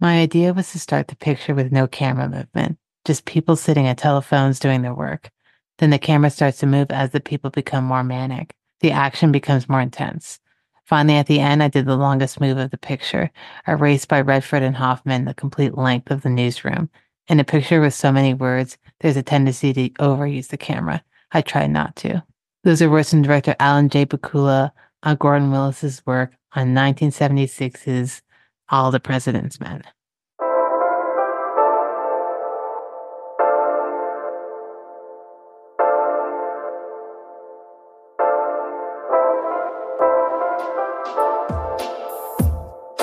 My 0.00 0.20
idea 0.20 0.52
was 0.52 0.70
to 0.72 0.78
start 0.78 1.08
the 1.08 1.16
picture 1.16 1.54
with 1.54 1.72
no 1.72 1.88
camera 1.88 2.28
movement, 2.28 2.78
just 3.04 3.24
people 3.24 3.56
sitting 3.56 3.88
at 3.88 3.98
telephones 3.98 4.60
doing 4.60 4.82
their 4.82 4.94
work. 4.94 5.30
Then 5.78 5.90
the 5.90 5.98
camera 5.98 6.30
starts 6.30 6.58
to 6.58 6.66
move 6.66 6.90
as 6.90 7.10
the 7.10 7.20
people 7.20 7.50
become 7.50 7.84
more 7.84 8.04
manic. 8.04 8.54
The 8.80 8.92
action 8.92 9.32
becomes 9.32 9.68
more 9.68 9.80
intense. 9.80 10.38
Finally, 10.84 11.18
at 11.18 11.26
the 11.26 11.40
end, 11.40 11.62
I 11.62 11.68
did 11.68 11.84
the 11.84 11.96
longest 11.96 12.40
move 12.40 12.58
of 12.58 12.70
the 12.70 12.78
picture, 12.78 13.30
a 13.66 13.76
race 13.76 14.04
by 14.04 14.20
Redford 14.20 14.62
and 14.62 14.76
Hoffman 14.76 15.24
the 15.24 15.34
complete 15.34 15.76
length 15.76 16.12
of 16.12 16.22
the 16.22 16.30
newsroom. 16.30 16.88
In 17.26 17.40
a 17.40 17.44
picture 17.44 17.80
with 17.80 17.92
so 17.92 18.12
many 18.12 18.34
words, 18.34 18.78
there's 19.00 19.16
a 19.16 19.22
tendency 19.22 19.72
to 19.72 19.90
overuse 19.90 20.48
the 20.48 20.56
camera. 20.56 21.02
I 21.32 21.42
tried 21.42 21.70
not 21.70 21.96
to. 21.96 22.22
Those 22.62 22.80
are 22.80 22.88
words 22.88 23.10
from 23.10 23.22
director 23.22 23.56
Alan 23.58 23.88
J. 23.88 24.06
Pakula 24.06 24.70
on 25.02 25.16
Gordon 25.16 25.50
Willis's 25.50 26.06
work 26.06 26.32
on 26.54 26.68
1976's 26.68 28.22
All 28.70 28.90
the 28.90 29.00
President's 29.00 29.60
Men. 29.60 29.82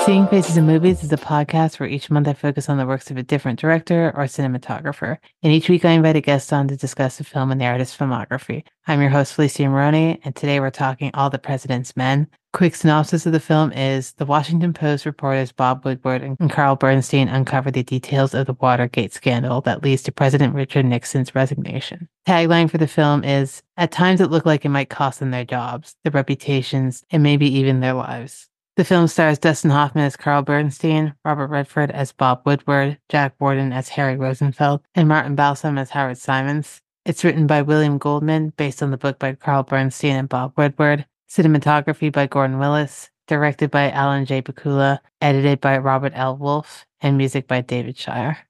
Seeing 0.06 0.28
Faces 0.28 0.56
in 0.56 0.66
Movies 0.66 1.02
is 1.02 1.12
a 1.12 1.16
podcast 1.16 1.80
where 1.80 1.88
each 1.88 2.12
month 2.12 2.28
I 2.28 2.34
focus 2.34 2.68
on 2.68 2.78
the 2.78 2.86
works 2.86 3.10
of 3.10 3.16
a 3.16 3.24
different 3.24 3.58
director 3.58 4.12
or 4.14 4.26
cinematographer. 4.26 5.16
And 5.42 5.52
each 5.52 5.68
week 5.68 5.84
I 5.84 5.90
invite 5.90 6.14
a 6.14 6.20
guest 6.20 6.52
on 6.52 6.68
to 6.68 6.76
discuss 6.76 7.18
the 7.18 7.24
film 7.24 7.50
and 7.50 7.60
the 7.60 7.66
artist's 7.66 7.96
filmography. 7.96 8.62
I'm 8.86 9.00
your 9.00 9.10
host, 9.10 9.34
Felicia 9.34 9.68
Maroney, 9.68 10.20
and 10.22 10.36
today 10.36 10.60
we're 10.60 10.70
talking 10.70 11.10
All 11.12 11.28
the 11.28 11.40
President's 11.40 11.96
Men. 11.96 12.28
Quick 12.52 12.76
synopsis 12.76 13.26
of 13.26 13.32
the 13.32 13.40
film 13.40 13.72
is 13.72 14.12
The 14.12 14.26
Washington 14.26 14.72
Post 14.72 15.06
reporters 15.06 15.50
Bob 15.50 15.84
Woodward 15.84 16.22
and 16.22 16.52
Carl 16.52 16.76
Bernstein 16.76 17.26
uncover 17.26 17.72
the 17.72 17.82
details 17.82 18.32
of 18.32 18.46
the 18.46 18.56
Watergate 18.60 19.12
scandal 19.12 19.60
that 19.62 19.82
leads 19.82 20.04
to 20.04 20.12
President 20.12 20.54
Richard 20.54 20.86
Nixon's 20.86 21.34
resignation. 21.34 22.08
Tagline 22.28 22.70
for 22.70 22.78
the 22.78 22.86
film 22.86 23.24
is 23.24 23.60
At 23.76 23.90
times 23.90 24.20
it 24.20 24.30
looked 24.30 24.46
like 24.46 24.64
it 24.64 24.68
might 24.68 24.88
cost 24.88 25.18
them 25.18 25.32
their 25.32 25.44
jobs, 25.44 25.96
their 26.04 26.12
reputations, 26.12 27.02
and 27.10 27.24
maybe 27.24 27.52
even 27.52 27.80
their 27.80 27.94
lives. 27.94 28.48
The 28.76 28.84
film 28.84 29.06
stars 29.06 29.38
Dustin 29.38 29.70
Hoffman 29.70 30.04
as 30.04 30.16
Carl 30.16 30.42
Bernstein, 30.42 31.14
Robert 31.24 31.46
Redford 31.46 31.90
as 31.90 32.12
Bob 32.12 32.42
Woodward, 32.44 32.98
Jack 33.08 33.34
Warden 33.40 33.72
as 33.72 33.88
Harry 33.88 34.18
Rosenfeld, 34.18 34.82
and 34.94 35.08
Martin 35.08 35.34
Balsam 35.34 35.78
as 35.78 35.88
Howard 35.88 36.18
Simons. 36.18 36.82
It's 37.06 37.24
written 37.24 37.46
by 37.46 37.62
William 37.62 37.96
Goldman, 37.96 38.52
based 38.58 38.82
on 38.82 38.90
the 38.90 38.98
book 38.98 39.18
by 39.18 39.32
Carl 39.32 39.62
Bernstein 39.62 40.16
and 40.16 40.28
Bob 40.28 40.52
Woodward. 40.58 41.06
Cinematography 41.26 42.12
by 42.12 42.26
Gordon 42.26 42.58
Willis, 42.58 43.08
directed 43.26 43.70
by 43.70 43.90
Alan 43.90 44.26
J. 44.26 44.42
Pakula, 44.42 44.98
edited 45.22 45.58
by 45.62 45.78
Robert 45.78 46.12
L. 46.14 46.36
Wolfe, 46.36 46.84
and 47.00 47.16
music 47.16 47.48
by 47.48 47.62
David 47.62 47.96
Shire. 47.96 48.46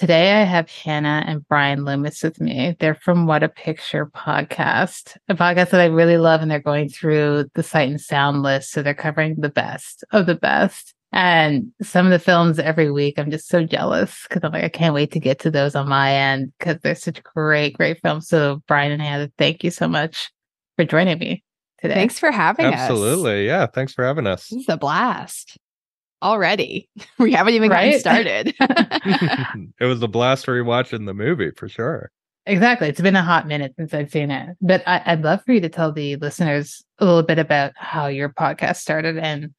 Today 0.00 0.32
I 0.32 0.44
have 0.44 0.70
Hannah 0.70 1.22
and 1.26 1.46
Bryan 1.46 1.84
Loomis 1.84 2.22
with 2.22 2.40
me. 2.40 2.74
They're 2.80 2.94
from 2.94 3.26
What 3.26 3.42
a 3.42 3.50
Picture 3.50 4.06
podcast, 4.06 5.18
a 5.28 5.34
podcast 5.34 5.68
that 5.72 5.82
I 5.82 5.84
really 5.84 6.16
love, 6.16 6.40
and 6.40 6.50
they're 6.50 6.58
going 6.58 6.88
through 6.88 7.50
the 7.54 7.62
sight 7.62 7.90
and 7.90 8.00
sound 8.00 8.42
list. 8.42 8.70
So 8.70 8.80
they're 8.82 8.94
covering 8.94 9.34
the 9.36 9.50
best 9.50 10.02
of 10.12 10.24
the 10.24 10.36
best. 10.36 10.94
And 11.12 11.70
some 11.82 12.06
of 12.06 12.12
the 12.12 12.18
films 12.18 12.58
every 12.58 12.90
week, 12.90 13.18
I'm 13.18 13.30
just 13.30 13.48
so 13.48 13.62
jealous 13.62 14.24
because 14.26 14.42
I'm 14.42 14.52
like, 14.52 14.64
I 14.64 14.70
can't 14.70 14.94
wait 14.94 15.12
to 15.12 15.20
get 15.20 15.38
to 15.40 15.50
those 15.50 15.74
on 15.74 15.86
my 15.86 16.14
end 16.14 16.54
because 16.58 16.78
they're 16.78 16.94
such 16.94 17.22
great, 17.22 17.76
great 17.76 18.00
films. 18.00 18.26
So 18.26 18.62
Bryan 18.66 18.92
and 18.92 19.02
Hannah, 19.02 19.30
thank 19.36 19.62
you 19.62 19.70
so 19.70 19.86
much 19.86 20.30
for 20.76 20.86
joining 20.86 21.18
me 21.18 21.44
today. 21.78 21.92
Thanks 21.92 22.18
for 22.18 22.30
having 22.30 22.64
Absolutely. 22.64 22.78
us. 22.78 23.12
Absolutely. 23.12 23.46
Yeah. 23.48 23.66
Thanks 23.66 23.92
for 23.92 24.06
having 24.06 24.26
us. 24.26 24.48
This 24.48 24.60
is 24.60 24.68
a 24.70 24.78
blast 24.78 25.58
already. 26.22 26.88
We 27.18 27.32
haven't 27.32 27.54
even 27.54 27.70
right? 27.70 27.86
gotten 27.86 28.00
started. 28.00 28.54
it 29.80 29.84
was 29.84 30.02
a 30.02 30.08
blast 30.08 30.46
rewatching 30.46 31.06
the 31.06 31.14
movie 31.14 31.50
for 31.50 31.68
sure. 31.68 32.10
Exactly. 32.46 32.88
It's 32.88 33.00
been 33.00 33.16
a 33.16 33.22
hot 33.22 33.46
minute 33.46 33.74
since 33.76 33.92
I've 33.92 34.10
seen 34.10 34.30
it. 34.30 34.56
But 34.60 34.82
I, 34.86 35.14
would 35.14 35.24
love 35.24 35.44
for 35.44 35.52
you 35.52 35.60
to 35.60 35.68
tell 35.68 35.92
the 35.92 36.16
listeners 36.16 36.82
a 36.98 37.04
little 37.04 37.22
bit 37.22 37.38
about 37.38 37.72
how 37.76 38.06
your 38.06 38.30
podcast 38.30 38.76
started 38.76 39.18
and 39.18 39.52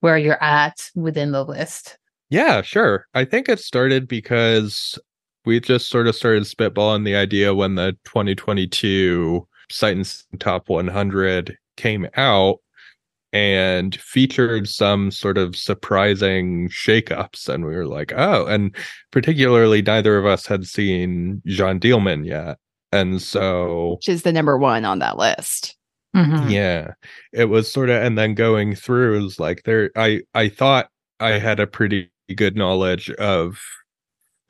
where 0.00 0.16
you're 0.16 0.42
at 0.42 0.90
within 0.94 1.32
the 1.32 1.44
list. 1.44 1.98
Yeah, 2.30 2.62
sure. 2.62 3.06
I 3.12 3.26
think 3.26 3.48
it 3.48 3.60
started 3.60 4.08
because 4.08 4.98
we 5.44 5.60
just 5.60 5.88
sort 5.88 6.06
of 6.06 6.16
started 6.16 6.44
spitballing 6.44 7.04
the 7.04 7.14
idea 7.14 7.54
when 7.54 7.74
the 7.74 7.92
2022 8.04 9.46
Sight 9.70 9.96
and 9.96 10.40
Top 10.40 10.68
100 10.68 11.56
came 11.76 12.08
out 12.16 12.58
and 13.32 13.94
featured 13.96 14.68
some 14.68 15.10
sort 15.10 15.38
of 15.38 15.56
surprising 15.56 16.68
shakeups. 16.68 17.48
And 17.48 17.64
we 17.64 17.74
were 17.74 17.86
like, 17.86 18.12
oh, 18.14 18.46
and 18.46 18.74
particularly 19.10 19.82
neither 19.82 20.18
of 20.18 20.26
us 20.26 20.46
had 20.46 20.66
seen 20.66 21.40
Jeanne 21.46 21.80
Dielman 21.80 22.26
yet. 22.26 22.58
And 22.92 23.22
so, 23.22 23.94
which 23.96 24.08
is 24.08 24.22
the 24.22 24.32
number 24.32 24.58
one 24.58 24.84
on 24.84 24.98
that 24.98 25.16
list. 25.16 25.76
Mm-hmm. 26.14 26.50
Yeah. 26.50 26.92
It 27.32 27.46
was 27.46 27.72
sort 27.72 27.88
of, 27.88 28.02
and 28.02 28.18
then 28.18 28.34
going 28.34 28.74
through, 28.74 29.18
it 29.18 29.22
was 29.22 29.40
like 29.40 29.62
there, 29.62 29.90
I, 29.96 30.20
I 30.34 30.50
thought 30.50 30.90
I 31.18 31.38
had 31.38 31.58
a 31.58 31.66
pretty 31.66 32.10
good 32.36 32.54
knowledge 32.54 33.10
of 33.12 33.58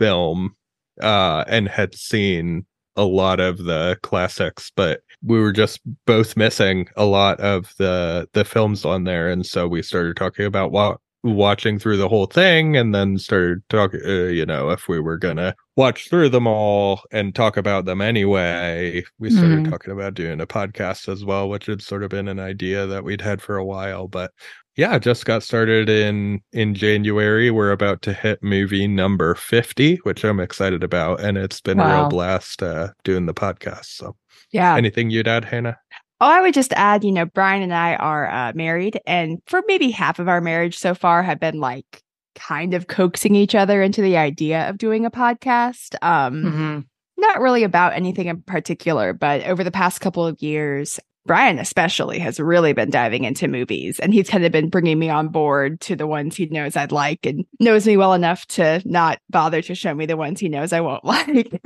film, 0.00 0.56
uh, 1.00 1.44
and 1.46 1.68
had 1.68 1.94
seen 1.94 2.66
a 2.96 3.04
lot 3.04 3.40
of 3.40 3.64
the 3.64 3.98
classics, 4.02 4.70
but 4.74 5.00
we 5.24 5.40
were 5.40 5.52
just 5.52 5.80
both 6.06 6.36
missing 6.36 6.88
a 6.96 7.04
lot 7.04 7.40
of 7.40 7.74
the 7.78 8.28
the 8.32 8.44
films 8.44 8.84
on 8.84 9.04
there, 9.04 9.30
and 9.30 9.46
so 9.46 9.68
we 9.68 9.82
started 9.82 10.16
talking 10.16 10.46
about 10.46 10.72
what 10.72 10.98
watching 11.24 11.78
through 11.78 11.96
the 11.96 12.08
whole 12.08 12.26
thing 12.26 12.76
and 12.76 12.92
then 12.92 13.16
started 13.16 13.62
talking 13.68 14.00
uh, 14.04 14.24
you 14.24 14.44
know 14.44 14.70
if 14.70 14.88
we 14.88 14.98
were 14.98 15.16
gonna 15.16 15.54
watch 15.76 16.08
through 16.08 16.28
them 16.28 16.48
all 16.48 17.00
and 17.12 17.32
talk 17.32 17.56
about 17.56 17.84
them 17.84 18.00
anyway 18.00 19.00
we 19.20 19.30
started 19.30 19.60
mm. 19.60 19.70
talking 19.70 19.92
about 19.92 20.14
doing 20.14 20.40
a 20.40 20.46
podcast 20.46 21.08
as 21.08 21.24
well 21.24 21.48
which 21.48 21.66
had 21.66 21.80
sort 21.80 22.02
of 22.02 22.10
been 22.10 22.26
an 22.26 22.40
idea 22.40 22.86
that 22.86 23.04
we'd 23.04 23.20
had 23.20 23.40
for 23.40 23.56
a 23.56 23.64
while 23.64 24.08
but 24.08 24.32
yeah 24.76 24.98
just 24.98 25.24
got 25.24 25.42
started 25.42 25.88
in 25.88 26.40
in 26.52 26.74
january 26.74 27.50
we're 27.50 27.72
about 27.72 28.02
to 28.02 28.12
hit 28.12 28.42
movie 28.42 28.86
number 28.86 29.34
50 29.34 29.96
which 29.96 30.24
i'm 30.24 30.40
excited 30.40 30.82
about 30.82 31.20
and 31.20 31.36
it's 31.36 31.60
been 31.60 31.78
wow. 31.78 31.90
a 31.90 32.00
real 32.00 32.08
blast 32.08 32.62
uh 32.62 32.88
doing 33.04 33.26
the 33.26 33.34
podcast 33.34 33.86
so 33.86 34.16
yeah 34.50 34.76
anything 34.76 35.10
you'd 35.10 35.28
add 35.28 35.44
hannah 35.44 35.78
Oh, 36.22 36.26
I 36.26 36.40
would 36.40 36.54
just 36.54 36.72
add, 36.74 37.02
you 37.02 37.10
know, 37.10 37.26
Bryan 37.26 37.62
and 37.62 37.74
I 37.74 37.96
are 37.96 38.30
uh, 38.30 38.52
married, 38.54 39.00
and 39.08 39.42
for 39.46 39.60
maybe 39.66 39.90
half 39.90 40.20
of 40.20 40.28
our 40.28 40.40
marriage 40.40 40.78
so 40.78 40.94
far, 40.94 41.20
have 41.24 41.40
been 41.40 41.58
like 41.58 42.00
kind 42.36 42.74
of 42.74 42.86
coaxing 42.86 43.34
each 43.34 43.56
other 43.56 43.82
into 43.82 44.02
the 44.02 44.16
idea 44.16 44.68
of 44.68 44.78
doing 44.78 45.04
a 45.04 45.10
podcast. 45.10 45.96
Um, 46.00 46.44
mm-hmm. 46.44 46.80
Not 47.16 47.40
really 47.40 47.64
about 47.64 47.94
anything 47.94 48.28
in 48.28 48.40
particular, 48.42 49.12
but 49.12 49.42
over 49.42 49.64
the 49.64 49.72
past 49.72 50.00
couple 50.00 50.24
of 50.24 50.40
years, 50.40 51.00
Bryan 51.24 51.58
especially 51.58 52.18
has 52.18 52.40
really 52.40 52.72
been 52.72 52.90
diving 52.90 53.24
into 53.24 53.48
movies 53.48 54.00
and 54.00 54.12
he's 54.12 54.28
kind 54.28 54.44
of 54.44 54.52
been 54.52 54.68
bringing 54.68 54.98
me 54.98 55.08
on 55.08 55.28
board 55.28 55.80
to 55.82 55.94
the 55.94 56.06
ones 56.06 56.36
he 56.36 56.46
knows 56.46 56.76
I'd 56.76 56.92
like 56.92 57.24
and 57.24 57.44
knows 57.60 57.86
me 57.86 57.96
well 57.96 58.12
enough 58.12 58.46
to 58.48 58.82
not 58.84 59.20
bother 59.30 59.62
to 59.62 59.74
show 59.74 59.94
me 59.94 60.06
the 60.06 60.16
ones 60.16 60.40
he 60.40 60.48
knows 60.48 60.72
I 60.72 60.80
won't 60.80 61.04
like. 61.04 61.60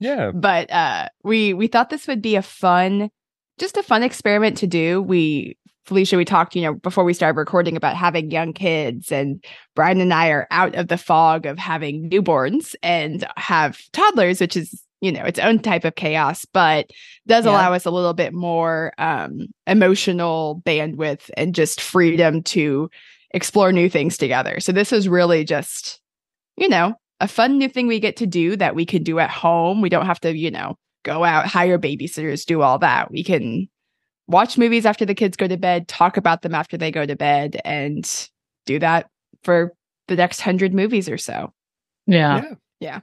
yeah. 0.00 0.32
But 0.32 0.70
uh 0.70 1.08
we 1.24 1.54
we 1.54 1.66
thought 1.66 1.90
this 1.90 2.06
would 2.06 2.22
be 2.22 2.36
a 2.36 2.42
fun 2.42 3.10
just 3.58 3.76
a 3.76 3.82
fun 3.82 4.02
experiment 4.02 4.56
to 4.58 4.66
do. 4.66 5.02
We 5.02 5.56
Felicia, 5.84 6.16
we 6.16 6.24
talked, 6.24 6.54
you 6.54 6.62
know, 6.62 6.74
before 6.74 7.04
we 7.04 7.12
started 7.12 7.36
recording 7.36 7.76
about 7.76 7.96
having 7.96 8.30
young 8.30 8.52
kids, 8.52 9.10
and 9.10 9.44
Bryan 9.74 10.00
and 10.00 10.14
I 10.14 10.28
are 10.28 10.46
out 10.50 10.76
of 10.76 10.88
the 10.88 10.96
fog 10.96 11.46
of 11.46 11.58
having 11.58 12.08
newborns 12.08 12.76
and 12.82 13.26
have 13.36 13.80
toddlers, 13.92 14.40
which 14.40 14.56
is 14.56 14.82
you 15.00 15.10
know 15.10 15.24
its 15.24 15.38
own 15.38 15.58
type 15.58 15.84
of 15.84 15.94
chaos 15.94 16.44
but 16.52 16.90
does 17.26 17.44
yeah. 17.44 17.52
allow 17.52 17.72
us 17.72 17.86
a 17.86 17.90
little 17.90 18.14
bit 18.14 18.32
more 18.32 18.92
um, 18.98 19.46
emotional 19.66 20.62
bandwidth 20.64 21.30
and 21.36 21.54
just 21.54 21.80
freedom 21.80 22.42
to 22.42 22.90
explore 23.32 23.72
new 23.72 23.88
things 23.88 24.18
together. 24.18 24.58
So 24.60 24.72
this 24.72 24.92
is 24.92 25.08
really 25.08 25.44
just 25.44 26.00
you 26.56 26.68
know 26.68 26.94
a 27.20 27.28
fun 27.28 27.58
new 27.58 27.68
thing 27.68 27.86
we 27.86 28.00
get 28.00 28.16
to 28.16 28.26
do 28.26 28.56
that 28.56 28.74
we 28.74 28.86
can 28.86 29.02
do 29.02 29.18
at 29.18 29.30
home. 29.30 29.80
We 29.80 29.88
don't 29.88 30.06
have 30.06 30.20
to 30.20 30.36
you 30.36 30.50
know 30.50 30.76
go 31.04 31.24
out 31.24 31.46
hire 31.46 31.78
babysitters 31.78 32.44
do 32.44 32.62
all 32.62 32.78
that. 32.78 33.10
We 33.10 33.24
can 33.24 33.68
watch 34.26 34.58
movies 34.58 34.86
after 34.86 35.04
the 35.04 35.14
kids 35.14 35.36
go 35.36 35.48
to 35.48 35.56
bed 35.56 35.88
talk 35.88 36.16
about 36.16 36.42
them 36.42 36.54
after 36.54 36.76
they 36.76 36.90
go 36.90 37.06
to 37.06 37.16
bed 37.16 37.60
and 37.64 38.28
do 38.66 38.78
that 38.78 39.08
for 39.42 39.72
the 40.08 40.16
next 40.16 40.40
hundred 40.40 40.74
movies 40.74 41.08
or 41.08 41.18
so. 41.18 41.52
Yeah. 42.06 42.42
Yeah, 42.42 42.54
yeah. 42.80 43.00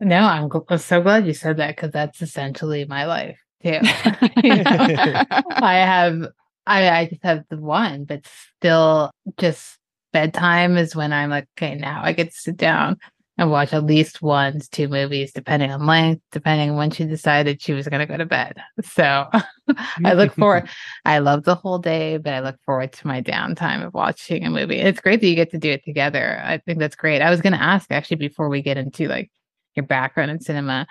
No, 0.00 0.18
I'm, 0.18 0.50
I'm 0.68 0.78
so 0.78 1.00
glad 1.00 1.26
you 1.26 1.34
said 1.34 1.56
that 1.56 1.76
because 1.76 1.92
that's 1.92 2.20
essentially 2.20 2.84
my 2.84 3.06
life 3.06 3.38
too. 3.62 3.78
I 3.82 5.84
have, 5.86 6.28
I, 6.66 6.90
I 6.90 7.06
just 7.06 7.22
have 7.22 7.44
the 7.48 7.56
one, 7.56 8.04
but 8.04 8.26
still, 8.58 9.10
just 9.38 9.78
bedtime 10.12 10.76
is 10.76 10.94
when 10.94 11.12
I'm 11.12 11.30
like, 11.30 11.48
okay, 11.56 11.74
now 11.74 12.00
I 12.02 12.12
get 12.12 12.30
to 12.30 12.36
sit 12.36 12.56
down 12.56 12.98
and 13.38 13.50
watch 13.50 13.72
at 13.72 13.84
least 13.84 14.22
one 14.22 14.60
two 14.70 14.88
movies, 14.88 15.32
depending 15.32 15.70
on 15.70 15.86
length, 15.86 16.22
depending 16.32 16.70
on 16.70 16.76
when 16.76 16.90
she 16.90 17.04
decided 17.04 17.60
she 17.60 17.72
was 17.72 17.88
going 17.88 18.00
to 18.00 18.06
go 18.06 18.16
to 18.16 18.24
bed. 18.24 18.56
So 18.82 19.26
I 20.04 20.14
look 20.14 20.34
forward. 20.34 20.68
I 21.04 21.18
love 21.18 21.44
the 21.44 21.54
whole 21.54 21.78
day, 21.78 22.16
but 22.16 22.32
I 22.32 22.40
look 22.40 22.56
forward 22.64 22.92
to 22.92 23.06
my 23.06 23.22
downtime 23.22 23.86
of 23.86 23.94
watching 23.94 24.44
a 24.44 24.50
movie. 24.50 24.78
It's 24.78 25.00
great 25.00 25.20
that 25.20 25.26
you 25.26 25.34
get 25.34 25.50
to 25.50 25.58
do 25.58 25.70
it 25.70 25.84
together. 25.84 26.40
I 26.42 26.58
think 26.58 26.78
that's 26.78 26.96
great. 26.96 27.20
I 27.20 27.30
was 27.30 27.40
going 27.40 27.52
to 27.52 27.62
ask 27.62 27.90
actually 27.90 28.16
before 28.16 28.48
we 28.48 28.62
get 28.62 28.78
into 28.78 29.08
like 29.08 29.30
your 29.76 29.86
background 29.86 30.30
in 30.30 30.40
cinema. 30.40 30.86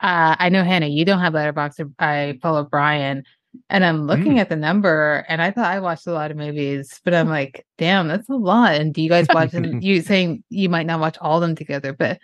Uh, 0.00 0.34
I 0.38 0.48
know 0.48 0.64
Hannah, 0.64 0.86
you 0.86 1.04
don't 1.04 1.20
have 1.20 1.32
Letterboxd. 1.34 1.92
I 1.98 2.38
follow 2.42 2.64
Bryan. 2.64 3.24
And 3.68 3.84
I'm 3.84 4.06
looking 4.06 4.36
Mm. 4.36 4.40
at 4.40 4.48
the 4.48 4.56
number, 4.56 5.26
and 5.28 5.42
I 5.42 5.50
thought 5.50 5.66
I 5.70 5.78
watched 5.80 6.06
a 6.06 6.12
lot 6.12 6.30
of 6.30 6.38
movies, 6.38 6.98
but 7.04 7.12
I'm 7.12 7.28
like, 7.28 7.66
damn, 7.76 8.08
that's 8.08 8.26
a 8.30 8.34
lot. 8.34 8.76
And 8.76 8.94
do 8.94 9.02
you 9.02 9.10
guys 9.10 9.26
watch 9.32 9.50
them? 9.50 9.62
You 9.82 10.00
saying 10.00 10.42
you 10.48 10.70
might 10.70 10.86
not 10.86 11.00
watch 11.00 11.18
all 11.20 11.36
of 11.36 11.42
them 11.42 11.54
together, 11.54 11.92
but 11.92 12.18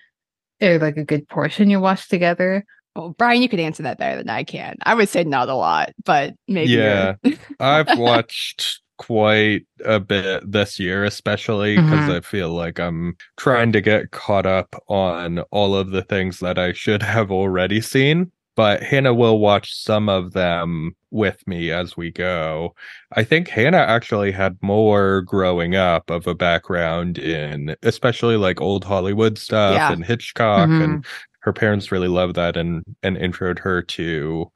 they're 0.59 0.79
like 0.79 0.97
a 0.97 1.05
good 1.05 1.29
portion 1.29 1.69
you 1.69 1.81
watch 1.81 2.09
together? 2.09 2.65
Well, 2.97 3.11
Bryan, 3.11 3.43
you 3.43 3.49
could 3.51 3.61
answer 3.61 3.83
that 3.83 3.99
better 3.99 4.17
than 4.17 4.31
I 4.31 4.43
can. 4.43 4.77
I 4.85 4.95
would 4.95 5.11
say 5.11 5.23
not 5.23 5.51
a 5.51 5.55
lot, 5.55 5.91
but 6.03 6.35
maybe. 6.49 6.73
Yeah. 6.73 7.17
I've 7.61 7.99
watched 7.99 8.81
quite 8.99 9.63
a 9.85 9.99
bit 9.99 10.51
this 10.51 10.79
year, 10.79 11.05
especially 11.05 11.77
because 11.77 12.09
Mhm. 12.09 12.17
I 12.17 12.21
feel 12.21 12.51
like 12.51 12.79
I'm 12.79 13.17
trying 13.37 13.73
to 13.73 13.81
get 13.81 14.11
caught 14.11 14.47
up 14.47 14.75
on 14.89 15.41
all 15.51 15.75
of 15.75 15.91
the 15.91 16.03
things 16.03 16.41
that 16.41 16.59
I 16.59 16.73
should 16.73 17.03
have 17.03 17.31
already 17.33 17.81
seen. 17.81 18.31
But 18.57 18.83
Hannah 18.83 19.15
will 19.15 19.39
watch 19.39 19.73
some 19.73 20.09
of 20.09 20.33
them 20.33 20.97
with 21.13 21.47
me 21.47 21.71
as 21.71 21.97
we 21.97 22.11
go. 22.11 22.75
I 23.15 23.23
think 23.23 23.47
Hannah 23.49 23.77
actually 23.79 24.33
had 24.33 24.57
more 24.61 25.23
growing 25.23 25.77
up 25.77 26.11
of 26.11 26.27
a 26.27 26.35
background 26.35 27.19
in 27.19 27.77
especially 27.85 28.37
like 28.37 28.61
old 28.61 28.83
Hollywood 28.85 29.39
stuff 29.39 29.75
Yeah. 29.75 29.93
and 29.93 30.05
Hitchcock 30.05 30.69
Mhm. 30.69 30.83
and 30.85 31.05
her 31.43 31.53
parents 31.53 31.93
really 31.93 32.09
loved 32.09 32.35
that 32.35 32.57
and 32.57 32.83
and 33.05 33.17
introed 33.17 33.61
her 33.61 33.81
to 33.81 34.51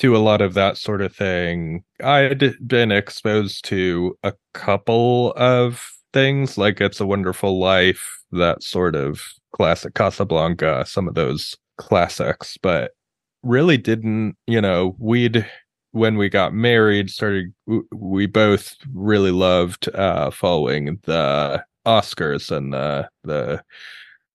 to 0.00 0.16
a 0.16 0.18
lot 0.18 0.40
of 0.40 0.54
that 0.54 0.76
sort 0.78 1.02
of 1.02 1.14
thing. 1.14 1.84
I 2.02 2.18
had 2.20 2.54
been 2.66 2.90
exposed 2.90 3.64
to 3.66 4.16
a 4.22 4.32
couple 4.54 5.32
of 5.36 5.92
things 6.12 6.56
like 6.58 6.80
It's 6.80 7.00
a 7.00 7.06
Wonderful 7.06 7.58
Life, 7.58 8.22
that 8.32 8.62
sort 8.62 8.96
of 8.96 9.22
classic 9.54 9.94
Casablanca, 9.94 10.84
some 10.86 11.06
of 11.06 11.14
those 11.14 11.56
classics, 11.76 12.56
but 12.62 12.92
really 13.42 13.76
didn't, 13.76 14.36
you 14.46 14.60
know, 14.60 14.96
we'd 14.98 15.46
when 15.92 16.16
we 16.16 16.28
got 16.28 16.54
married 16.54 17.10
started 17.10 17.52
we 17.92 18.24
both 18.24 18.76
really 18.94 19.32
loved 19.32 19.88
uh 19.96 20.30
following 20.30 21.00
the 21.02 21.64
Oscars 21.84 22.56
and 22.56 22.72
the 22.72 23.08
the 23.24 23.60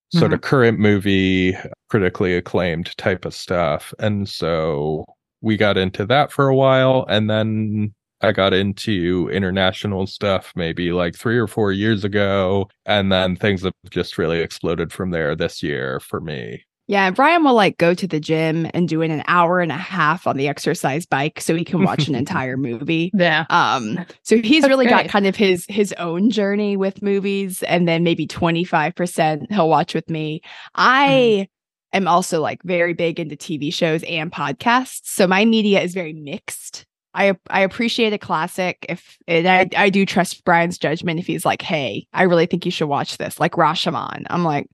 sort 0.09 0.33
of 0.33 0.41
current 0.41 0.79
movie 0.79 1.55
critically 1.89 2.35
acclaimed 2.35 2.95
type 2.97 3.23
of 3.25 3.33
stuff. 3.33 3.93
And 3.99 4.27
so 4.27 5.05
we 5.41 5.57
got 5.57 5.77
into 5.77 6.05
that 6.05 6.31
for 6.31 6.47
a 6.47 6.55
while 6.55 7.05
and 7.09 7.29
then 7.29 7.93
I 8.21 8.31
got 8.31 8.53
into 8.53 9.29
international 9.31 10.07
stuff 10.07 10.53
maybe 10.55 10.91
like 10.91 11.15
3 11.15 11.37
or 11.37 11.47
4 11.47 11.71
years 11.71 12.03
ago 12.03 12.69
and 12.85 13.11
then 13.11 13.35
things 13.35 13.63
have 13.63 13.73
just 13.89 14.17
really 14.17 14.39
exploded 14.39 14.91
from 14.91 15.11
there 15.11 15.35
this 15.35 15.61
year 15.61 15.99
for 15.99 16.21
me. 16.21 16.63
Yeah, 16.87 17.07
and 17.07 17.15
Bryan 17.15 17.43
will 17.43 17.55
like 17.55 17.77
go 17.77 17.95
to 17.95 18.07
the 18.07 18.19
gym 18.19 18.69
and 18.73 18.87
do 18.87 19.01
an 19.01 19.23
hour 19.27 19.59
and 19.59 19.71
a 19.71 19.77
half 19.77 20.27
on 20.27 20.37
the 20.37 20.47
exercise 20.47 21.05
bike 21.05 21.41
so 21.41 21.55
he 21.55 21.65
can 21.65 21.83
watch 21.83 22.07
an 22.07 22.13
entire 22.15 22.57
movie. 22.57 23.09
Yeah. 23.13 23.45
Um, 23.49 24.05
so 24.21 24.37
he's 24.37 24.61
That's 24.61 24.69
really 24.69 24.85
got 24.85 25.07
kind 25.07 25.25
of 25.25 25.35
his 25.35 25.65
his 25.67 25.93
own 25.93 26.29
journey 26.29 26.77
with 26.77 27.01
movies, 27.01 27.63
and 27.63 27.87
then 27.87 28.03
maybe 28.03 28.27
twenty 28.27 28.63
five 28.63 28.93
percent 28.93 29.51
he'll 29.51 29.69
watch 29.69 29.95
with 29.95 30.09
me. 30.11 30.41
I 30.75 31.47
am 31.95 32.07
also 32.07 32.41
like 32.41 32.61
very 32.63 32.93
big 32.93 33.19
into 33.19 33.35
TV 33.35 33.73
shows 33.73 34.03
and 34.03 34.31
podcasts, 34.31 35.01
so 35.05 35.25
my 35.27 35.45
media 35.45 35.81
is 35.81 35.93
very 35.93 36.13
mixed. 36.13 36.85
I 37.13 37.35
I 37.49 37.61
appreciate 37.61 38.11
a 38.13 38.17
classic 38.17 38.85
if 38.89 39.17
and 39.27 39.47
I 39.47 39.69
I 39.77 39.89
do 39.89 40.05
trust 40.05 40.43
Bryan's 40.43 40.77
judgment 40.77 41.19
if 41.19 41.27
he's 41.27 41.45
like, 41.45 41.61
hey, 41.61 42.07
I 42.13 42.23
really 42.23 42.45
think 42.45 42.65
you 42.65 42.71
should 42.71 42.87
watch 42.89 43.17
this, 43.17 43.39
like 43.39 43.53
Rashomon. 43.53 44.25
I'm 44.29 44.43
like. 44.43 44.67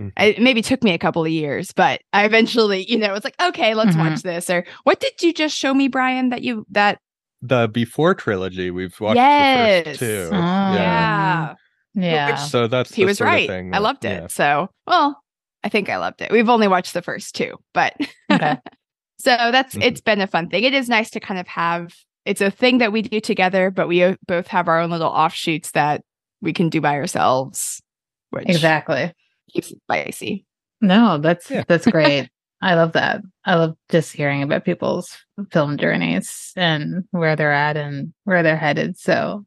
Mhm. 0.00 0.10
It 0.18 0.40
maybe 0.40 0.62
took 0.62 0.82
me 0.82 0.92
a 0.94 0.98
couple 0.98 1.22
of 1.22 1.30
years, 1.30 1.70
but 1.72 2.00
I 2.14 2.24
eventually, 2.24 2.90
you 2.90 2.96
know, 2.96 3.12
it's 3.12 3.24
like, 3.26 3.38
okay, 3.40 3.74
let's 3.74 3.94
Mhm. 3.94 3.98
watch 4.10 4.22
this. 4.22 4.48
Or 4.48 4.64
what 4.84 5.00
did 5.00 5.22
you 5.22 5.34
just 5.34 5.54
show 5.54 5.74
me, 5.74 5.86
Bryan? 5.88 6.30
That 6.30 6.40
you 6.40 6.64
that 6.70 6.98
The 7.42 7.68
Before 7.68 8.14
trilogy 8.14 8.70
we've 8.70 8.98
watched 8.98 9.16
the 9.16 9.82
first 9.90 10.00
two. 10.00 10.28
Oh, 10.32 10.36
yeah. 10.38 11.54
Yeah. 11.94 12.30
Which- 12.30 12.40
So 12.40 12.68
that's 12.68 12.94
he 12.94 13.02
the 13.02 13.08
was 13.08 13.18
sort 13.18 13.28
of 13.28 13.34
right. 13.34 13.48
thing 13.48 13.74
I 13.74 13.78
loved 13.80 14.06
it. 14.06 14.22
yeah. 14.22 14.26
So, 14.28 14.70
well, 14.86 15.21
I 15.64 15.68
think 15.68 15.88
I 15.88 15.96
loved 15.98 16.20
it. 16.22 16.30
We've 16.32 16.48
only 16.48 16.68
watched 16.68 16.94
the 16.94 17.02
first 17.02 17.34
two, 17.34 17.56
but 17.72 17.94
Okay. 18.30 18.58
so 19.18 19.30
that's 19.52 19.74
Mhm. 19.74 19.82
it's 19.84 20.00
been 20.00 20.20
a 20.20 20.26
fun 20.26 20.48
thing. 20.48 20.64
It 20.64 20.74
is 20.74 20.88
nice 20.88 21.10
to 21.10 21.20
kind 21.20 21.38
of 21.40 21.46
have 21.48 21.92
it's 22.24 22.40
a 22.40 22.50
thing 22.52 22.78
that 22.78 22.92
we 22.92 23.02
do 23.02 23.20
together, 23.20 23.70
but 23.70 23.88
we 23.88 24.16
both 24.28 24.46
have 24.48 24.68
our 24.68 24.78
own 24.80 24.90
little 24.90 25.08
offshoots 25.08 25.72
that 25.72 26.02
we 26.40 26.52
can 26.52 26.68
do 26.68 26.80
by 26.80 26.94
ourselves, 26.94 27.82
which 28.30 28.48
Exactly. 28.48 29.12
keeps 29.52 29.70
it 29.72 29.78
spicy. 29.82 30.44
No, 30.80 31.18
that's 31.18 31.50
Yeah. 31.50 31.64
that's 31.66 31.86
great. 31.90 32.28
I 32.60 32.74
love 32.74 32.92
that. 32.92 33.22
I 33.44 33.56
love 33.56 33.74
just 33.88 34.12
hearing 34.12 34.42
about 34.42 34.64
people's 34.64 35.18
film 35.50 35.78
journeys 35.78 36.52
and 36.54 37.04
where 37.10 37.34
they're 37.34 37.52
at 37.52 37.76
and 37.76 38.12
where 38.22 38.44
they're 38.44 38.56
headed. 38.56 38.96
So 38.98 39.44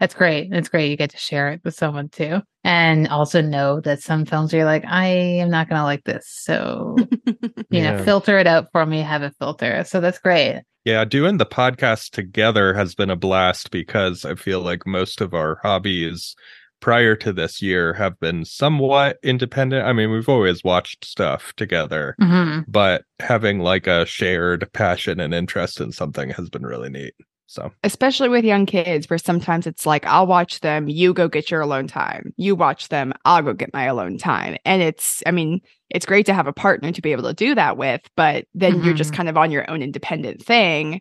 that's 0.00 0.14
great. 0.14 0.50
That's 0.50 0.68
great 0.68 0.90
you 0.90 0.96
get 0.96 1.10
to 1.10 1.16
share 1.16 1.50
it 1.50 1.60
with 1.64 1.74
someone 1.74 2.08
too. 2.08 2.40
And 2.64 3.08
also 3.08 3.40
know 3.40 3.80
that 3.80 4.02
some 4.02 4.24
films 4.24 4.52
you're 4.52 4.64
like, 4.64 4.84
I 4.86 5.06
am 5.06 5.50
not 5.50 5.68
gonna 5.68 5.84
like 5.84 6.04
this. 6.04 6.26
So 6.28 6.96
you 7.70 7.82
know, 7.82 8.02
filter 8.04 8.38
it 8.38 8.46
out 8.46 8.68
for 8.72 8.84
me, 8.86 9.00
have 9.00 9.22
a 9.22 9.30
filter. 9.38 9.84
So 9.84 10.00
that's 10.00 10.18
great. 10.18 10.62
Yeah, 10.84 11.04
doing 11.04 11.36
the 11.36 11.46
podcast 11.46 12.10
together 12.10 12.72
has 12.74 12.94
been 12.94 13.10
a 13.10 13.16
blast 13.16 13.70
because 13.70 14.24
I 14.24 14.34
feel 14.36 14.60
like 14.60 14.86
most 14.86 15.20
of 15.20 15.34
our 15.34 15.58
hobbies 15.62 16.34
prior 16.80 17.16
to 17.16 17.32
this 17.32 17.60
year 17.60 17.92
have 17.94 18.18
been 18.20 18.44
somewhat 18.44 19.18
independent. 19.22 19.84
I 19.84 19.92
mean, 19.92 20.10
we've 20.12 20.28
always 20.28 20.62
watched 20.62 21.04
stuff 21.04 21.52
together, 21.56 22.14
Mhm. 22.20 22.64
but 22.68 23.02
having 23.18 23.58
like 23.58 23.86
a 23.88 24.06
shared 24.06 24.70
passion 24.72 25.18
and 25.18 25.34
interest 25.34 25.80
in 25.80 25.90
something 25.90 26.30
has 26.30 26.48
been 26.48 26.64
really 26.64 26.88
neat. 26.88 27.14
So, 27.50 27.72
especially 27.82 28.28
with 28.28 28.44
young 28.44 28.66
kids 28.66 29.08
where 29.08 29.16
sometimes 29.18 29.66
it's 29.66 29.86
like 29.86 30.04
i'll 30.04 30.26
watch 30.26 30.60
them 30.60 30.86
you 30.86 31.14
go 31.14 31.28
get 31.28 31.50
your 31.50 31.62
alone 31.62 31.86
time 31.86 32.34
you 32.36 32.54
watch 32.54 32.88
them 32.88 33.14
i'll 33.24 33.40
go 33.40 33.54
get 33.54 33.72
my 33.72 33.84
alone 33.84 34.18
time 34.18 34.58
and 34.66 34.82
it's 34.82 35.22
i 35.24 35.30
mean 35.30 35.60
it's 35.88 36.04
great 36.04 36.26
to 36.26 36.34
have 36.34 36.46
a 36.46 36.52
partner 36.52 36.92
to 36.92 37.00
be 37.00 37.10
able 37.10 37.22
to 37.22 37.32
do 37.32 37.54
that 37.54 37.78
with 37.78 38.02
but 38.16 38.44
then 38.52 38.82
you're 38.82 38.92
just 38.92 39.12
Mhm. 39.12 39.16
kind 39.16 39.28
of 39.30 39.38
on 39.38 39.50
your 39.50 39.68
own 39.70 39.80
independent 39.80 40.44
thing 40.44 41.00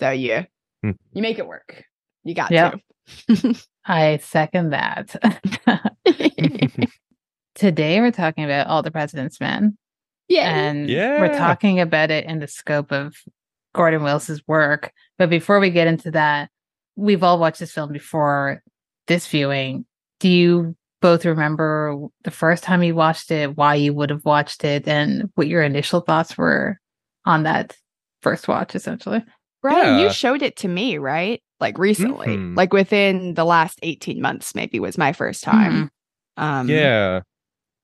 so 0.00 0.10
you 0.10 0.44
Hmm. 0.82 0.90
you 1.12 1.22
make 1.22 1.38
it 1.38 1.46
work 1.46 1.84
you 2.24 2.34
got 2.34 2.50
Yep. 2.50 2.80
I 3.86 4.16
second 4.16 4.70
that. 4.70 5.14
Today 7.54 8.00
we're 8.00 8.10
talking 8.10 8.44
about 8.44 8.66
All 8.66 8.82
the 8.82 8.90
President's 8.90 9.38
Men. 9.40 9.78
yeah 10.28 10.50
and 10.50 10.90
Yeah. 10.90 11.20
we're 11.20 11.36
talking 11.38 11.78
about 11.80 12.10
it 12.10 12.24
in 12.24 12.40
the 12.40 12.48
scope 12.48 12.90
of 12.92 13.14
Gordon 13.74 14.02
Willis's 14.02 14.42
work. 14.48 14.92
But 15.18 15.28
before 15.28 15.60
we 15.60 15.68
get 15.70 15.86
into 15.86 16.10
that, 16.12 16.48
we've 16.96 17.22
all 17.22 17.38
watched 17.38 17.58
this 17.60 17.72
film 17.72 17.92
before 17.92 18.62
this 19.06 19.26
viewing. 19.28 19.84
Do 20.20 20.28
you 20.30 20.74
both 21.02 21.26
remember 21.26 21.96
the 22.22 22.30
first 22.30 22.64
time 22.64 22.82
you 22.82 22.94
watched 22.94 23.30
it, 23.30 23.56
why 23.56 23.74
you 23.74 23.92
would 23.92 24.08
have 24.08 24.24
watched 24.24 24.64
it, 24.64 24.88
and 24.88 25.30
what 25.34 25.48
your 25.48 25.62
initial 25.62 26.00
thoughts 26.00 26.38
were 26.38 26.78
on 27.26 27.42
that 27.42 27.76
first 28.22 28.48
watch, 28.48 28.74
essentially? 28.74 29.22
bryan 29.62 29.98
you 29.98 30.12
showed 30.12 30.42
it 30.42 30.56
to 30.56 30.68
me 30.68 30.98
right 30.98 31.42
like 31.58 31.78
recently 31.78 32.26
Mhm. 32.36 32.54
like 32.54 32.74
within 32.74 33.32
the 33.32 33.46
last 33.46 33.78
18 33.82 34.20
months 34.20 34.54
maybe 34.54 34.78
was 34.78 34.98
my 34.98 35.14
first 35.14 35.42
time 35.42 35.90
um 36.36 36.68
yeah, 36.68 37.20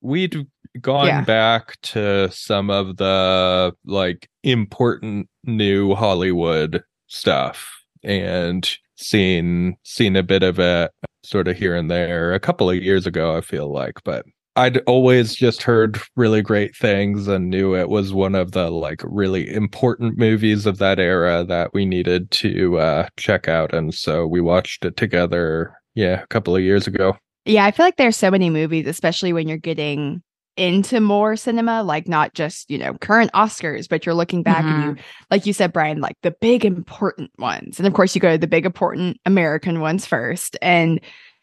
we'd 0.02 0.46
gone 0.80 1.06
Yeah. 1.06 1.22
back 1.24 1.80
to 1.82 2.30
some 2.30 2.70
of 2.70 2.96
the 2.96 3.72
like 3.84 4.28
important 4.42 5.28
new 5.44 5.94
Hollywood 5.94 6.82
stuff 7.08 7.70
and 8.02 8.68
seen 8.96 9.76
seen 9.82 10.14
a 10.16 10.22
bit 10.22 10.42
of 10.42 10.58
it 10.58 10.90
sort 11.22 11.48
of 11.48 11.56
here 11.56 11.74
and 11.74 11.90
there 11.90 12.32
a 12.34 12.40
couple 12.40 12.68
of 12.70 12.76
years 12.76 13.06
ago 13.06 13.36
I 13.36 13.40
feel 13.40 13.72
like 13.72 13.94
but 14.04 14.24
I'd 14.56 14.78
always 14.86 15.34
just 15.34 15.62
heard 15.62 15.98
really 16.16 16.42
great 16.42 16.76
things 16.76 17.26
and 17.28 17.48
knew 17.50 17.74
it 17.74 17.88
was 17.88 18.12
one 18.12 18.34
of 18.34 18.52
the 18.52 18.70
like 18.70 19.00
really 19.04 19.52
important 19.52 20.18
movies 20.18 20.66
of 20.66 20.78
that 20.78 20.98
era 20.98 21.44
that 21.44 21.72
we 21.72 21.86
needed 21.86 22.30
to 22.32 22.78
uh 22.78 23.08
check 23.16 23.48
out 23.48 23.72
and 23.74 23.94
so 23.94 24.26
we 24.26 24.40
watched 24.40 24.84
it 24.84 24.96
together 24.96 25.74
yeah 25.94 26.20
a 26.22 26.26
couple 26.28 26.54
of 26.54 26.62
years 26.62 26.86
ago 26.86 27.16
Yeah, 27.46 27.64
I 27.64 27.70
feel 27.70 27.86
like 27.86 27.96
there's 27.96 28.16
so 28.18 28.30
many 28.30 28.50
movies, 28.50 28.86
especially 28.86 29.32
when 29.32 29.48
you're 29.48 29.56
getting 29.58 30.22
into 30.56 31.00
more 31.00 31.36
cinema, 31.36 31.82
like 31.82 32.08
not 32.08 32.34
just, 32.34 32.70
you 32.70 32.78
know, 32.78 32.94
current 32.94 33.30
Oscars, 33.32 33.88
but 33.88 34.04
you're 34.04 34.14
looking 34.14 34.42
back 34.42 34.64
and 34.64 34.84
you, 34.98 35.04
like 35.30 35.46
you 35.46 35.52
said, 35.52 35.72
Bryan, 35.72 36.00
like 36.00 36.16
the 36.22 36.32
big 36.32 36.64
important 36.64 37.30
ones. 37.38 37.78
And 37.78 37.86
of 37.86 37.94
course, 37.94 38.14
you 38.14 38.20
go 38.20 38.32
to 38.32 38.38
the 38.38 38.46
big 38.46 38.66
important 38.66 39.18
American 39.24 39.80
ones 39.80 40.06
first. 40.06 40.56
And 40.60 41.00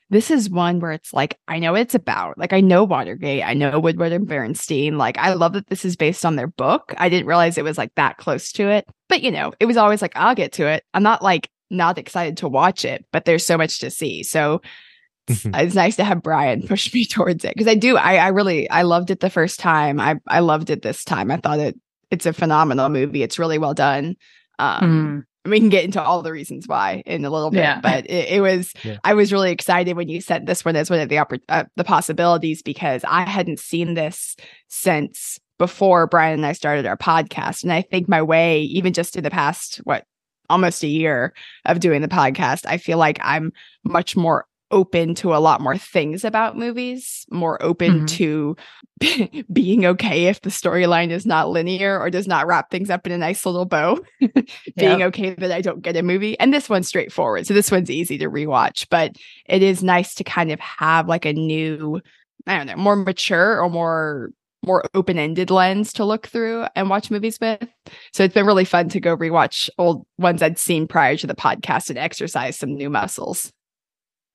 this 0.09 0.29
is 0.29 0.49
one 0.49 0.79
where 0.79 0.91
it's 0.91 1.13
like, 1.13 1.37
I 1.47 1.59
know 1.59 1.75
it's 1.75 1.95
about. 1.95 2.37
Like, 2.37 2.53
I 2.53 2.61
know 2.61 2.83
Watergate. 2.83 3.43
I 3.43 3.53
know 3.53 3.79
Woodward 3.79 4.13
and 4.13 4.27
Bernstein. 4.27 4.97
Like, 4.97 5.17
I 5.17 5.33
love 5.33 5.53
that 5.53 5.67
this 5.67 5.83
is 5.83 5.95
based 5.95 6.25
on 6.25 6.35
their 6.35 6.47
book. 6.47 6.93
I 6.97 7.09
didn't 7.09 7.27
realize 7.27 7.57
it 7.57 7.63
was 7.63 7.77
like 7.77 7.93
that 7.95 8.17
close 8.17 8.51
to 8.53 8.69
it. 8.69 8.85
But, 9.09 9.21
you 9.21 9.31
know, 9.31 9.53
it 9.59 9.65
was 9.65 9.77
always 9.77 10.01
like, 10.01 10.13
I'll 10.15 10.35
get 10.35 10.53
to 10.53 10.67
it. 10.67 10.83
I'm 10.93 11.03
not 11.03 11.21
like 11.21 11.49
not 11.69 11.97
excited 11.97 12.37
to 12.37 12.47
watch 12.47 12.85
it, 12.85 13.05
but 13.11 13.25
there's 13.25 13.45
so 13.45 13.57
much 13.57 13.79
to 13.79 13.89
see. 13.89 14.23
So 14.23 14.61
Mm-hmm. 14.61 14.96
It's 15.27 15.75
nice 15.75 15.95
to 15.97 16.03
have 16.03 16.23
Bryan 16.23 16.61
push 16.67 16.93
me 16.93 17.05
towards 17.05 17.43
it 17.45 17.53
because 17.53 17.67
I 17.67 17.75
do. 17.75 17.97
I, 17.97 18.15
I 18.15 18.27
really, 18.29 18.69
I 18.69 18.83
loved 18.83 19.11
it 19.11 19.19
the 19.19 19.29
first 19.29 19.59
time. 19.59 19.99
I, 19.99 20.15
I 20.27 20.39
loved 20.39 20.69
it 20.69 20.81
this 20.81 21.03
time. 21.03 21.31
I 21.31 21.37
thought 21.37 21.59
it, 21.59 21.75
it's 22.11 22.25
a 22.25 22.33
phenomenal 22.33 22.89
movie. 22.89 23.23
It's 23.23 23.37
really 23.39 23.57
well 23.57 23.73
done. 23.73 24.15
Um, 24.59 25.25
Mm. 25.45 25.51
we 25.51 25.59
can 25.59 25.69
get 25.69 25.85
into 25.85 26.01
all 26.01 26.21
the 26.21 26.31
reasons 26.31 26.67
why 26.67 27.03
in 27.05 27.23
a 27.23 27.29
little 27.29 27.51
bit, 27.51 27.59
Yeah. 27.59 27.79
but 27.81 28.05
it, 28.09 28.29
it 28.29 28.41
was. 28.41 28.73
Yeah. 28.83 28.97
I 29.03 29.13
was 29.13 29.31
really 29.31 29.51
excited 29.51 29.95
when 29.95 30.09
you 30.09 30.19
said 30.21 30.45
this 30.45 30.65
one 30.65 30.75
as 30.75 30.89
one 30.89 30.99
of 30.99 31.09
the 31.09 31.15
oppor- 31.17 31.41
uh, 31.49 31.65
the 31.75 31.83
possibilities 31.83 32.61
because 32.61 33.03
I 33.07 33.21
hadn't 33.21 33.59
seen 33.59 33.93
this 33.93 34.35
since 34.67 35.39
before 35.59 36.05
Bryan 36.07 36.33
and 36.35 36.45
I 36.45 36.51
started 36.53 36.85
our 36.85 36.97
podcast, 36.97 37.63
and 37.63 37.71
I 37.73 37.81
think 37.81 38.07
my 38.07 38.21
way, 38.21 38.61
even 38.61 38.93
just 38.93 39.15
in 39.15 39.23
the 39.23 39.29
past 39.31 39.77
what 39.83 40.03
almost 40.49 40.83
a 40.83 40.87
year 40.87 41.33
of 41.65 41.79
doing 41.79 42.01
the 42.01 42.07
podcast, 42.07 42.65
I 42.65 42.77
feel 42.77 42.97
like 42.97 43.19
I'm 43.21 43.51
much 43.83 44.15
more 44.15 44.45
open 44.71 45.15
to 45.15 45.33
a 45.33 45.37
lot 45.37 45.61
more 45.61 45.77
things 45.77 46.23
about 46.25 46.57
movies, 46.57 47.25
more 47.31 47.61
open 47.63 48.01
Mhm. 48.01 48.07
to 48.09 48.55
being 49.53 49.85
okay 49.85 50.25
if 50.25 50.41
the 50.41 50.49
storyline 50.49 51.09
is 51.11 51.25
not 51.25 51.49
linear 51.49 51.99
or 51.99 52.09
does 52.09 52.27
not 52.27 52.47
wrap 52.47 52.69
things 52.69 52.89
up 52.89 53.05
in 53.05 53.13
a 53.13 53.17
nice 53.17 53.45
little 53.45 53.65
bow. 53.65 53.97
being 54.75 55.03
okay 55.03 55.33
that 55.35 55.51
I 55.51 55.61
don't 55.61 55.81
get 55.81 55.95
a 55.95 56.03
movie. 56.03 56.39
And 56.39 56.53
this 56.53 56.69
one's 56.69 56.87
straightforward. 56.87 57.45
So 57.47 57.53
this 57.53 57.71
one's 57.71 57.91
easy 57.91 58.17
to 58.17 58.29
rewatch, 58.29 58.87
but 58.89 59.15
it 59.45 59.61
is 59.63 59.83
nice 59.83 60.13
to 60.15 60.23
kind 60.23 60.51
of 60.51 60.59
have 60.59 61.07
like 61.07 61.25
a 61.25 61.33
new, 61.33 62.01
I 62.45 62.57
don't 62.57 62.67
know, 62.67 62.75
more 62.75 62.95
mature 62.95 63.61
or 63.61 63.69
more 63.69 64.31
more 64.65 64.83
open-ended 64.95 65.51
lens 65.51 65.93
to 65.93 66.03
look 66.03 66.27
through 66.27 66.65
and 66.75 66.89
watch 66.89 67.11
movies 67.11 67.37
with. 67.39 67.65
So 68.11 68.23
it's 68.23 68.33
been 68.33 68.47
really 68.47 68.65
fun 68.65 68.89
to 68.89 68.99
go 68.99 69.15
rewatch 69.15 69.69
old 69.77 70.05
ones 70.17 70.41
I'd 70.41 70.57
seen 70.57 70.87
prior 70.87 71.15
to 71.17 71.27
the 71.27 71.35
podcast 71.35 71.89
and 71.89 71.97
exercise 71.97 72.57
some 72.57 72.73
new 72.73 72.89
muscles. 72.89 73.53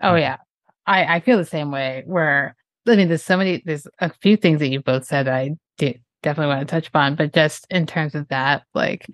Oh 0.03 0.17
yeah. 0.17 0.39
I, 0.87 1.17
I 1.17 1.21
feel 1.21 1.39
the 1.39 1.45
same 1.45 1.71
way 1.71 2.03
where 2.07 2.57
I 2.89 2.97
mean 2.97 3.09
there's 3.09 3.25
so 3.25 3.37
many 3.37 3.63
there's 3.65 3.87
a 4.01 4.13
few 4.21 4.37
things 4.37 4.59
that 4.59 4.69
you 4.69 4.81
both 4.81 5.05
said 5.05 5.29
I 5.29 5.57
definitely 6.23 6.55
want 6.55 6.67
to 6.69 6.73
touch 6.75 6.89
upon, 6.89 7.17
but 7.17 7.35
just 7.35 7.67
in 7.71 7.87
terms 7.87 8.15
of 8.15 8.29
that, 8.29 8.63
like 8.75 9.07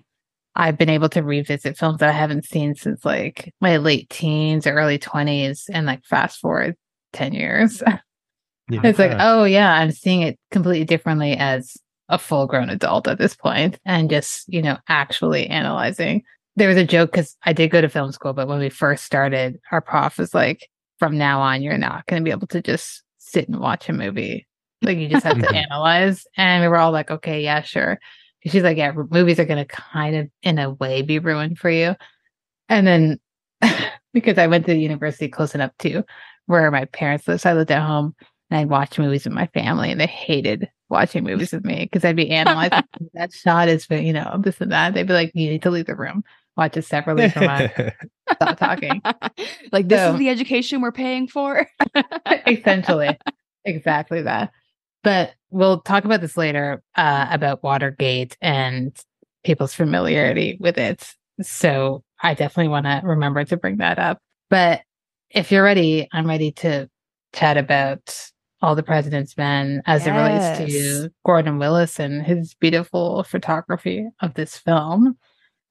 I've 0.55 0.77
been 0.77 0.89
able 0.89 1.09
to 1.09 1.23
revisit 1.23 1.77
films 1.77 1.99
that 1.99 2.09
I 2.09 2.13
haven't 2.13 2.45
seen 2.45 2.75
since 2.75 3.03
like 3.05 3.53
my 3.61 3.77
late 3.77 4.09
teens 4.09 4.65
or 4.65 4.73
early 4.73 4.97
twenties 4.97 5.69
and 5.71 5.85
like 5.85 6.05
fast 6.05 6.39
forward 6.39 6.75
ten 7.13 7.33
years. 7.33 7.83
Yeah. 8.71 8.81
it's 8.83 8.99
like, 8.99 9.13
oh 9.17 9.45
yeah, 9.45 9.73
I'm 9.73 9.89
seeing 9.89 10.21
it 10.21 10.37
completely 10.51 10.85
differently 10.85 11.35
as 11.35 11.75
a 12.07 12.19
full 12.19 12.45
grown 12.45 12.69
adult 12.69 13.07
at 13.07 13.17
this 13.17 13.35
point 13.35 13.79
and 13.83 14.11
just, 14.11 14.47
you 14.47 14.61
know, 14.61 14.77
actually 14.87 15.47
analyzing. 15.47 16.21
There 16.55 16.67
was 16.67 16.77
a 16.77 16.85
joke 16.85 17.11
because 17.11 17.35
I 17.43 17.51
did 17.51 17.71
go 17.71 17.81
to 17.81 17.89
film 17.89 18.11
school, 18.11 18.33
but 18.33 18.47
when 18.47 18.59
we 18.59 18.69
first 18.69 19.05
started, 19.05 19.59
our 19.71 19.81
prof 19.81 20.19
was 20.19 20.35
like, 20.35 20.69
from 20.99 21.17
now 21.17 21.41
on, 21.41 21.61
you're 21.61 21.77
not 21.77 22.05
going 22.05 22.21
to 22.21 22.25
be 22.25 22.31
able 22.31 22.47
to 22.47 22.61
just 22.61 23.03
sit 23.17 23.47
and 23.47 23.59
watch 23.59 23.89
a 23.89 23.93
movie. 23.93 24.47
Like 24.81 24.97
you 24.97 25.09
just 25.09 25.25
have 25.25 25.39
to 25.39 25.55
analyze. 25.55 26.25
And 26.37 26.61
we 26.61 26.67
were 26.67 26.77
all 26.77 26.91
like, 26.91 27.09
okay, 27.09 27.41
yeah, 27.41 27.61
sure. 27.61 27.99
She's 28.45 28.63
like, 28.63 28.77
yeah, 28.77 28.93
movies 29.09 29.39
are 29.39 29.45
going 29.45 29.65
to 29.65 29.65
kind 29.65 30.15
of, 30.15 30.29
in 30.43 30.59
a 30.59 30.71
way, 30.71 31.01
be 31.01 31.19
ruined 31.19 31.59
for 31.59 31.69
you. 31.69 31.95
And 32.69 32.87
then 32.87 33.19
because 34.13 34.37
I 34.37 34.47
went 34.47 34.65
to 34.65 34.73
the 34.73 34.79
university 34.79 35.27
close 35.27 35.55
enough 35.55 35.71
to 35.79 36.03
where 36.45 36.71
my 36.71 36.85
parents 36.85 37.27
lived, 37.27 37.41
so 37.41 37.49
I 37.49 37.53
lived 37.53 37.71
at 37.71 37.85
home 37.85 38.15
and 38.49 38.59
I'd 38.59 38.69
watch 38.69 38.97
movies 38.97 39.25
with 39.25 39.33
my 39.33 39.47
family, 39.47 39.91
and 39.91 40.01
they 40.01 40.07
hated 40.07 40.69
watching 40.89 41.23
movies 41.23 41.51
with 41.51 41.63
me 41.63 41.83
because 41.85 42.03
I'd 42.03 42.15
be 42.15 42.31
analyzing 42.31 42.83
that 43.13 43.31
shot 43.31 43.67
is, 43.69 43.85
you 43.89 44.13
know, 44.13 44.39
this 44.43 44.59
and 44.59 44.71
that. 44.71 44.93
They'd 44.93 45.07
be 45.07 45.13
like, 45.13 45.31
"You 45.35 45.49
need 45.49 45.61
to 45.63 45.69
leave 45.69 45.85
the 45.85 45.95
room, 45.95 46.23
watch 46.59 46.77
it 46.77 46.83
separately 46.85 47.29
from 47.29 47.47
us, 47.47 47.71
stop 48.33 48.57
talking." 48.57 49.01
like 49.71 49.87
this 49.87 49.99
So- 49.99 50.13
is 50.13 50.19
the 50.19 50.29
education 50.29 50.81
we're 50.81 50.91
paying 50.91 51.27
for. 51.27 51.67
Essentially, 52.47 53.17
exactly 53.65 54.21
that. 54.21 54.51
But 55.03 55.33
we'll 55.49 55.81
talk 55.81 56.05
about 56.05 56.21
this 56.21 56.35
later 56.37 56.83
uh, 56.95 57.27
about 57.31 57.63
Watergate 57.63 58.37
and 58.41 58.95
people's 59.43 59.73
familiarity 59.73 60.57
with 60.59 60.77
it. 60.77 61.15
So 61.41 62.03
I 62.21 62.33
definitely 62.33 62.67
want 62.67 62.85
to 62.85 63.01
remember 63.03 63.43
to 63.45 63.57
bring 63.57 63.77
that 63.77 63.97
up. 63.97 64.19
But 64.49 64.81
if 65.29 65.51
you're 65.51 65.63
ready, 65.63 66.07
I'm 66.11 66.27
ready 66.27 66.51
to 66.53 66.89
chat 67.33 67.55
about 67.55 68.29
all 68.61 68.75
the 68.75 68.83
president's 68.83 69.37
men 69.37 69.81
as 69.85 70.05
it 70.05 70.11
relates 70.11 70.57
to 70.73 71.09
Gordon 71.25 71.59
Willis 71.59 71.97
and 71.97 72.21
his 72.25 72.55
beautiful 72.55 73.23
photography 73.23 74.05
of 74.21 74.33
this 74.33 74.57
film 74.57 75.17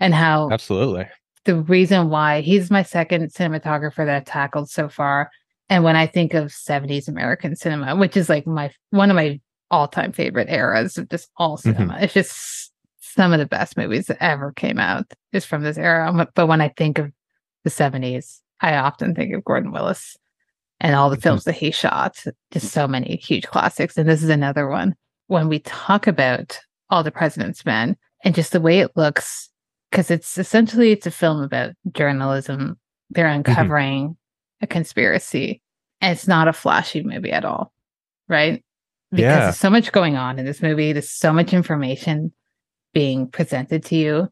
and 0.00 0.14
how 0.14 0.50
Absolutely. 0.50 1.06
the 1.44 1.56
reason 1.56 2.10
why 2.10 2.40
he's 2.40 2.70
my 2.70 2.82
second 2.82 3.32
cinematographer 3.32 4.04
that 4.06 4.08
I've 4.16 4.24
tackled 4.24 4.70
so 4.70 4.88
far. 4.88 5.30
And 5.68 5.84
when 5.84 5.96
I 5.96 6.06
think 6.06 6.34
of 6.34 6.46
70s 6.48 7.08
American 7.08 7.54
cinema, 7.56 7.94
which 7.96 8.16
is 8.16 8.28
like 8.28 8.46
my 8.46 8.70
one 8.90 9.10
of 9.10 9.16
my 9.16 9.40
all-time 9.70 10.12
favorite 10.12 10.48
eras 10.48 10.96
of 10.96 11.08
just 11.10 11.28
all 11.36 11.56
cinema, 11.58 11.98
it's 12.00 12.14
just 12.14 12.72
some 13.00 13.32
of 13.32 13.38
the 13.38 13.46
best 13.46 13.76
movies 13.76 14.06
that 14.06 14.22
ever 14.22 14.52
came 14.52 14.78
out 14.78 15.04
is 15.32 15.44
from 15.44 15.62
this 15.62 15.76
era. 15.76 16.10
But- 16.34 16.48
when 16.48 16.60
I 16.60 16.68
think 16.68 16.98
of 16.98 17.12
the 17.64 17.70
70s, 17.70 18.40
I 18.60 18.76
often 18.76 19.14
think 19.14 19.34
of 19.34 19.44
Gordon 19.44 19.72
Willis 19.72 20.16
and 20.80 20.94
all 20.94 21.10
the 21.10 21.16
Mhm. 21.16 21.22
films 21.22 21.44
that 21.44 21.56
he 21.56 21.70
shot. 21.70 22.24
Just 22.52 22.68
so 22.72 22.86
many 22.88 23.16
huge 23.16 23.46
classics. 23.46 23.98
And 23.98 24.08
this 24.08 24.22
is 24.22 24.28
another 24.30 24.68
one. 24.68 24.94
When 25.26 25.48
we 25.48 25.58
talk 25.58 26.06
about 26.06 26.58
All 26.90 27.02
the 27.02 27.10
President's 27.10 27.66
Men 27.66 27.96
and 28.24 28.34
just 28.34 28.52
the 28.52 28.60
way 28.60 28.78
it 28.80 28.92
looks, 28.96 29.50
because 29.90 30.10
it's 30.10 30.38
essentially 30.38 30.92
it's 30.92 31.06
a 31.06 31.10
film 31.10 31.42
about 31.42 31.72
journalism. 31.92 32.78
They're 33.10 33.26
mm-hmm. 33.26 33.50
uncovering 33.50 34.16
a 34.60 34.66
conspiracy. 34.66 35.62
And 36.00 36.12
it's 36.12 36.28
not 36.28 36.48
a 36.48 36.52
flashy 36.52 37.02
movie 37.02 37.32
at 37.32 37.44
all. 37.44 37.72
Right? 38.28 38.64
Because 39.10 39.22
Yeah. 39.22 39.40
there's 39.40 39.56
so 39.56 39.70
much 39.70 39.92
going 39.92 40.16
on 40.16 40.38
in 40.38 40.44
this 40.44 40.62
movie. 40.62 40.92
There's 40.92 41.10
so 41.10 41.32
much 41.32 41.52
information 41.52 42.32
being 42.92 43.28
presented 43.28 43.84
to 43.86 43.96
you. 43.96 44.28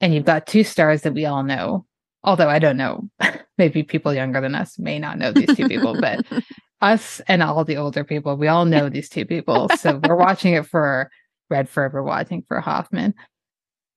And 0.00 0.14
you've 0.14 0.24
got 0.24 0.46
two 0.46 0.64
stars 0.64 1.02
that 1.02 1.14
we 1.14 1.24
all 1.24 1.42
know. 1.42 1.86
Although 2.22 2.48
I 2.48 2.58
don't 2.58 2.76
know, 2.76 3.08
maybe 3.58 3.82
people 3.82 4.14
younger 4.14 4.40
than 4.40 4.54
us 4.54 4.78
may 4.78 4.98
not 4.98 5.18
know 5.18 5.32
these 5.32 5.56
two 5.56 5.68
people, 5.68 5.98
but 6.00 6.24
us 6.80 7.20
and 7.28 7.42
all 7.42 7.64
the 7.64 7.76
older 7.76 8.04
people, 8.04 8.36
we 8.36 8.48
all 8.48 8.64
know 8.64 8.88
these 8.88 9.08
two 9.08 9.24
people. 9.24 9.68
So 9.78 10.00
we're 10.06 10.16
watching 10.16 10.54
it 10.54 10.66
for 10.66 11.10
Redford, 11.50 11.92
we're 11.92 12.02
watching 12.02 12.42
for 12.46 12.60
Hoffman. 12.60 13.14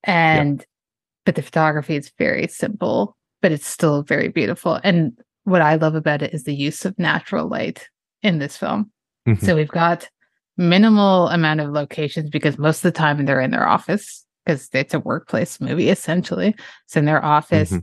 And 0.04 0.64
but 1.28 1.34
the 1.34 1.42
photography 1.42 1.94
is 1.94 2.10
very 2.16 2.46
simple, 2.46 3.14
but 3.42 3.52
it's 3.52 3.66
still 3.66 4.02
very 4.02 4.28
beautiful. 4.28 4.80
And 4.82 5.12
what 5.44 5.60
I 5.60 5.74
love 5.74 5.94
about 5.94 6.22
it 6.22 6.32
is 6.32 6.44
the 6.44 6.54
use 6.54 6.86
of 6.86 6.98
natural 6.98 7.46
light 7.46 7.86
in 8.22 8.38
this 8.38 8.56
film. 8.56 8.90
Mhm. 9.28 9.38
So 9.42 9.54
we've 9.54 9.68
got 9.68 10.08
minimal 10.56 11.28
amount 11.28 11.60
of 11.60 11.68
locations 11.68 12.30
because 12.30 12.56
most 12.56 12.78
of 12.78 12.94
the 12.94 12.98
time 12.98 13.26
they're 13.26 13.42
in 13.42 13.50
their 13.50 13.68
office 13.68 14.24
because 14.46 14.70
it's 14.72 14.94
a 14.94 15.00
workplace 15.00 15.60
movie 15.60 15.90
essentially. 15.90 16.54
It's 16.86 16.96
in 16.96 17.04
their 17.04 17.22
office. 17.22 17.72
Mhm. 17.72 17.82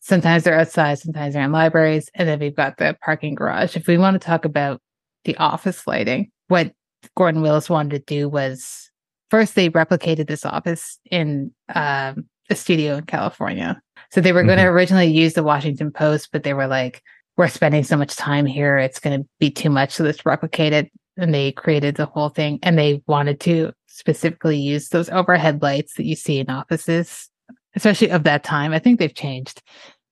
Sometimes 0.00 0.44
they're 0.44 0.60
outside, 0.60 0.98
sometimes 0.98 1.32
they're 1.32 1.42
in 1.42 1.52
libraries, 1.52 2.10
and 2.14 2.28
then 2.28 2.38
we've 2.38 2.54
got 2.54 2.76
the 2.76 2.98
parking 3.02 3.34
garage. 3.34 3.76
If 3.76 3.86
we 3.86 3.96
want 3.96 4.20
to 4.20 4.26
talk 4.26 4.44
about 4.44 4.82
the 5.24 5.38
office 5.38 5.86
lighting, 5.86 6.30
what 6.48 6.74
Gordon 7.16 7.40
Willis 7.40 7.70
wanted 7.70 7.92
to 8.06 8.14
do 8.14 8.28
was 8.28 8.90
first 9.30 9.54
they 9.54 9.70
replicated 9.70 10.28
this 10.28 10.44
office 10.44 10.98
in 11.10 11.50
um, 11.74 12.26
a 12.50 12.54
studio 12.54 12.96
in 12.96 13.04
California. 13.04 13.80
So 14.10 14.20
they 14.20 14.32
were 14.32 14.44
going 14.44 14.58
to 14.58 14.64
originally 14.64 15.06
use 15.06 15.34
the 15.34 15.42
Washington 15.42 15.90
Post, 15.90 16.28
but 16.32 16.42
they 16.44 16.54
were 16.54 16.66
like, 16.66 17.02
we're 17.36 17.48
spending 17.48 17.82
so 17.82 17.96
much 17.96 18.14
time 18.14 18.46
here, 18.46 18.76
it's 18.76 19.00
going 19.00 19.20
to 19.22 19.28
be 19.40 19.50
too 19.50 19.70
much. 19.70 19.92
So 19.92 20.04
let's 20.04 20.24
replicate 20.24 20.72
it. 20.72 20.90
And 21.16 21.34
they 21.34 21.52
created 21.52 21.96
the 21.96 22.06
whole 22.06 22.28
thing 22.28 22.58
and 22.62 22.78
they 22.78 23.02
wanted 23.06 23.40
to 23.40 23.72
specifically 23.86 24.56
use 24.58 24.88
those 24.88 25.08
overhead 25.10 25.62
lights 25.62 25.94
that 25.94 26.04
you 26.04 26.14
see 26.16 26.38
in 26.38 26.50
offices, 26.50 27.28
especially 27.74 28.10
of 28.10 28.24
that 28.24 28.44
time. 28.44 28.72
I 28.72 28.78
think 28.78 28.98
they've 28.98 29.14
changed. 29.14 29.62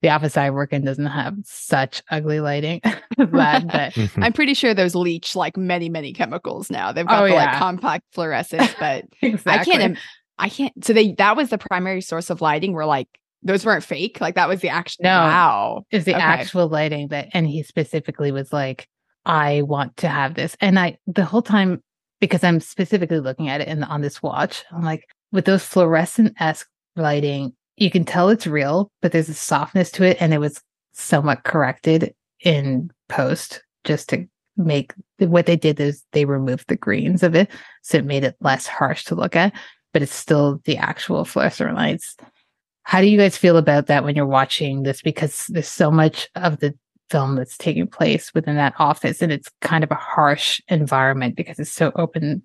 The 0.01 0.11
office 0.11 0.37
I 0.37 0.51
work 0.51 0.73
in 0.73 0.85
doesn't 0.85 1.07
have 1.07 1.37
such 1.45 2.03
ugly 2.11 2.41
lighting 2.41 2.81
as 2.85 2.97
that, 3.31 3.67
but 3.69 3.93
Mhm. 3.95 4.25
I'm 4.25 4.33
pretty 4.33 4.55
sure 4.55 4.75
those 4.75 4.97
leach 4.97 5.37
like 5.37 5.57
many, 5.57 5.89
many 5.89 6.13
chemicals 6.13 6.71
now. 6.73 6.91
They've 6.93 7.07
got 7.07 7.23
Oh, 7.23 7.29
the 7.29 7.35
like 7.35 7.57
compact 7.59 8.05
fluorescence, 8.13 8.75
but 8.81 9.05
exactly. 9.21 9.53
I 9.75 9.79
can't. 9.79 9.83
Im- 9.93 10.03
I 10.39 10.49
can't. 10.49 10.85
So 10.85 10.93
they 10.93 11.13
that 11.13 11.37
was 11.37 11.51
the 11.51 11.59
primary 11.59 12.01
source 12.01 12.31
of 12.31 12.41
lighting. 12.41 12.73
Where 12.73 12.87
like 12.87 13.09
those 13.43 13.65
weren't 13.67 13.85
fake. 13.85 14.21
Like 14.21 14.35
that 14.37 14.49
was 14.49 14.61
the 14.61 14.69
actual. 14.69 15.03
No. 15.05 15.11
Wow. 15.11 15.85
is 15.91 16.05
the 16.05 16.15
Okay. 16.15 16.23
actual 16.23 16.69
lighting 16.69 17.09
that 17.09 17.29
and 17.33 17.47
he 17.47 17.63
specifically 17.63 18.31
was 18.33 18.53
like 18.53 18.87
i 19.25 19.63
want 19.63 19.97
to 19.99 20.09
have 20.09 20.35
this 20.35 20.57
and 20.61 20.79
i 20.81 20.99
the 21.07 21.25
whole 21.25 21.43
time 21.43 21.81
because 22.21 22.43
i'm 22.43 22.59
specifically 22.59 23.21
looking 23.21 23.49
at 23.49 23.61
it 23.61 23.69
in 23.69 23.85
on 23.85 24.01
this 24.01 24.21
watch 24.21 24.65
i'm 24.73 24.83
like 24.83 25.05
with 25.31 25.45
those 25.45 25.65
fluorescent-esque 25.65 26.69
lighting 26.97 27.53
you 27.77 27.89
can 27.89 28.05
tell 28.05 28.29
it's 28.31 28.49
real 28.49 28.91
but 29.01 29.13
there's 29.13 29.29
a 29.29 29.35
softness 29.35 29.93
to 29.93 30.03
it 30.05 30.17
and 30.21 30.35
it 30.35 30.39
was 30.39 30.61
somewhat 30.93 31.45
corrected 31.45 32.13
in 32.45 32.91
post 33.09 33.63
just 33.85 34.09
to 34.09 34.27
make 34.57 34.93
what 35.19 35.47
they 35.47 35.57
did 35.57 35.79
is 35.79 36.03
they 36.11 36.25
removed 36.25 36.65
the 36.67 36.77
greens 36.77 37.23
of 37.23 37.37
it 37.37 37.49
so 37.83 37.99
it 37.99 38.05
made 38.05 38.25
it 38.25 38.35
less 38.41 38.67
harsh 38.67 39.05
to 39.05 39.15
look 39.15 39.37
at 39.37 39.53
but 39.93 40.03
it's 40.03 40.15
still 40.15 40.61
the 40.65 40.77
actual 40.77 41.25
fluorescent 41.25 41.75
lights. 41.75 42.17
How 42.85 43.01
do 43.01 43.07
you 43.07 43.19
guys 43.19 43.37
feel 43.37 43.57
about 43.57 43.87
that 43.87 44.05
when 44.05 44.17
you're 44.17 44.27
watching 44.27 44.83
this? 44.83 45.03
Because 45.03 45.47
there's 45.49 45.69
so 45.69 45.91
much 45.91 46.29
of 46.35 46.59
the 46.59 46.75
film 47.11 47.37
that's 47.37 47.59
taking 47.59 47.87
place 47.87 48.33
within 48.35 48.57
that 48.57 48.73
office 48.79 49.21
and 49.21 49.31
it's 49.31 49.51
kind 49.61 49.85
of 49.85 49.91
a 49.91 49.97
harsh 49.97 50.63
environment 50.69 51.37
because 51.37 51.59
it's 51.59 51.71
so 51.71 51.93
open 51.97 52.43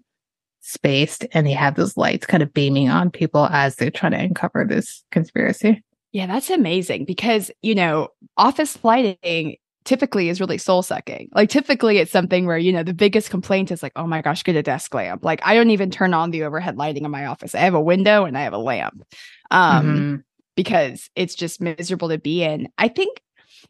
spaced 0.60 1.26
and 1.32 1.48
they 1.48 1.54
have 1.54 1.76
those 1.76 1.96
lights 1.96 2.26
kind 2.26 2.44
of 2.44 2.54
beaming 2.54 2.90
on 2.90 3.10
people 3.10 3.46
as 3.46 3.78
they're 3.78 3.90
trying 3.90 4.12
to 4.12 4.20
uncover 4.20 4.66
this 4.68 5.06
conspiracy. 5.10 5.82
Yeah 6.12 6.28
that's 6.28 6.50
amazing 6.50 7.06
because 7.06 7.50
you 7.62 7.76
know 7.76 8.10
office 8.36 8.78
lighting 8.84 9.56
typically 9.88 10.30
is 10.30 10.40
really 10.40 10.58
soul 10.58 10.84
sucking. 10.84 11.30
Like 11.34 11.50
typically 11.50 11.98
it's 11.98 12.12
something 12.12 12.46
where, 12.46 12.58
you 12.58 12.74
know, 12.74 12.84
the 12.84 12.94
biggest 12.94 13.30
complaint 13.30 13.72
is 13.72 13.82
like, 13.82 13.94
oh 13.96 14.06
my 14.06 14.22
gosh, 14.22 14.44
get 14.44 14.56
a 14.56 14.62
desk 14.62 14.94
lamp. 14.94 15.24
Like 15.24 15.40
I 15.44 15.56
don't 15.56 15.72
even 15.72 15.90
turn 15.90 16.14
on 16.14 16.30
the 16.30 16.44
overhead 16.44 16.78
lighting 16.78 17.06
in 17.06 17.12
my 17.12 17.26
office. 17.26 17.56
I 17.56 17.60
have 17.60 17.74
a 17.74 17.82
window 17.82 18.26
and 18.26 18.38
I 18.38 18.42
have 18.42 18.54
a 18.54 18.60
lamp. 18.60 19.04
Um, 19.50 19.86
mm-hmm. 19.86 20.16
because 20.56 21.10
it's 21.16 21.34
just 21.34 21.62
miserable 21.62 22.10
to 22.10 22.18
be 22.18 22.44
in. 22.44 22.68
I 22.78 22.90
think 22.90 23.22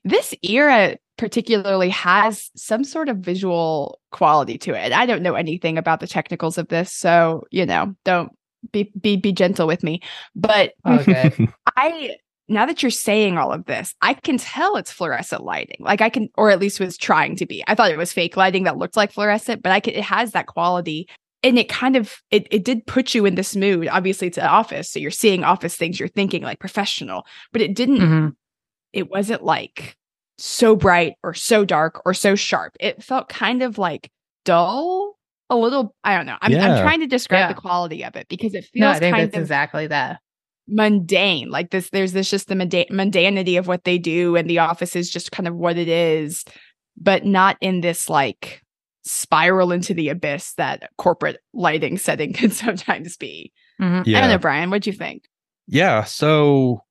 this 0.03 0.33
era 0.41 0.97
particularly 1.17 1.89
has 1.89 2.50
some 2.55 2.83
sort 2.83 3.09
of 3.09 3.17
visual 3.17 4.00
quality 4.12 4.57
to 4.59 4.74
it. 4.74 4.91
I 4.91 5.05
don't 5.05 5.21
know 5.21 5.36
anything 5.36 5.77
about 5.77 6.00
the 6.00 6.07
technicals 6.07 6.57
of 6.57 6.67
this, 6.67 6.91
so 6.91 7.43
you 7.51 7.65
know, 7.65 7.95
don't 8.03 8.31
be 8.71 8.91
be 9.00 9.17
be 9.17 9.31
gentle 9.31 9.67
with 9.67 9.83
me. 9.83 10.01
But 10.36 10.74
okay. 10.86 11.47
I 11.75 12.15
now 12.50 12.66
that 12.66 12.82
you're 12.82 12.89
saying 12.89 13.38
all 13.38 13.51
of 13.51 13.66
this, 13.66 13.94
I 14.01 14.13
can 14.13 14.38
tell 14.38 14.77
it's 14.77 14.92
fluorescent 14.92 15.44
lighting. 15.44 15.77
Like 15.80 16.01
I 16.01 16.10
can, 16.10 16.30
or 16.36 16.50
at 16.50 16.60
least 16.60 16.80
was 16.80 16.98
trying 16.98 17.36
to 17.38 17.46
be. 17.46 17.63
I 17.68 17.75
thought 17.75 17.92
it 17.92 17.98
was 17.98 18.13
fake 18.13 18.38
lighting 18.38 18.63
that 18.63 18.77
looked 18.77 18.96
like 18.96 19.12
fluorescent, 19.12 19.62
but 19.62 19.72
I 19.72 19.80
could, 19.80 19.94
it 19.94 20.04
has 20.04 20.32
that 20.32 20.48
quality. 20.48 21.10
And 21.44 21.60
it 21.60 21.70
kind 21.70 21.96
of, 21.96 22.22
it, 22.32 22.48
it 22.50 22.63
did 22.63 22.88
put 22.88 23.13
you 23.13 23.25
in 23.25 23.36
this 23.36 23.56
mood. 23.56 23.88
Obviously, 23.89 24.27
it's 24.27 24.38
an 24.38 24.46
office. 24.46 24.89
So 24.89 25.00
you're 25.00 25.12
seeing 25.12 25.44
office 25.44 25.75
things, 25.75 26.00
you're 26.00 26.10
thinking 26.10 26.42
like 26.42 26.60
professional, 26.60 27.25
but 27.51 27.62
it 27.62 27.75
didn't, 27.75 28.00
mm-hmm. 28.00 28.30
it 28.94 29.10
wasn't 29.10 29.44
like 29.44 29.98
so 30.38 30.75
bright 30.75 31.16
or 31.24 31.34
so 31.34 31.66
dark 31.66 32.01
or 32.06 32.13
so 32.13 32.36
sharp. 32.36 32.75
It 32.80 33.04
felt 33.04 33.30
kind 33.30 33.62
of 33.62 33.77
like 33.77 34.10
dull, 34.46 35.18
a 35.50 35.56
little, 35.56 35.96
I 36.04 36.16
don't 36.16 36.25
know. 36.25 36.38
I'm, 36.42 36.51
yeah. 36.51 36.75
I'm 36.75 36.82
trying 36.82 37.01
to 37.01 37.08
describe 37.08 37.42
yeah. 37.42 37.48
the 37.50 37.62
quality 37.62 38.04
of 38.04 38.16
it 38.16 38.27
because 38.30 38.54
it 38.54 38.66
feels 38.66 38.82
no, 38.82 38.89
I 38.89 39.00
think 39.00 39.16
kind 39.16 39.27
that's 39.27 39.38
of 39.38 39.42
exactly 39.42 39.88
that 39.88 40.20
mundane 40.67 41.50
like 41.50 41.71
this 41.71 41.89
there's 41.91 42.12
this 42.12 42.29
just 42.29 42.50
the 42.50 42.55
mundanity 42.55 43.57
of 43.57 43.67
what 43.67 43.86
they 43.86 43.97
do 43.97 44.36
and 44.36 44.50
the 44.50 44.59
office 44.59 44.95
is 44.95 45.09
just 45.09 45.31
kind 45.31 45.47
of 45.47 45.55
what 45.55 45.77
it 45.77 45.88
is 45.88 46.43
but 46.97 47.25
not 47.25 47.57
in 47.62 47.81
this 47.81 48.09
like 48.09 48.62
spiral 49.03 49.71
into 49.71 49.93
the 49.93 50.09
abyss 50.09 50.53
that 50.55 50.89
corporate 50.97 51.39
lighting 51.53 51.97
setting 51.97 52.33
can 52.33 52.51
sometimes 52.51 53.15
be 53.15 53.51
mm-hmm. 53.81 54.01
yeah. 54.05 54.17
i 54.17 54.21
don't 54.21 54.29
know 54.29 54.38
bryan 54.38 54.69
what 54.69 54.81
do 54.81 54.89
you 54.89 54.95
think 54.95 55.24
yeah 55.67 56.03
so 56.03 56.81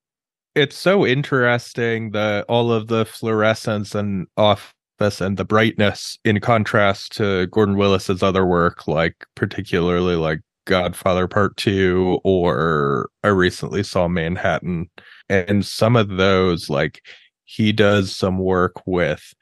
it's 0.55 0.75
so 0.75 1.05
interesting 1.05 2.11
that 2.11 2.45
all 2.49 2.71
of 2.71 2.87
the 2.87 3.05
fluorescence 3.05 3.93
and 3.93 4.25
office 4.37 5.21
and 5.21 5.37
the 5.37 5.45
brightness 5.45 6.17
in 6.25 6.39
contrast 6.39 7.11
to 7.11 7.45
gordon 7.47 7.77
willis's 7.77 8.23
other 8.23 8.43
work 8.43 8.87
like 8.87 9.27
particularly 9.35 10.15
like 10.15 10.39
Godfather 10.67 11.27
Part 11.27 11.57
2 11.57 12.19
or 12.23 13.09
I 13.23 13.29
recently 13.29 13.81
saw 13.81 14.07
Manhattan 14.07 14.89
and 15.29 15.65
some 15.65 15.95
of 15.95 16.09
those 16.09 16.69
like 16.69 17.01
he 17.45 17.71
does 17.71 18.15
some 18.15 18.37
work 18.37 18.85
with 18.85 19.33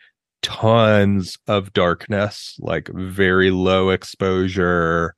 tons 0.41 1.37
of 1.47 1.73
darkness, 1.73 2.55
like 2.59 2.87
very 2.93 3.49
low 3.49 3.89
exposure, 3.89 5.15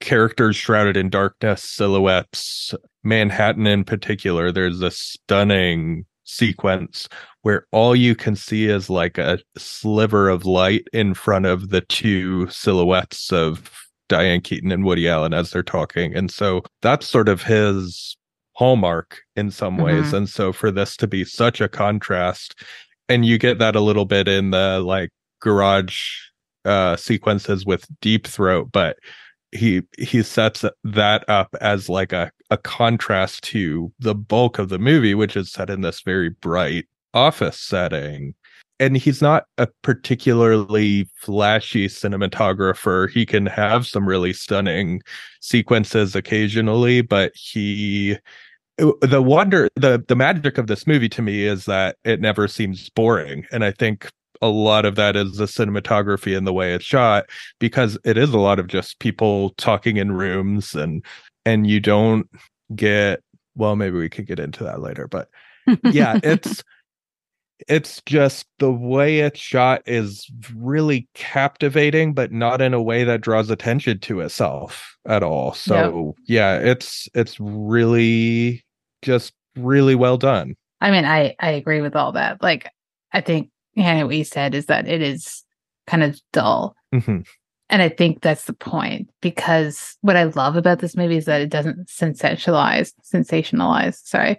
characters 0.00 0.56
shrouded 0.56 0.96
in 0.96 1.10
darkness, 1.10 1.62
silhouettes. 1.62 2.74
Manhattan 3.02 3.66
in 3.66 3.84
particular, 3.84 4.50
there's 4.50 4.80
a 4.80 4.90
stunning 4.90 6.06
sequence 6.24 7.06
where 7.42 7.66
all 7.70 7.94
you 7.94 8.14
can 8.14 8.34
see 8.34 8.64
is 8.64 8.88
like 8.88 9.18
a 9.18 9.38
sliver 9.58 10.30
of 10.30 10.46
light 10.46 10.88
in 10.94 11.12
front 11.12 11.44
of 11.44 11.68
the 11.68 11.82
two 11.82 12.48
silhouettes 12.48 13.30
of 13.30 13.70
Diane 14.14 14.40
Keaton 14.40 14.70
and 14.70 14.84
Woody 14.84 15.08
Allen 15.08 15.34
as 15.34 15.50
they're 15.50 15.64
talking. 15.64 16.14
And 16.14 16.30
so 16.30 16.62
that's 16.82 17.04
sort 17.04 17.28
of 17.28 17.42
his 17.42 18.16
hallmark 18.52 19.22
in 19.34 19.50
some 19.50 19.76
ways. 19.76 20.06
Mm-hmm. 20.06 20.16
And 20.16 20.28
so 20.28 20.52
for 20.52 20.70
this 20.70 20.96
to 20.98 21.08
be 21.08 21.24
such 21.24 21.60
a 21.60 21.68
contrast, 21.68 22.62
and 23.08 23.26
you 23.26 23.38
get 23.38 23.58
that 23.58 23.74
a 23.74 23.80
little 23.80 24.04
bit 24.04 24.28
in 24.28 24.52
the 24.52 24.78
like 24.78 25.10
garage 25.40 26.16
uh 26.64 26.94
sequences 26.94 27.66
with 27.66 27.88
Deep 28.00 28.28
Throat, 28.28 28.70
but 28.70 28.98
he 29.50 29.82
he 29.98 30.22
sets 30.22 30.64
that 30.84 31.28
up 31.28 31.56
as 31.60 31.88
like 31.88 32.12
a, 32.12 32.30
a 32.50 32.56
contrast 32.56 33.42
to 33.44 33.92
the 33.98 34.14
bulk 34.14 34.60
of 34.60 34.68
the 34.68 34.78
movie, 34.78 35.14
which 35.14 35.36
is 35.36 35.50
set 35.50 35.70
in 35.70 35.80
this 35.80 36.02
very 36.02 36.28
bright 36.30 36.86
office 37.14 37.58
setting 37.58 38.34
and 38.80 38.96
he's 38.96 39.22
not 39.22 39.44
a 39.58 39.68
particularly 39.82 41.08
flashy 41.16 41.88
cinematographer. 41.88 43.08
He 43.08 43.24
can 43.24 43.46
have 43.46 43.86
some 43.86 44.06
really 44.08 44.32
stunning 44.32 45.02
sequences 45.40 46.16
occasionally, 46.16 47.00
but 47.02 47.32
he 47.34 48.16
the 48.76 49.22
wonder 49.22 49.68
the 49.76 50.02
the 50.08 50.16
magic 50.16 50.58
of 50.58 50.66
this 50.66 50.86
movie 50.86 51.08
to 51.08 51.22
me 51.22 51.44
is 51.44 51.64
that 51.66 51.96
it 52.04 52.20
never 52.20 52.48
seems 52.48 52.90
boring 52.90 53.46
and 53.52 53.64
i 53.64 53.70
think 53.70 54.10
a 54.42 54.48
lot 54.48 54.84
of 54.84 54.96
that 54.96 55.14
is 55.14 55.36
the 55.36 55.44
cinematography 55.44 56.36
and 56.36 56.44
the 56.44 56.52
way 56.52 56.74
it's 56.74 56.84
shot 56.84 57.24
because 57.60 57.96
it 58.04 58.18
is 58.18 58.30
a 58.30 58.38
lot 58.38 58.58
of 58.58 58.66
just 58.66 58.98
people 58.98 59.50
talking 59.50 59.96
in 59.96 60.10
rooms 60.10 60.74
and 60.74 61.04
and 61.46 61.68
you 61.68 61.78
don't 61.78 62.28
get 62.74 63.20
well 63.54 63.76
maybe 63.76 63.96
we 63.96 64.08
could 64.08 64.26
get 64.26 64.40
into 64.40 64.64
that 64.64 64.80
later 64.80 65.06
but 65.06 65.28
yeah 65.92 66.18
it's 66.24 66.64
it's 67.68 68.02
just 68.06 68.46
the 68.58 68.72
way 68.72 69.20
it's 69.20 69.38
shot 69.38 69.82
is 69.86 70.30
really 70.54 71.08
captivating 71.14 72.12
but 72.12 72.32
not 72.32 72.60
in 72.60 72.74
a 72.74 72.82
way 72.82 73.04
that 73.04 73.20
draws 73.20 73.50
attention 73.50 73.98
to 74.00 74.20
itself 74.20 74.96
at 75.06 75.22
all. 75.22 75.54
So 75.54 76.14
yep. 76.26 76.60
yeah 76.62 76.70
it's 76.70 77.08
it's 77.14 77.38
really 77.38 78.64
just 79.02 79.32
really 79.56 79.94
well 79.94 80.16
done. 80.16 80.54
I 80.80 80.90
mean 80.90 81.04
i 81.04 81.34
i 81.40 81.50
agree 81.50 81.80
with 81.80 81.96
all 81.96 82.12
that. 82.12 82.42
Like 82.42 82.68
i 83.12 83.20
think 83.20 83.50
what 83.74 84.14
you 84.14 84.24
said 84.24 84.54
is 84.54 84.66
that 84.66 84.88
it 84.88 85.02
is 85.02 85.44
kind 85.86 86.02
of 86.02 86.20
dull. 86.32 86.76
Mm-hmm. 86.94 87.22
and 87.70 87.82
i 87.82 87.88
think 87.88 88.22
that's 88.22 88.44
the 88.44 88.52
point 88.52 89.10
because 89.20 89.96
what 90.02 90.16
i 90.16 90.22
love 90.22 90.54
about 90.54 90.78
this 90.78 90.96
movie 90.96 91.16
is 91.16 91.24
that 91.24 91.40
it 91.40 91.48
doesn't 91.48 91.88
sensationalize 91.88 92.92
sensationalize 93.12 93.96
sorry 94.04 94.38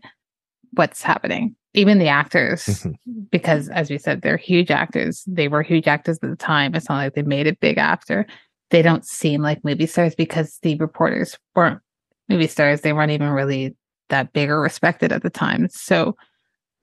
what's 0.72 1.02
happening 1.02 1.54
even 1.76 2.00
the 2.00 2.08
actors, 2.08 2.66
mm-hmm. 2.66 3.22
because 3.32 3.70
as 3.70 3.90
we 3.90 3.98
said, 3.98 4.22
they're 4.22 4.38
huge 4.38 4.72
actors. 4.72 5.24
They 5.28 5.48
were 5.48 5.62
huge 5.62 5.88
actors 5.88 6.18
at 6.22 6.30
the 6.30 6.36
time. 6.36 6.76
It's 6.76 6.90
not 6.90 6.98
like 6.98 7.14
they 7.14 7.22
made 7.22 7.48
it 7.48 7.60
big 7.60 7.78
after. 7.78 8.26
They 8.72 8.82
don't 8.82 9.06
seem 9.06 9.42
like 9.42 9.64
movie 9.64 9.86
stars 9.86 10.16
because 10.16 10.58
the 10.62 10.76
reporters 10.78 11.38
weren't 11.56 11.80
movie 12.30 12.48
stars. 12.48 12.82
They 12.82 12.94
weren't 12.94 13.12
even 13.12 13.30
really 13.30 13.76
that 14.10 14.34
big 14.34 14.50
or 14.50 14.60
respected 14.60 15.12
at 15.12 15.24
the 15.24 15.30
time. 15.30 15.68
So 15.70 16.16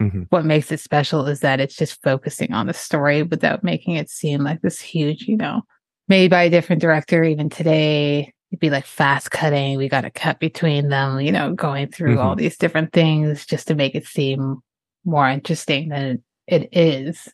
mm-hmm. 0.00 0.22
what 0.31 0.44
makes 0.44 0.70
it 0.70 0.81
special 0.81 1.26
is 1.26 1.40
that 1.40 1.61
it's 1.61 1.76
just 1.76 2.02
focusing 2.02 2.52
on 2.52 2.66
the 2.66 2.74
story 2.74 3.22
without 3.22 3.64
making 3.64 3.96
it 3.96 4.11
seem 4.11 4.42
like 4.42 4.62
this 4.62 4.81
huge, 4.81 5.22
you 5.22 5.37
know, 5.37 5.62
made 6.09 6.31
by 6.31 6.44
a 6.44 6.50
different 6.50 6.83
director. 6.83 7.24
Even 7.24 7.48
today, 7.48 8.33
it'd 8.50 8.61
be 8.61 8.70
like 8.70 8.87
fast 8.87 9.31
cutting. 9.31 9.78
We 9.78 9.88
got 9.88 10.02
to 10.02 10.11
cut 10.11 10.38
between 10.38 10.88
them, 10.88 11.20
you 11.20 11.33
know, 11.33 11.55
going 11.55 11.88
through 11.88 12.16
mm-hmm. 12.16 12.26
all 12.26 12.37
these 12.37 12.57
different 12.57 12.92
things 12.92 13.46
just 13.46 13.68
to 13.68 13.74
make 13.74 13.94
it 13.94 14.07
seem 14.07 14.62
more 15.04 15.28
interesting 15.28 15.88
than 15.88 16.22
it 16.46 16.68
is. 16.72 17.28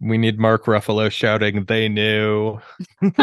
We 0.00 0.18
need 0.18 0.38
Mark 0.38 0.66
Ruffalo 0.66 1.10
shouting, 1.10 1.64
they 1.64 1.88
knew. 1.88 2.58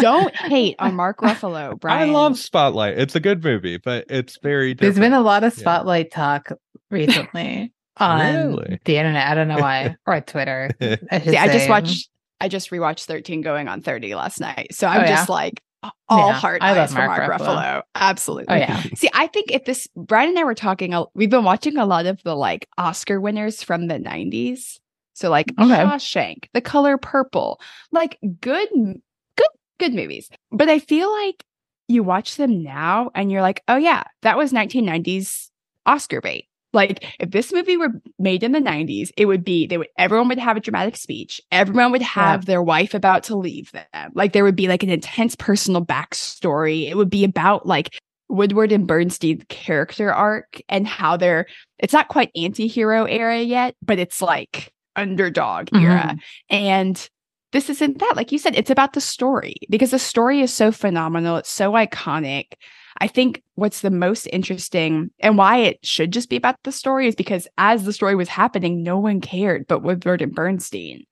Don't 0.00 0.34
hate 0.34 0.76
on 0.78 0.94
Mark 0.94 1.18
Ruffalo, 1.20 1.78
Bryan. 1.80 2.10
I 2.10 2.12
love 2.12 2.38
Spotlight. 2.38 2.98
It's 2.98 3.14
a 3.14 3.20
good 3.20 3.44
movie, 3.44 3.76
but 3.76 4.06
it's 4.08 4.38
very 4.42 4.74
different. 4.74 4.96
There's 4.96 5.04
been 5.04 5.12
a 5.12 5.20
lot 5.20 5.44
of 5.44 5.52
Spotlight 5.52 6.08
yeah. 6.10 6.16
talk 6.16 6.52
recently 6.90 7.72
on 7.98 8.48
really? 8.48 8.80
the 8.84 8.96
internet. 8.96 9.28
I 9.28 9.34
don't 9.34 9.48
know 9.48 9.58
why. 9.58 9.96
or 10.06 10.20
Twitter. 10.22 10.70
I, 10.80 11.20
See, 11.20 11.36
I 11.36 11.46
just 11.52 11.68
watched 11.68 12.08
I 12.40 12.48
just 12.48 12.70
rewatched 12.70 13.06
13 13.06 13.40
going 13.40 13.68
on 13.68 13.80
30 13.80 14.14
last 14.14 14.40
night. 14.40 14.74
So 14.74 14.86
oh, 14.86 14.90
I'm 14.90 15.04
oh, 15.04 15.06
just 15.06 15.28
yeah? 15.28 15.34
like, 15.34 15.62
all 16.08 16.28
yeah, 16.28 16.34
heart 16.34 16.62
I 16.62 16.78
eyes 16.78 16.92
for 16.92 16.98
Mark, 16.98 17.18
Mark 17.18 17.40
Ruffalo. 17.40 17.56
Ruffalo. 17.56 17.82
Absolutely. 17.94 18.54
Oh, 18.54 18.56
yeah. 18.56 18.82
See, 18.94 19.08
I 19.12 19.26
think 19.26 19.50
if 19.50 19.64
this, 19.64 19.88
Bryan 19.96 20.30
and 20.30 20.38
I 20.38 20.44
were 20.44 20.54
talking, 20.54 20.94
uh, 20.94 21.04
we've 21.14 21.30
been 21.30 21.44
watching 21.44 21.76
a 21.76 21.86
lot 21.86 22.06
of 22.06 22.22
the 22.22 22.34
like 22.34 22.68
Oscar 22.78 23.20
winners 23.20 23.62
from 23.62 23.86
the 23.86 23.94
90s. 23.94 24.78
So 25.14 25.30
like 25.30 25.52
okay. 25.58 25.74
Shawshank, 25.74 26.46
The 26.54 26.60
Color 26.60 26.98
Purple, 26.98 27.60
like 27.92 28.18
good, 28.40 28.68
good, 28.72 29.48
good 29.78 29.94
movies. 29.94 30.28
But 30.50 30.68
I 30.68 30.78
feel 30.78 31.10
like 31.10 31.44
you 31.88 32.02
watch 32.02 32.36
them 32.36 32.62
now 32.62 33.10
and 33.14 33.30
you're 33.30 33.42
like, 33.42 33.62
oh 33.68 33.76
yeah, 33.76 34.04
that 34.22 34.36
was 34.36 34.52
1990s 34.52 35.50
Oscar 35.86 36.20
bait. 36.20 36.48
Like 36.74 37.04
if 37.20 37.30
this 37.30 37.52
movie 37.52 37.76
were 37.76 38.00
made 38.18 38.42
in 38.42 38.52
the 38.52 38.60
90s, 38.60 39.10
it 39.16 39.26
would 39.26 39.44
be 39.44 39.66
they 39.66 39.78
would 39.78 39.88
everyone 39.96 40.28
would 40.28 40.38
have 40.38 40.56
a 40.56 40.60
dramatic 40.60 40.96
speech. 40.96 41.40
Everyone 41.50 41.92
would 41.92 42.02
have 42.02 42.42
yeah. 42.42 42.46
their 42.46 42.62
wife 42.62 42.94
about 42.94 43.24
to 43.24 43.36
leave 43.36 43.72
them. 43.72 44.10
Like 44.14 44.32
there 44.32 44.44
would 44.44 44.56
be 44.56 44.68
like 44.68 44.82
an 44.82 44.90
intense 44.90 45.34
personal 45.36 45.84
backstory. 45.84 46.90
It 46.90 46.96
would 46.96 47.10
be 47.10 47.24
about 47.24 47.66
like 47.66 47.98
Woodward 48.28 48.72
and 48.72 48.86
Bernstein's 48.86 49.44
character 49.48 50.12
arc 50.12 50.60
and 50.68 50.86
how 50.86 51.16
they're 51.16 51.46
it's 51.78 51.92
not 51.92 52.08
quite 52.08 52.30
anti-hero 52.34 53.04
era 53.04 53.40
yet, 53.40 53.76
but 53.82 53.98
it's 53.98 54.20
like 54.20 54.72
underdog 54.96 55.66
mm-hmm. 55.66 55.84
era. 55.84 56.16
And 56.50 57.08
this 57.52 57.70
isn't 57.70 58.00
that. 58.00 58.14
Like 58.16 58.32
you 58.32 58.38
said, 58.38 58.56
it's 58.56 58.70
about 58.70 58.94
the 58.94 59.00
story 59.00 59.54
because 59.70 59.92
the 59.92 59.98
story 59.98 60.40
is 60.40 60.52
so 60.52 60.72
phenomenal. 60.72 61.36
It's 61.36 61.50
so 61.50 61.72
iconic. 61.72 62.54
I 63.00 63.08
think 63.08 63.42
what's 63.54 63.80
the 63.80 63.90
most 63.90 64.26
interesting 64.32 65.10
and 65.20 65.36
why 65.36 65.58
it 65.58 65.84
should 65.84 66.12
just 66.12 66.30
be 66.30 66.36
about 66.36 66.56
the 66.62 66.72
story 66.72 67.08
is 67.08 67.14
because 67.14 67.48
as 67.58 67.84
the 67.84 67.92
story 67.92 68.14
was 68.14 68.28
happening, 68.28 68.82
no 68.82 68.98
one 68.98 69.20
cared 69.20 69.66
but 69.66 69.82
Woodward 69.82 70.22
and 70.22 70.34
Bernstein. 70.34 71.04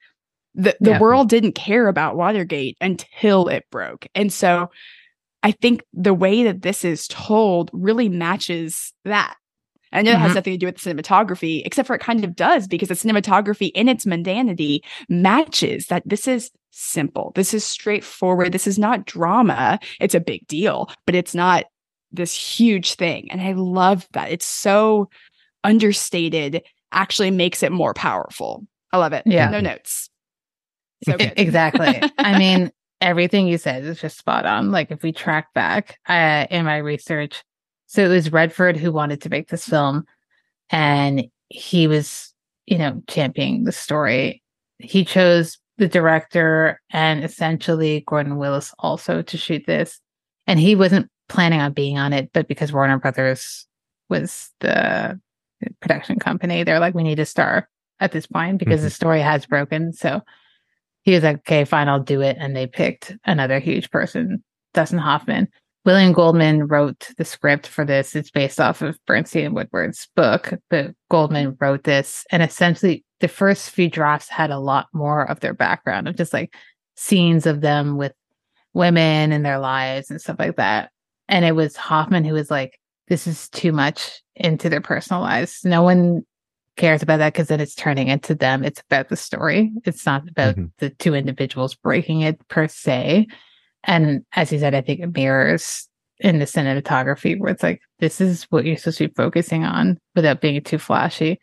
The 0.54 0.76
the 0.80 0.90
yeah. 0.90 0.98
world 0.98 1.28
didn't 1.28 1.54
care 1.54 1.88
about 1.88 2.16
Watergate 2.16 2.76
until 2.80 3.48
it 3.48 3.64
broke. 3.70 4.06
And 4.14 4.32
so 4.32 4.70
I 5.42 5.52
think 5.52 5.82
the 5.92 6.14
way 6.14 6.44
that 6.44 6.62
this 6.62 6.84
is 6.84 7.08
told 7.08 7.70
really 7.72 8.08
matches 8.08 8.92
that. 9.04 9.34
I 9.94 10.00
know 10.00 10.12
mm-hmm. 10.12 10.16
it 10.16 10.20
has 10.20 10.28
mm-hmm. 10.28 10.34
nothing 10.36 10.52
to 10.54 10.58
do 10.58 10.66
with 10.66 10.78
the 10.78 10.90
cinematography, 10.90 11.62
except 11.66 11.86
for 11.86 11.94
it 11.94 12.00
kind 12.00 12.24
of 12.24 12.34
does 12.34 12.66
because 12.66 12.88
the 12.88 12.94
cinematography 12.94 13.70
in 13.74 13.88
its 13.88 14.06
mundanity 14.06 14.80
matches 15.08 15.88
that 15.88 16.02
this 16.06 16.26
is 16.26 16.50
simple. 16.70 17.32
This 17.34 17.52
is 17.52 17.64
straightforward. 17.64 18.52
This 18.52 18.66
is 18.66 18.78
not 18.78 19.04
drama. 19.04 19.78
It's 20.00 20.14
a 20.14 20.20
big 20.20 20.46
deal, 20.46 20.90
but 21.04 21.14
it's 21.14 21.34
not 21.34 21.64
this 22.12 22.34
huge 22.34 22.94
thing. 22.94 23.30
And 23.30 23.40
I 23.40 23.52
love 23.52 24.06
that. 24.12 24.30
It's 24.30 24.46
so 24.46 25.08
understated, 25.64 26.62
actually 26.92 27.30
makes 27.30 27.62
it 27.62 27.72
more 27.72 27.94
powerful. 27.94 28.66
I 28.92 28.98
love 28.98 29.12
it. 29.12 29.22
Yeah. 29.26 29.48
No 29.48 29.60
notes. 29.60 30.10
So 31.04 31.16
exactly. 31.18 32.00
I 32.18 32.38
mean, 32.38 32.70
everything 33.00 33.48
you 33.48 33.58
said 33.58 33.84
is 33.84 34.00
just 34.00 34.18
spot 34.18 34.46
on. 34.46 34.70
Like 34.70 34.90
if 34.90 35.02
we 35.02 35.12
track 35.12 35.52
back 35.54 35.98
uh, 36.08 36.46
in 36.50 36.64
my 36.64 36.76
research, 36.76 37.42
so 37.86 38.04
it 38.04 38.08
was 38.08 38.32
Redford 38.32 38.76
who 38.76 38.92
wanted 38.92 39.20
to 39.22 39.28
make 39.28 39.48
this 39.48 39.68
film, 39.68 40.04
and 40.70 41.26
he 41.48 41.86
was, 41.86 42.32
you 42.66 42.78
know, 42.78 43.02
championing 43.08 43.64
the 43.64 43.72
story. 43.72 44.42
He 44.78 45.04
chose 45.04 45.58
the 45.76 45.88
director 45.88 46.80
and 46.90 47.24
essentially 47.24 48.04
Gordon 48.06 48.38
Willis 48.38 48.72
also 48.78 49.20
to 49.22 49.36
shoot 49.36 49.64
this, 49.66 50.00
and 50.46 50.58
he 50.58 50.74
wasn't 50.74 51.10
planning 51.28 51.60
on 51.60 51.72
being 51.72 51.98
on 51.98 52.12
it, 52.12 52.30
but 52.32 52.48
because 52.48 52.72
Warner 52.72 52.98
Brothers 52.98 53.66
was 54.08 54.50
the 54.60 55.18
production 55.80 56.18
company, 56.18 56.64
they're 56.64 56.80
like, 56.80 56.94
we 56.94 57.02
need 57.02 57.18
a 57.18 57.26
star 57.26 57.68
at 58.00 58.12
this 58.12 58.26
point 58.26 58.58
because 58.58 58.80
mm-hmm. 58.80 58.86
the 58.86 58.90
story 58.90 59.20
has 59.20 59.46
broken. 59.46 59.92
So 59.92 60.20
he 61.02 61.12
was 61.12 61.22
like, 61.22 61.38
okay, 61.38 61.64
fine, 61.64 61.88
I'll 61.88 62.02
do 62.02 62.20
it. 62.20 62.36
And 62.38 62.56
they 62.56 62.66
picked 62.66 63.16
another 63.24 63.58
huge 63.58 63.90
person, 63.90 64.42
Dustin 64.74 64.98
Hoffman. 64.98 65.48
William 65.84 66.12
Goldman 66.12 66.68
wrote 66.68 67.10
the 67.18 67.24
script 67.24 67.66
for 67.66 67.84
this. 67.84 68.14
It's 68.14 68.30
based 68.30 68.60
off 68.60 68.82
of 68.82 68.98
Bernstein 69.06 69.46
and 69.46 69.54
Woodward's 69.54 70.08
book, 70.14 70.54
but 70.70 70.92
Goldman 71.10 71.56
wrote 71.60 71.82
this. 71.82 72.24
And 72.30 72.40
essentially, 72.40 73.04
the 73.18 73.26
first 73.26 73.70
few 73.70 73.90
drafts 73.90 74.28
had 74.28 74.50
a 74.50 74.60
lot 74.60 74.86
more 74.92 75.28
of 75.28 75.40
their 75.40 75.54
background 75.54 76.06
of 76.06 76.16
just 76.16 76.32
like 76.32 76.54
scenes 76.94 77.46
of 77.46 77.62
them 77.62 77.96
with 77.96 78.12
women 78.74 79.32
and 79.32 79.44
their 79.44 79.58
lives 79.58 80.08
and 80.08 80.20
stuff 80.20 80.36
like 80.38 80.56
that. 80.56 80.91
And 81.32 81.46
it 81.46 81.56
was 81.56 81.76
Hoffman 81.76 82.24
who 82.24 82.34
was 82.34 82.50
like, 82.50 82.78
this 83.08 83.26
is 83.26 83.48
too 83.48 83.72
much 83.72 84.20
into 84.36 84.68
their 84.68 84.82
personal 84.82 85.22
lives. 85.22 85.64
No 85.64 85.82
one 85.82 86.26
cares 86.76 87.02
about 87.02 87.16
that 87.16 87.32
because 87.32 87.48
then 87.48 87.58
it's 87.58 87.74
turning 87.74 88.08
into 88.08 88.34
them. 88.34 88.62
It's 88.62 88.82
about 88.82 89.08
the 89.08 89.16
story. 89.16 89.72
It's 89.86 90.04
not 90.04 90.28
about 90.28 90.56
mm-hmm. 90.56 90.66
the 90.76 90.90
two 90.90 91.14
individuals 91.14 91.74
breaking 91.74 92.20
it 92.20 92.46
per 92.48 92.68
se. 92.68 93.28
And 93.82 94.26
as 94.34 94.50
he 94.50 94.58
said, 94.58 94.74
I 94.74 94.82
think 94.82 95.00
it 95.00 95.14
mirrors 95.14 95.88
in 96.18 96.38
the 96.38 96.44
cinematography 96.44 97.40
where 97.40 97.50
it's 97.50 97.62
like, 97.62 97.80
this 97.98 98.20
is 98.20 98.44
what 98.50 98.66
you're 98.66 98.76
supposed 98.76 98.98
to 98.98 99.08
be 99.08 99.14
focusing 99.14 99.64
on 99.64 99.98
without 100.14 100.42
being 100.42 100.62
too 100.62 100.78
flashy. 100.78 101.40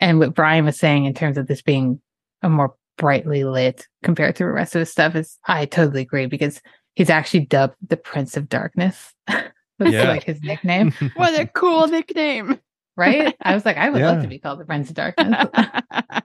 And 0.00 0.18
what 0.18 0.34
Bryan 0.34 0.64
was 0.64 0.78
saying 0.78 1.04
in 1.04 1.12
terms 1.12 1.36
of 1.36 1.46
this 1.46 1.60
being 1.60 2.00
a 2.40 2.48
more 2.48 2.74
brightly 2.96 3.44
lit 3.44 3.86
compared 4.02 4.36
to 4.36 4.44
the 4.44 4.50
rest 4.50 4.74
of 4.74 4.80
the 4.80 4.86
stuff 4.86 5.14
is 5.14 5.38
I 5.46 5.66
totally 5.66 6.00
agree 6.00 6.24
because 6.24 6.62
he's 6.96 7.10
actually 7.10 7.46
dubbed 7.46 7.76
the 7.86 7.96
Prince 7.96 8.36
of 8.36 8.48
Darkness. 8.48 9.14
That's 9.26 9.52
yeah. 9.92 10.08
like 10.08 10.24
his 10.24 10.42
nickname. 10.42 10.92
what 11.14 11.38
a 11.38 11.46
cool 11.46 11.86
nickname 11.86 12.58
right? 12.96 13.36
I 13.42 13.54
was 13.54 13.64
like, 13.64 13.76
I 13.76 13.90
would 13.90 14.00
yeah. 14.00 14.10
love 14.10 14.22
to 14.22 14.28
be 14.28 14.38
called 14.38 14.58
the 14.58 14.64
Prince 14.64 14.88
of 14.88 14.96
Darkness. 14.96 15.48
Eh, 15.54 16.20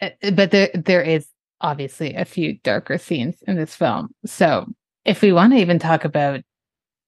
eh, 0.22 0.30
but 0.30 0.50
there 0.50 0.70
there 0.74 1.02
is 1.02 1.28
obviously 1.60 2.14
a 2.14 2.24
few 2.24 2.58
darker 2.62 2.98
scenes 2.98 3.36
in 3.46 3.56
this 3.56 3.74
film. 3.74 4.08
So 4.26 4.66
if 5.04 5.22
we 5.22 5.32
want 5.32 5.52
to 5.52 5.58
even 5.58 5.78
talk 5.78 6.04
about 6.04 6.40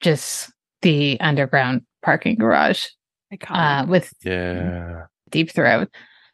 just 0.00 0.50
the 0.82 1.20
underground 1.20 1.82
parking 2.02 2.36
garage 2.36 2.86
uh, 3.48 3.84
with 3.88 4.12
yeah 4.24 5.04
deep 5.30 5.50
throat. 5.50 5.88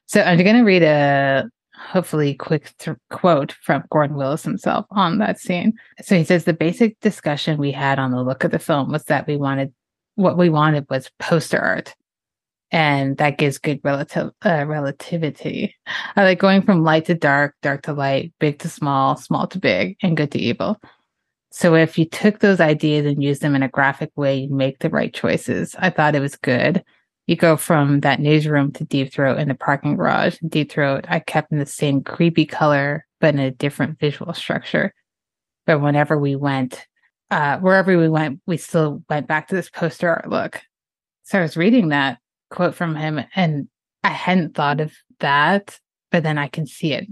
So 0.07 0.23
I'm 0.23 0.39
going 0.39 0.57
to 0.57 0.63
read 0.63 0.83
a 0.83 1.51
hopefully 1.77 2.35
quick 2.35 2.77
th- 2.79 2.97
quote 3.11 3.53
from 3.63 3.85
Gordon 3.91 4.17
Willis 4.17 4.43
himself 4.43 4.87
on 4.91 5.19
that 5.19 5.39
scene. 5.39 5.75
So 6.03 6.17
he 6.17 6.25
says 6.25 6.45
the 6.45 6.53
basic 6.53 6.99
discussion 7.01 7.59
we 7.59 7.73
had 7.73 7.99
on 7.99 8.11
the 8.11 8.23
look 8.23 8.45
of 8.45 8.51
the 8.51 8.59
film 8.59 8.91
was 8.91 9.05
that 9.05 9.27
we 9.27 9.37
wanted 9.37 9.73
what 10.15 10.39
we 10.39 10.49
wanted 10.49 10.87
was 10.89 11.11
poster 11.19 11.61
art 11.61 11.95
and 12.73 13.17
that 13.19 13.39
gives 13.39 13.59
good 13.59 13.81
relative 13.85 14.31
uh, 14.45 14.65
relativity. 14.67 15.75
I 16.17 16.25
like 16.25 16.39
going 16.39 16.63
from 16.63 16.83
light 16.83 17.05
to 17.07 17.15
dark, 17.15 17.55
dark 17.63 17.83
to 17.83 17.93
light, 17.93 18.33
big 18.41 18.59
to 18.61 18.69
small, 18.69 19.17
small 19.17 19.47
to 19.49 19.59
big, 19.59 19.97
and 20.03 20.17
good 20.17 20.33
to 20.33 20.39
evil. 20.39 20.81
So 21.53 21.75
if 21.75 21.97
you 21.97 22.05
took 22.05 22.41
those 22.41 22.61
ideas 22.61 23.07
and 23.07 23.23
used 23.23 23.41
them 23.41 23.55
in 23.55 23.63
a 23.63 23.69
graphic 23.69 24.11
way, 24.17 24.41
you 24.41 24.55
make 24.55 24.81
the 24.81 24.91
right 24.91 25.15
choices. 25.15 25.75
I 25.79 25.91
thought 25.91 26.17
it 26.17 26.21
was 26.21 26.37
good. 26.37 26.85
You 27.27 27.37
go 27.37 27.57
from 27.57 28.01
that 28.01 28.21
newsroom 28.21 28.73
to 28.73 28.85
Deep 28.85 29.13
Throat 29.13 29.39
in 29.39 29.49
the 29.49 29.55
parking 29.55 29.97
garage. 29.97 30.39
Deep 30.47 30.71
Throat, 30.71 31.07
I 31.09 31.19
kept 31.19 31.51
in 31.51 31.59
the 31.59 31.67
same 31.67 32.03
creepy 32.03 32.47
color, 32.47 33.05
but 33.21 33.35
in 33.35 33.41
a 33.41 33.51
different 33.51 33.99
visual 33.99 34.33
structure. 34.33 34.95
But 35.67 35.81
whenever 35.81 36.17
we 36.17 36.37
went, 36.37 36.87
uh, 37.31 37.59
wherever 37.59 37.97
we 37.99 38.09
went, 38.09 38.41
we 38.47 38.57
still 38.57 39.03
went 39.11 39.27
back 39.27 39.49
to 39.49 39.57
this 39.57 39.69
poster 39.69 40.09
art 40.09 40.31
look. 40.31 40.61
So 41.25 41.41
I 41.41 41.43
was 41.43 41.57
reading 41.57 41.89
that 41.89 42.19
quote 42.51 42.77
from 42.77 42.95
him 42.95 43.21
and 43.35 43.69
I 44.05 44.11
hadn't 44.11 44.55
thought 44.55 44.81
of 44.81 44.93
that, 45.19 45.81
but 46.13 46.23
then 46.23 46.39
I 46.39 46.47
can 46.47 46.67
see 46.67 46.93
it. 46.93 47.09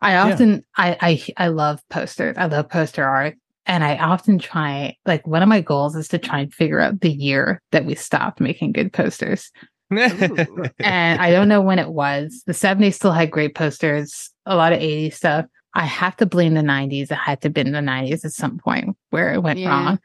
I 0.00 0.16
often 0.16 0.64
yeah. 0.78 0.96
I, 1.00 1.24
I 1.36 1.46
I 1.46 1.48
love 1.48 1.80
posters. 1.90 2.36
I 2.38 2.46
love 2.46 2.68
poster 2.68 3.04
art. 3.04 3.36
And 3.66 3.82
I 3.82 3.96
often 3.96 4.38
try 4.38 4.96
like 5.06 5.26
one 5.26 5.42
of 5.42 5.48
my 5.48 5.60
goals 5.60 5.96
is 5.96 6.08
to 6.08 6.18
try 6.18 6.40
and 6.40 6.54
figure 6.54 6.80
out 6.80 7.00
the 7.00 7.10
year 7.10 7.60
that 7.72 7.84
we 7.84 7.94
stopped 7.94 8.40
making 8.40 8.72
good 8.72 8.92
posters. 8.92 9.50
and 9.90 11.20
I 11.20 11.30
don't 11.30 11.48
know 11.48 11.60
when 11.60 11.78
it 11.78 11.90
was. 11.90 12.42
The 12.46 12.52
70s 12.52 12.94
still 12.94 13.12
had 13.12 13.30
great 13.30 13.54
posters, 13.54 14.30
a 14.44 14.56
lot 14.56 14.72
of 14.72 14.80
80s 14.80 15.14
stuff. 15.14 15.46
I 15.74 15.84
have 15.84 16.16
to 16.16 16.26
blame 16.26 16.54
the 16.54 16.62
90s. 16.62 17.10
It 17.10 17.14
had 17.14 17.40
to 17.42 17.50
be 17.50 17.60
in 17.60 17.72
the 17.72 17.78
90s 17.80 18.24
at 18.24 18.32
some 18.32 18.58
point 18.58 18.96
where 19.10 19.32
it 19.32 19.42
went 19.42 19.58
yeah. 19.58 19.68
wrong. 19.68 19.98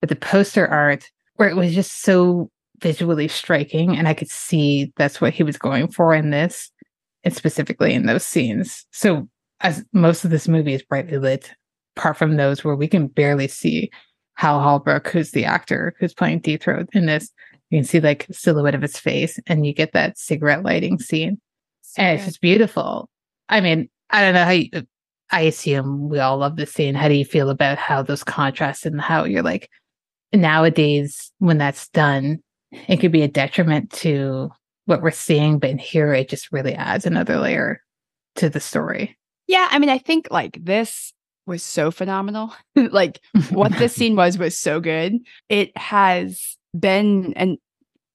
But 0.00 0.08
the 0.08 0.16
poster 0.16 0.66
art, 0.66 1.08
where 1.34 1.48
it 1.48 1.56
was 1.56 1.74
just 1.74 2.02
so 2.02 2.50
visually 2.80 3.28
striking 3.28 3.96
and 3.96 4.06
i 4.06 4.14
could 4.14 4.28
see 4.28 4.92
that's 4.96 5.20
what 5.20 5.32
he 5.32 5.42
was 5.42 5.58
going 5.58 5.88
for 5.88 6.14
in 6.14 6.30
this 6.30 6.70
and 7.24 7.34
specifically 7.34 7.92
in 7.92 8.06
those 8.06 8.24
scenes 8.24 8.86
so 8.92 9.28
as 9.60 9.84
most 9.92 10.24
of 10.24 10.30
this 10.30 10.46
movie 10.46 10.74
is 10.74 10.82
brightly 10.82 11.18
lit 11.18 11.52
apart 11.98 12.16
from 12.16 12.36
those 12.36 12.64
where 12.64 12.76
we 12.76 12.88
can 12.88 13.06
barely 13.06 13.48
see 13.48 13.90
hal 14.34 14.60
holbrook 14.60 15.08
who's 15.08 15.32
the 15.32 15.44
actor 15.44 15.94
who's 15.98 16.14
playing 16.14 16.38
deep 16.38 16.62
throat 16.62 16.88
in 16.92 17.06
this 17.06 17.30
you 17.70 17.78
can 17.78 17.84
see 17.84 18.00
like 18.00 18.26
silhouette 18.30 18.74
of 18.74 18.82
his 18.82 18.98
face 18.98 19.38
and 19.46 19.66
you 19.66 19.74
get 19.74 19.92
that 19.92 20.16
cigarette 20.16 20.62
lighting 20.62 20.98
scene 20.98 21.40
so 21.82 22.02
and 22.02 22.16
good. 22.16 22.20
it's 22.20 22.26
just 22.26 22.40
beautiful 22.40 23.08
i 23.48 23.60
mean 23.60 23.88
i 24.10 24.20
don't 24.20 24.34
know 24.34 24.44
how 24.44 24.50
you 24.50 24.70
i 25.32 25.42
assume 25.42 26.08
we 26.08 26.18
all 26.18 26.38
love 26.38 26.56
this 26.56 26.72
scene 26.72 26.94
how 26.94 27.08
do 27.08 27.14
you 27.14 27.24
feel 27.24 27.50
about 27.50 27.78
how 27.78 28.02
those 28.02 28.24
contrasts 28.24 28.86
and 28.86 29.00
how 29.00 29.24
you're 29.24 29.42
like 29.42 29.68
nowadays 30.32 31.32
when 31.38 31.58
that's 31.58 31.88
done 31.88 32.38
it 32.70 32.98
could 32.98 33.12
be 33.12 33.22
a 33.22 33.28
detriment 33.28 33.90
to 33.90 34.50
what 34.88 35.02
we're 35.02 35.10
seeing, 35.10 35.58
but 35.58 35.70
in 35.70 35.78
here 35.78 36.14
it 36.14 36.28
just 36.28 36.50
really 36.50 36.74
adds 36.74 37.06
another 37.06 37.38
layer 37.38 37.82
to 38.36 38.48
the 38.48 38.60
story. 38.60 39.18
Yeah, 39.46 39.68
I 39.70 39.78
mean, 39.78 39.90
I 39.90 39.98
think 39.98 40.28
like 40.30 40.58
this 40.62 41.12
was 41.48 41.62
so 41.64 41.90
phenomenal. 41.90 42.52
like 42.76 43.20
what 43.50 43.72
this 43.78 43.94
scene 43.96 44.14
was 44.14 44.38
was 44.38 44.56
so 44.56 44.78
good. 44.80 45.14
It 45.48 45.76
has 45.76 46.56
been 46.78 47.32
and 47.34 47.58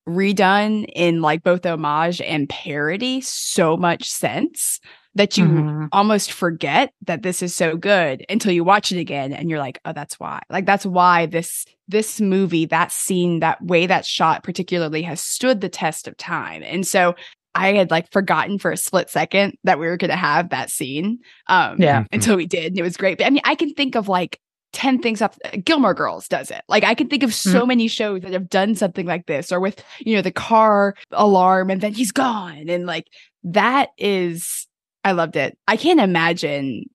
redone 0.07 0.85
in 0.95 1.21
like 1.21 1.43
both 1.43 1.65
homage 1.65 2.21
and 2.21 2.47
parody 2.49 3.21
so 3.21 3.77
much 3.77 4.09
sense 4.09 4.79
that 5.15 5.37
you 5.37 5.45
Mhm. 5.47 5.89
almost 5.91 6.31
forget 6.31 6.91
that 7.05 7.21
this 7.21 7.41
is 7.41 7.53
so 7.55 7.77
good 7.77 8.25
until 8.29 8.51
you 8.51 8.63
watch 8.63 8.91
it 8.91 8.99
again 8.99 9.31
and 9.31 9.49
you're 9.49 9.59
like, 9.59 9.79
oh, 9.85 9.93
that's 9.93 10.19
why. 10.19 10.41
Like 10.49 10.65
that's 10.65 10.85
why 10.85 11.25
this 11.25 11.65
this 11.87 12.19
movie, 12.21 12.65
that 12.65 12.91
scene, 12.91 13.39
that 13.41 13.61
way 13.63 13.85
that 13.85 14.05
shot 14.05 14.43
particularly 14.43 15.01
has 15.03 15.21
stood 15.21 15.61
the 15.61 15.69
test 15.69 16.07
of 16.07 16.17
time. 16.17 16.63
And 16.63 16.87
so 16.87 17.13
I 17.55 17.73
had 17.73 17.91
like 17.91 18.11
forgotten 18.11 18.57
for 18.59 18.71
a 18.71 18.77
split 18.77 19.09
second 19.09 19.57
that 19.63 19.79
we 19.79 19.87
were 19.87 19.97
gonna 19.97 20.15
have 20.15 20.49
that 20.49 20.69
scene. 20.69 21.19
Um 21.47 21.81
Yeah. 21.81 22.05
until 22.11 22.35
we 22.35 22.45
did. 22.45 22.67
And 22.67 22.79
it 22.79 22.83
was 22.83 22.97
great. 22.97 23.17
But 23.17 23.27
I 23.27 23.29
mean, 23.29 23.41
I 23.43 23.55
can 23.55 23.73
think 23.73 23.95
of 23.95 24.07
like 24.07 24.39
10 24.73 24.99
things 25.03 25.21
off 25.21 25.37
Gilmore 25.63 25.93
Girls 25.93 26.27
does 26.27 26.49
it. 26.49 26.63
Like 26.67 26.83
I 26.83 26.95
can 26.95 27.07
think 27.07 27.21
of 27.21 27.33
so 27.33 27.63
many 27.65 27.87
shows 27.87 28.21
that 28.21 28.33
have 28.33 28.49
done 28.49 28.73
something 28.73 29.05
like 29.05 29.27
this 29.27 29.51
or 29.51 29.59
with, 29.59 29.83
you 29.99 30.15
know, 30.15 30.21
the 30.23 30.31
car 30.31 30.95
alarm 31.11 31.69
and 31.69 31.79
then 31.79 31.93
he's 31.93 32.11
gone. 32.11 32.69
And 32.69 32.87
like 32.87 33.07
that 33.43 33.89
is 33.97 34.67
I 35.03 35.11
loved 35.11 35.35
it. 35.35 35.57
I 35.67 35.77
can't 35.77 35.99
imagine 35.99 36.85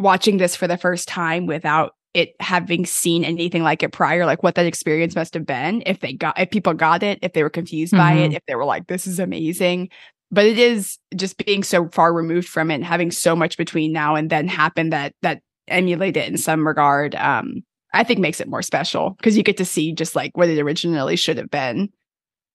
watching 0.00 0.38
this 0.38 0.56
for 0.56 0.66
the 0.66 0.76
first 0.78 1.06
time 1.06 1.46
without 1.46 1.92
it 2.18 2.34
having 2.40 2.84
seen 2.84 3.24
anything 3.24 3.62
like 3.62 3.82
it 3.84 3.92
prior, 3.92 4.26
like 4.26 4.42
what 4.42 4.56
that 4.56 4.66
experience 4.66 5.14
must 5.14 5.34
have 5.34 5.46
been 5.46 5.84
if 5.86 6.00
they 6.00 6.12
got 6.12 6.38
if 6.38 6.50
people 6.50 6.74
got 6.74 7.02
it, 7.04 7.20
if 7.22 7.32
they 7.32 7.44
were 7.44 7.50
confused 7.50 7.92
by 7.92 8.12
it, 8.12 8.32
if 8.32 8.42
they 8.48 8.56
were 8.56 8.64
like, 8.64 8.88
this 8.88 9.06
is 9.06 9.20
amazing. 9.20 9.88
But 10.30 10.44
it 10.44 10.58
is 10.58 10.98
just 11.14 11.38
being 11.44 11.62
so 11.62 11.88
far 11.90 12.12
removed 12.12 12.48
from 12.48 12.70
it 12.70 12.74
and 12.74 12.84
having 12.84 13.12
so 13.12 13.36
much 13.36 13.56
between 13.56 13.92
now 13.92 14.16
and 14.16 14.30
then 14.30 14.48
happen 14.48 14.90
that 14.90 15.14
that 15.22 15.42
emulate 15.68 16.16
it 16.16 16.28
in 16.28 16.36
some 16.36 16.66
regard, 16.66 17.14
um, 17.14 17.62
I 17.94 18.02
think 18.02 18.18
makes 18.18 18.40
it 18.40 18.48
more 18.48 18.62
special 18.62 19.10
because 19.10 19.36
you 19.36 19.44
get 19.44 19.56
to 19.58 19.64
see 19.64 19.92
just 19.92 20.16
like 20.16 20.36
what 20.36 20.48
it 20.48 20.60
originally 20.60 21.16
should 21.16 21.38
have 21.38 21.50
been. 21.50 21.88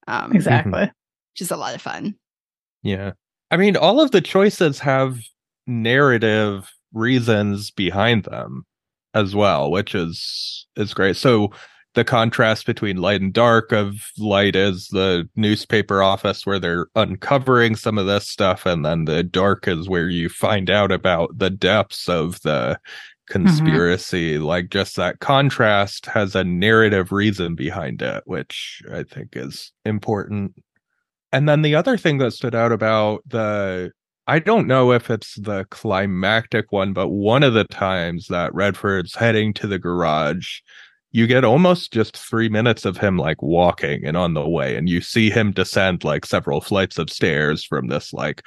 Um 0.08 0.34
Exactly. 0.34 0.92
just 1.36 1.52
a 1.52 1.58
lot 1.58 1.74
of 1.74 1.82
fun. 1.82 2.16
Yeah. 2.82 3.14
I 3.50 3.56
mean, 3.56 3.78
all 3.78 4.02
of 4.02 4.12
the 4.12 4.22
choices 4.22 4.80
have 4.80 5.20
narrative 5.66 6.70
reasons 6.92 7.72
behind 7.72 8.26
them 8.26 8.66
as 9.14 9.36
well, 9.36 9.72
which 9.72 9.96
is 9.96 10.66
is 10.76 10.94
great. 10.94 11.16
So 11.16 11.52
the 11.94 12.04
contrast 12.04 12.66
between 12.66 12.98
light 12.98 13.22
and 13.22 13.32
dark 13.32 13.72
of 13.72 14.12
light 14.18 14.56
is 14.56 14.88
the 14.88 15.30
newspaper 15.36 16.02
office 16.02 16.46
where 16.46 16.60
they're 16.60 16.88
uncovering 16.96 17.76
some 17.76 17.98
of 17.98 18.08
this 18.08 18.28
stuff 18.28 18.66
and 18.66 18.84
then 18.84 19.06
the 19.06 19.22
dark 19.24 19.68
is 19.68 19.88
where 19.88 20.10
you 20.10 20.28
find 20.28 20.70
out 20.70 20.92
about 20.92 21.38
the 21.38 21.52
depths 21.52 22.10
of 22.10 22.42
the 22.42 22.80
mm-hmm. 22.80 23.44
conspiracy. 23.44 24.40
Like 24.40 24.70
just 24.70 24.96
that 24.96 25.20
contrast 25.20 26.08
has 26.08 26.36
a 26.36 26.44
narrative 26.44 27.12
reason 27.12 27.56
behind 27.56 28.02
it 28.02 28.24
which 28.26 28.82
i 28.92 29.04
think 29.04 29.36
is 29.36 29.72
important. 29.86 30.54
And 31.32 31.50
then 31.50 31.64
the 31.64 31.76
other 31.76 31.98
thing 31.98 32.20
that 32.20 32.32
stood 32.32 32.56
out 32.56 32.72
about 32.72 33.22
the 33.28 33.92
I 34.28 34.40
don't 34.40 34.68
know 34.68 34.92
if 34.94 35.10
it's 35.10 35.36
the 35.36 35.66
climactic 35.70 36.72
one, 36.72 36.94
but 36.94 37.10
one 37.10 37.44
of 37.44 37.54
the 37.54 37.66
times 37.66 38.28
that 38.28 38.54
Redford's 38.54 39.16
heading 39.16 39.54
to 39.56 39.68
the 39.68 39.80
garage, 39.80 40.60
you 41.12 41.28
get 41.28 41.44
almost 41.44 41.92
just 41.92 42.16
three 42.16 42.48
minutes 42.50 42.86
of 42.86 42.98
him 42.98 43.18
like 43.18 43.42
walking 43.42 44.06
and 44.06 44.16
on 44.16 44.34
the 44.34 44.48
way, 44.48 44.76
and 44.78 44.88
you 44.90 45.02
see 45.02 45.30
him 45.30 45.52
descend 45.52 46.04
like 46.04 46.26
several 46.26 46.62
flights 46.62 46.98
of 46.98 47.10
stairs 47.10 47.64
from 47.66 47.88
this 47.88 48.14
like 48.14 48.42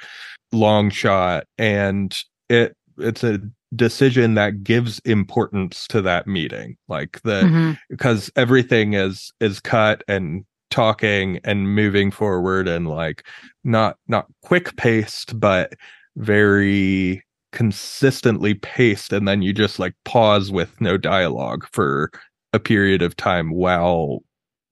long 0.51 0.89
shot, 0.89 1.45
and 1.57 2.17
it 2.49 2.75
it's 2.97 3.23
a 3.23 3.39
decision 3.75 4.33
that 4.33 4.63
gives 4.63 4.97
importance 4.99 5.85
to 5.87 6.01
that 6.01 6.25
meeting, 6.25 6.75
like 6.87 7.21
the 7.23 7.43
Mhm. 7.43 7.77
because 7.89 8.31
everything 8.35 8.93
is 8.93 9.31
is 9.39 9.59
cut 9.59 10.03
and 10.07 10.43
talking 10.69 11.39
and 11.43 11.73
moving 11.73 12.11
forward 12.11 12.67
and 12.67 12.87
like 12.87 13.25
not 13.63 13.97
not 14.07 14.27
quick 14.41 14.75
paced 14.77 15.39
but 15.39 15.73
very 16.17 17.23
consistently 17.51 18.53
paced 18.53 19.13
and 19.13 19.27
then 19.27 19.41
you 19.41 19.53
just 19.53 19.79
like 19.79 19.95
pause 20.05 20.51
with 20.51 20.79
no 20.81 20.97
dialogue 20.97 21.65
for 21.71 22.11
a 22.53 22.59
period 22.59 23.01
of 23.01 23.15
time 23.15 23.51
while 23.51 24.23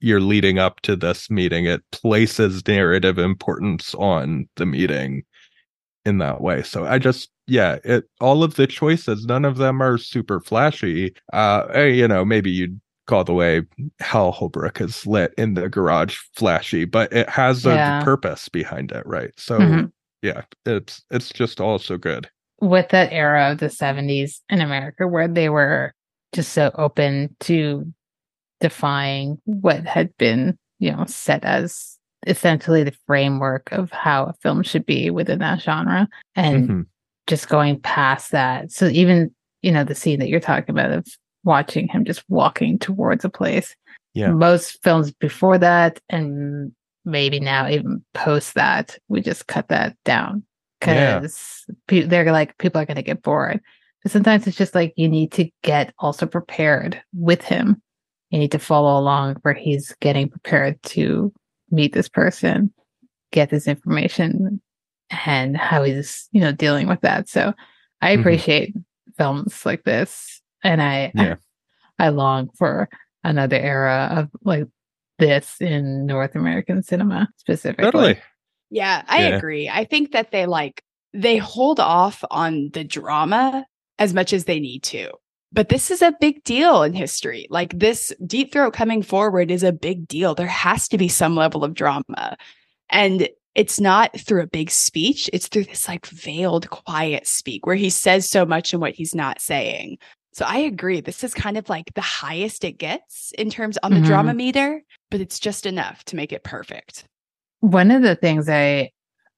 you're 0.02 0.22
leading 0.22 0.60
up 0.60 0.82
to 0.82 0.96
this 0.96 1.30
meeting. 1.30 1.66
It 1.66 1.82
places 1.92 2.68
narrative 2.68 3.18
importance 3.18 3.96
on 3.96 4.48
the 4.56 4.66
meeting 4.66 5.24
in 6.06 6.20
that 6.20 6.42
way. 6.42 6.62
So 6.64 6.86
i 6.86 7.00
just 7.00 7.30
yeah 7.48 7.78
it 7.84 8.06
all 8.20 8.44
of 8.44 8.56
the 8.56 8.66
choices 8.68 9.26
none 9.26 9.46
of 9.46 9.58
them 9.58 9.82
are 9.82 9.98
super 9.98 10.40
flashy. 10.40 11.14
Uh 11.34 11.66
eh, 11.74 11.86
you 11.88 12.08
know 12.08 12.26
maybe 12.26 12.52
you'd 12.52 12.80
call 13.06 13.24
the 13.24 13.34
way 13.34 13.64
Hal 14.00 14.32
Holbrook 14.32 14.82
is 14.82 15.06
lit 15.06 15.34
in 15.38 15.54
the 15.54 15.70
garage 15.70 16.18
flashy, 16.36 16.86
but 16.86 17.12
it 17.14 17.30
has 17.30 17.66
a 17.66 17.76
Yeah. 17.76 18.04
purpose 18.04 18.50
behind 18.50 18.92
it, 18.92 19.06
right? 19.06 19.32
So 19.38 19.60
Mhm. 19.60 19.92
yeah, 20.22 20.42
it's 20.66 21.04
it's 21.12 21.30
just 21.30 21.62
all 21.62 21.80
so 21.80 21.98
good. 21.98 22.30
With 22.62 22.90
that 22.90 23.12
era 23.12 23.52
of 23.52 23.60
the 23.60 23.70
70s 23.70 24.42
in 24.50 24.62
America 24.62 25.08
where 25.08 25.28
they 25.28 25.50
were 25.50 25.94
just 26.34 26.54
so 26.54 26.72
open 26.76 27.36
to 27.42 27.92
defying 28.60 29.40
what 29.46 29.86
had 29.86 30.16
been, 30.18 30.58
you 30.80 30.92
know, 30.92 31.06
set 31.06 31.44
as 31.44 31.98
essentially 32.28 32.84
the 32.84 32.96
framework 33.06 33.72
of 33.72 33.92
how 33.92 34.26
a 34.26 34.34
film 34.42 34.64
should 34.64 34.86
be 34.86 35.10
within 35.10 35.40
that 35.40 35.62
genre. 35.62 36.08
And 36.36 36.70
Mhm. 36.70 36.86
just 37.28 37.50
going 37.50 37.80
past 37.82 38.32
that. 38.32 38.72
So 38.72 38.88
even, 38.88 39.34
you 39.62 39.72
know, 39.72 39.84
the 39.84 39.96
scene 39.96 40.20
that 40.20 40.30
you're 40.30 40.40
talking 40.40 40.72
about 40.74 40.92
of 40.92 41.06
watching 41.46 41.88
him 41.88 42.04
just 42.04 42.24
walking 42.28 42.78
towards 42.78 43.24
a 43.24 43.30
place. 43.30 43.76
Yeah. 44.14 44.32
Most 44.32 44.82
films 44.84 45.12
before 45.14 45.58
that 45.58 46.00
and 46.10 46.72
maybe 47.06 47.40
now 47.40 47.70
even 47.70 48.04
post 48.14 48.56
that, 48.56 48.98
we 49.08 49.22
just 49.22 49.48
cut 49.48 49.68
that 49.70 49.96
down 50.04 50.44
Yeah. 50.86 51.20
because 51.20 51.66
they're 51.88 52.32
like 52.32 52.58
people 52.58 52.82
are 52.82 52.86
going 52.86 52.96
to 52.98 53.02
get 53.04 53.22
bored. 53.22 53.62
But 54.04 54.12
sometimes 54.12 54.48
it's 54.48 54.58
just 54.58 54.76
like 54.76 54.94
you 54.96 55.08
need 55.10 55.32
to 55.34 55.50
get 55.64 55.94
also 56.00 56.26
prepared 56.26 57.02
with 57.14 57.42
him. 57.42 57.82
You 58.32 58.40
need 58.40 58.52
to 58.52 58.60
follow 58.60 59.00
along 59.00 59.36
where 59.44 59.54
he's 59.54 59.96
getting 60.02 60.30
prepared 60.30 60.82
to 60.84 61.32
meet 61.72 61.94
this 61.94 62.10
person, 62.10 62.74
get 63.32 63.50
this 63.50 63.68
information, 63.68 64.62
and 65.26 65.58
how 65.58 65.84
he's 65.84 66.28
you 66.32 66.42
know 66.42 66.52
dealing 66.52 66.88
with 66.88 67.02
that. 67.02 67.30
So 67.30 67.54
I 68.02 68.16
Mhm. 68.16 68.20
appreciate 68.20 68.76
films 69.18 69.66
like 69.66 69.84
this, 69.84 70.42
and 70.66 70.82
I 70.82 71.12
Yeah. 71.16 71.36
I 71.98 72.10
long 72.10 72.50
for 72.58 72.90
another 73.24 73.56
era 73.58 74.10
of 74.12 74.30
like 74.44 74.66
this 75.20 75.56
in 75.62 76.06
North 76.06 76.36
American 76.36 76.84
cinema 76.84 77.30
specifically. 77.38 77.86
Totally. 77.86 78.20
Yeah, 78.70 79.04
I 79.08 79.30
Yeah. 79.30 79.36
agree. 79.38 79.70
I 79.70 79.86
think 79.86 80.12
that 80.12 80.32
they 80.32 80.46
like 80.46 80.84
they 81.14 81.38
hold 81.38 81.80
off 81.80 82.24
on 82.30 82.70
the 82.74 82.84
drama 82.84 83.66
as 84.00 84.14
much 84.14 84.34
as 84.34 84.44
they 84.44 84.60
need 84.60 84.84
to. 84.84 85.12
But 85.54 85.70
this 85.70 85.90
is 85.90 86.02
a 86.02 86.14
big 86.20 86.44
deal 86.44 86.84
in 86.84 86.92
history. 86.92 87.48
Like 87.50 87.80
this 87.80 88.12
deep 88.26 88.52
throat 88.52 88.74
coming 88.74 89.02
forward 89.02 89.50
is 89.50 89.64
a 89.64 89.72
big 89.72 90.06
deal. 90.10 90.36
There 90.36 90.48
has 90.48 90.90
to 90.90 90.98
be 90.98 91.08
some 91.08 91.38
level 91.38 91.64
of 91.64 91.74
drama. 91.74 92.36
And 92.90 93.30
it's 93.56 93.80
not 93.80 94.20
through 94.20 94.42
a 94.42 94.48
big 94.48 94.70
speech, 94.70 95.30
it's 95.32 95.48
through 95.48 95.64
this 95.64 95.88
like 95.88 96.06
veiled 96.08 96.70
quiet 96.70 97.26
speak 97.26 97.66
where 97.66 97.78
he 97.78 97.90
says 97.90 98.30
so 98.30 98.46
much 98.46 98.74
in 98.74 98.82
what 98.82 98.94
he's 98.96 99.16
not 99.16 99.40
saying. 99.40 99.98
So 100.36 100.44
I 100.46 100.58
agree. 100.58 101.00
This 101.00 101.24
is 101.24 101.34
kind 101.34 101.58
of 101.58 101.70
like 101.70 101.94
the 101.94 102.02
highest 102.02 102.66
it 102.66 102.74
gets 102.74 103.32
in 103.38 103.50
terms 103.50 103.78
on 103.84 103.94
the 103.94 104.02
Mhm. 104.02 104.06
drama 104.06 104.34
meter, 104.34 104.84
but 105.10 105.22
it's 105.22 105.40
just 105.40 105.66
enough 105.66 106.04
to 106.06 106.18
make 106.18 106.34
it 106.34 106.44
perfect. 106.44 107.06
One 107.62 107.90
of 107.90 108.02
the 108.02 108.18
things 108.18 108.50
I 108.50 108.92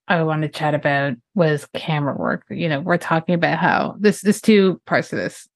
I 0.10 0.23
want 0.23 0.41
to 0.41 0.47
chat 0.49 0.73
about 0.73 1.15
was 1.36 1.67
camera 1.75 2.15
work. 2.15 2.45
You 2.49 2.69
know, 2.69 2.79
we're 2.79 2.97
talking 2.97 3.36
about 3.36 3.60
how 3.60 3.95
this 3.99 4.21
there's 4.21 4.41
two 4.41 4.81
parts 4.88 5.13
of 5.13 5.19
this. 5.19 5.47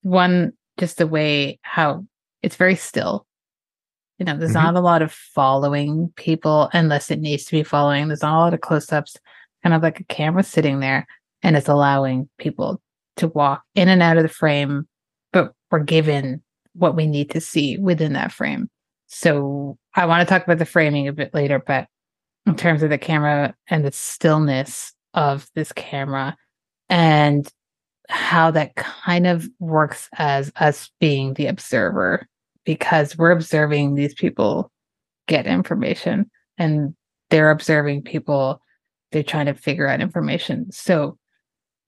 One, 0.00 0.52
just 0.78 0.96
the 0.98 1.06
way 1.06 1.60
how 1.62 2.04
it's 2.42 2.56
very 2.56 2.74
still. 2.74 3.24
You 4.18 4.24
know, 4.24 4.36
there's 4.36 4.52
Mhm. 4.52 4.64
not 4.64 4.76
a 4.76 4.80
lot 4.80 5.02
of 5.02 5.12
following 5.12 6.12
people 6.16 6.70
unless 6.72 7.08
it 7.10 7.20
needs 7.20 7.44
to 7.44 7.52
be 7.52 7.62
following. 7.62 8.08
There's 8.08 8.22
not 8.22 8.36
a 8.36 8.40
lot 8.40 8.54
of 8.54 8.62
close-ups, 8.62 9.16
kind 9.62 9.74
of 9.74 9.82
like 9.82 10.00
a 10.00 10.04
camera 10.04 10.42
sitting 10.42 10.80
there 10.80 11.06
and 11.42 11.54
it's 11.56 11.68
allowing 11.68 12.28
people 12.38 12.80
to 13.16 13.28
walk 13.28 13.62
in 13.74 13.88
and 13.88 14.02
out 14.02 14.16
of 14.16 14.22
the 14.22 14.28
frame, 14.28 14.86
but 15.32 15.52
we're 15.70 15.80
given 15.80 16.42
what 16.74 16.96
we 16.96 17.06
need 17.06 17.30
to 17.30 17.40
see 17.40 17.76
within 17.78 18.14
that 18.14 18.32
frame. 18.32 18.68
So 19.06 19.76
I 19.94 20.06
want 20.06 20.26
to 20.26 20.32
talk 20.32 20.44
about 20.44 20.58
the 20.58 20.64
framing 20.64 21.06
a 21.06 21.12
bit 21.12 21.34
later, 21.34 21.62
but 21.64 21.86
in 22.46 22.56
terms 22.56 22.82
of 22.82 22.90
the 22.90 22.98
camera 22.98 23.54
and 23.68 23.84
the 23.84 23.92
stillness 23.92 24.92
of 25.14 25.46
this 25.54 25.72
camera 25.72 26.36
and 26.88 27.48
how 28.08 28.50
that 28.50 28.74
kind 28.74 29.26
of 29.26 29.48
works 29.58 30.08
as 30.18 30.52
us 30.56 30.90
being 31.00 31.34
the 31.34 31.46
observer 31.46 32.26
because 32.64 33.16
we're 33.16 33.30
observing 33.30 33.94
these 33.94 34.14
people 34.14 34.70
get 35.28 35.46
information 35.46 36.30
and 36.58 36.94
they're 37.30 37.50
observing 37.50 38.02
people 38.02 38.60
they're 39.12 39.22
trying 39.22 39.46
to 39.46 39.54
figure 39.54 39.86
out 39.86 40.00
information 40.00 40.70
so 40.72 41.16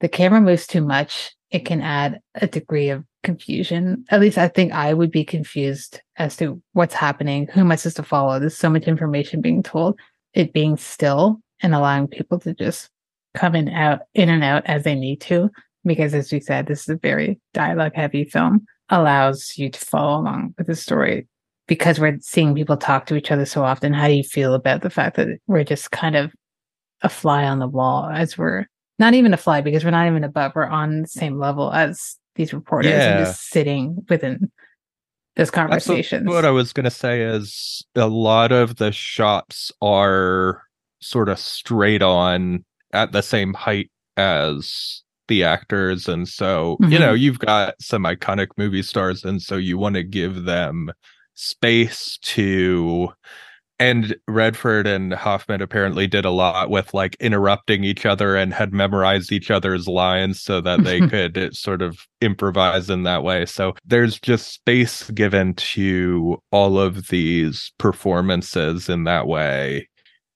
the 0.05 0.09
camera 0.11 0.39
moves 0.39 0.67
too 0.67 0.85
much 0.85 1.35
it 1.51 1.65
can 1.65 1.81
add 1.81 2.21
a 2.35 2.47
degree 2.47 2.91
of 2.91 3.03
confusion. 3.23 4.05
At 4.11 4.21
least 4.21 4.37
i 4.37 4.49
think 4.49 4.71
i 4.75 4.93
would 4.93 5.11
be 5.11 5.25
confused 5.25 6.03
as 6.19 6.37
to 6.37 6.61
what's 6.75 6.93
happening 6.93 7.47
who 7.47 7.61
am 7.61 7.73
i 7.73 7.77
supposed 7.77 7.97
to 7.97 8.03
follow? 8.03 8.39
There's 8.39 8.55
so 8.55 8.69
much 8.69 8.85
information 8.85 9.41
being 9.41 9.63
told 9.63 9.99
it 10.35 10.53
being 10.53 10.77
still 10.77 11.41
and 11.63 11.75
allowing 11.75 12.07
people 12.07 12.39
to 12.41 12.53
just 12.53 12.91
come 13.33 13.55
in 13.55 13.71
out 13.71 14.01
in 14.13 14.29
and 14.29 14.45
out 14.45 14.67
as 14.67 14.85
they 14.85 14.95
need 14.95 15.23
to 15.23 15.49
because 15.87 16.13
as 16.13 16.31
we 16.31 16.39
said 16.39 16.67
this 16.67 16.83
is 16.83 16.91
a 16.91 16.97
very 16.97 17.41
dialogue 17.55 17.95
heavy 17.95 18.25
film 18.25 18.67
allows 18.91 19.57
you 19.57 19.71
to 19.71 19.81
follow 19.81 20.21
along 20.21 20.55
with 20.59 20.67
the 20.67 20.77
story. 20.77 21.27
Because 21.67 21.99
we're 21.99 22.19
seeing 22.21 22.55
people 22.55 22.77
talk 22.77 23.07
to 23.07 23.17
each 23.17 23.31
other 23.31 23.47
so 23.47 23.65
often 23.65 23.95
how 23.95 24.09
do 24.09 24.13
you 24.13 24.23
feel 24.23 24.53
about 24.53 24.83
the 24.83 24.91
fact 24.91 25.17
that 25.17 25.29
we're 25.47 25.65
just 25.65 25.93
kind 25.93 26.15
of 26.15 26.31
a 27.01 27.09
fly 27.09 27.45
on 27.45 27.59
the 27.59 27.67
wall 27.67 28.11
as 28.13 28.37
we're 28.37 28.67
not 28.99 29.15
even 29.15 29.35
a 29.35 29.37
fly 29.37 29.61
because 29.61 29.85
we're 29.85 29.91
not 29.91 30.07
even 30.07 30.25
above 30.25 30.53
we're 30.55 30.67
on 30.67 31.03
the 31.03 31.09
same 31.09 31.39
level 31.39 31.73
as 31.73 32.17
these 32.37 32.53
reporters 32.55 32.91
Yeah. 32.91 33.17
and 33.19 33.27
just 33.27 33.49
sitting 33.49 34.05
within 34.09 34.51
those 35.37 35.51
That's 35.51 35.89
what- 35.89 36.45
I 36.45 36.51
was 36.51 36.73
going 36.73 36.85
to 36.85 36.91
say 36.91 37.23
is 37.23 37.85
a 37.97 38.07
lot 38.07 38.53
of 38.53 38.77
the 38.77 38.93
shots 38.93 39.73
are 39.83 40.63
sort 41.01 41.29
of 41.29 41.39
straight 41.39 42.03
on 42.03 42.65
at 42.93 43.11
the 43.13 43.23
same 43.23 43.53
height 43.55 43.91
as 44.17 45.03
the 45.27 45.43
actors. 45.43 46.07
And 46.07 46.29
so, 46.29 46.77
you 46.83 46.87
Mhm. 46.87 47.01
know, 47.01 47.13
you've 47.15 47.39
got 47.41 47.75
some 47.81 48.05
iconic 48.05 48.49
movie 48.57 48.83
stars. 48.83 49.25
And 49.25 49.43
so 49.43 49.57
you 49.57 49.77
want 49.77 49.97
to 49.97 50.03
give 50.05 50.45
them 50.45 50.93
space 51.35 52.19
to. 52.23 53.09
And 53.85 54.17
Redford 54.27 54.87
and 54.87 55.13
Hoffman 55.13 55.61
apparently 55.61 56.07
did 56.07 56.25
a 56.25 56.31
lot 56.31 56.71
with 56.71 56.95
like 56.95 57.17
interrupting 57.21 57.85
each 57.85 58.07
other 58.07 58.35
and 58.35 58.55
had 58.55 58.73
memorized 58.73 59.31
each 59.31 59.51
other's 59.51 59.87
lines 59.87 60.41
so 60.41 60.63
that 60.63 60.85
they 60.85 61.01
could 61.09 61.55
sort 61.55 61.83
of 61.83 61.99
improvise 62.23 62.89
in 62.89 63.03
that 63.03 63.23
way. 63.23 63.45
So 63.45 63.75
there's 63.85 64.19
just 64.19 64.55
space 64.55 65.11
given 65.11 65.53
to 65.53 66.39
all 66.51 66.79
of 66.79 67.09
these 67.09 67.73
performances 67.79 68.89
in 68.89 69.05
that 69.05 69.27
way. 69.27 69.87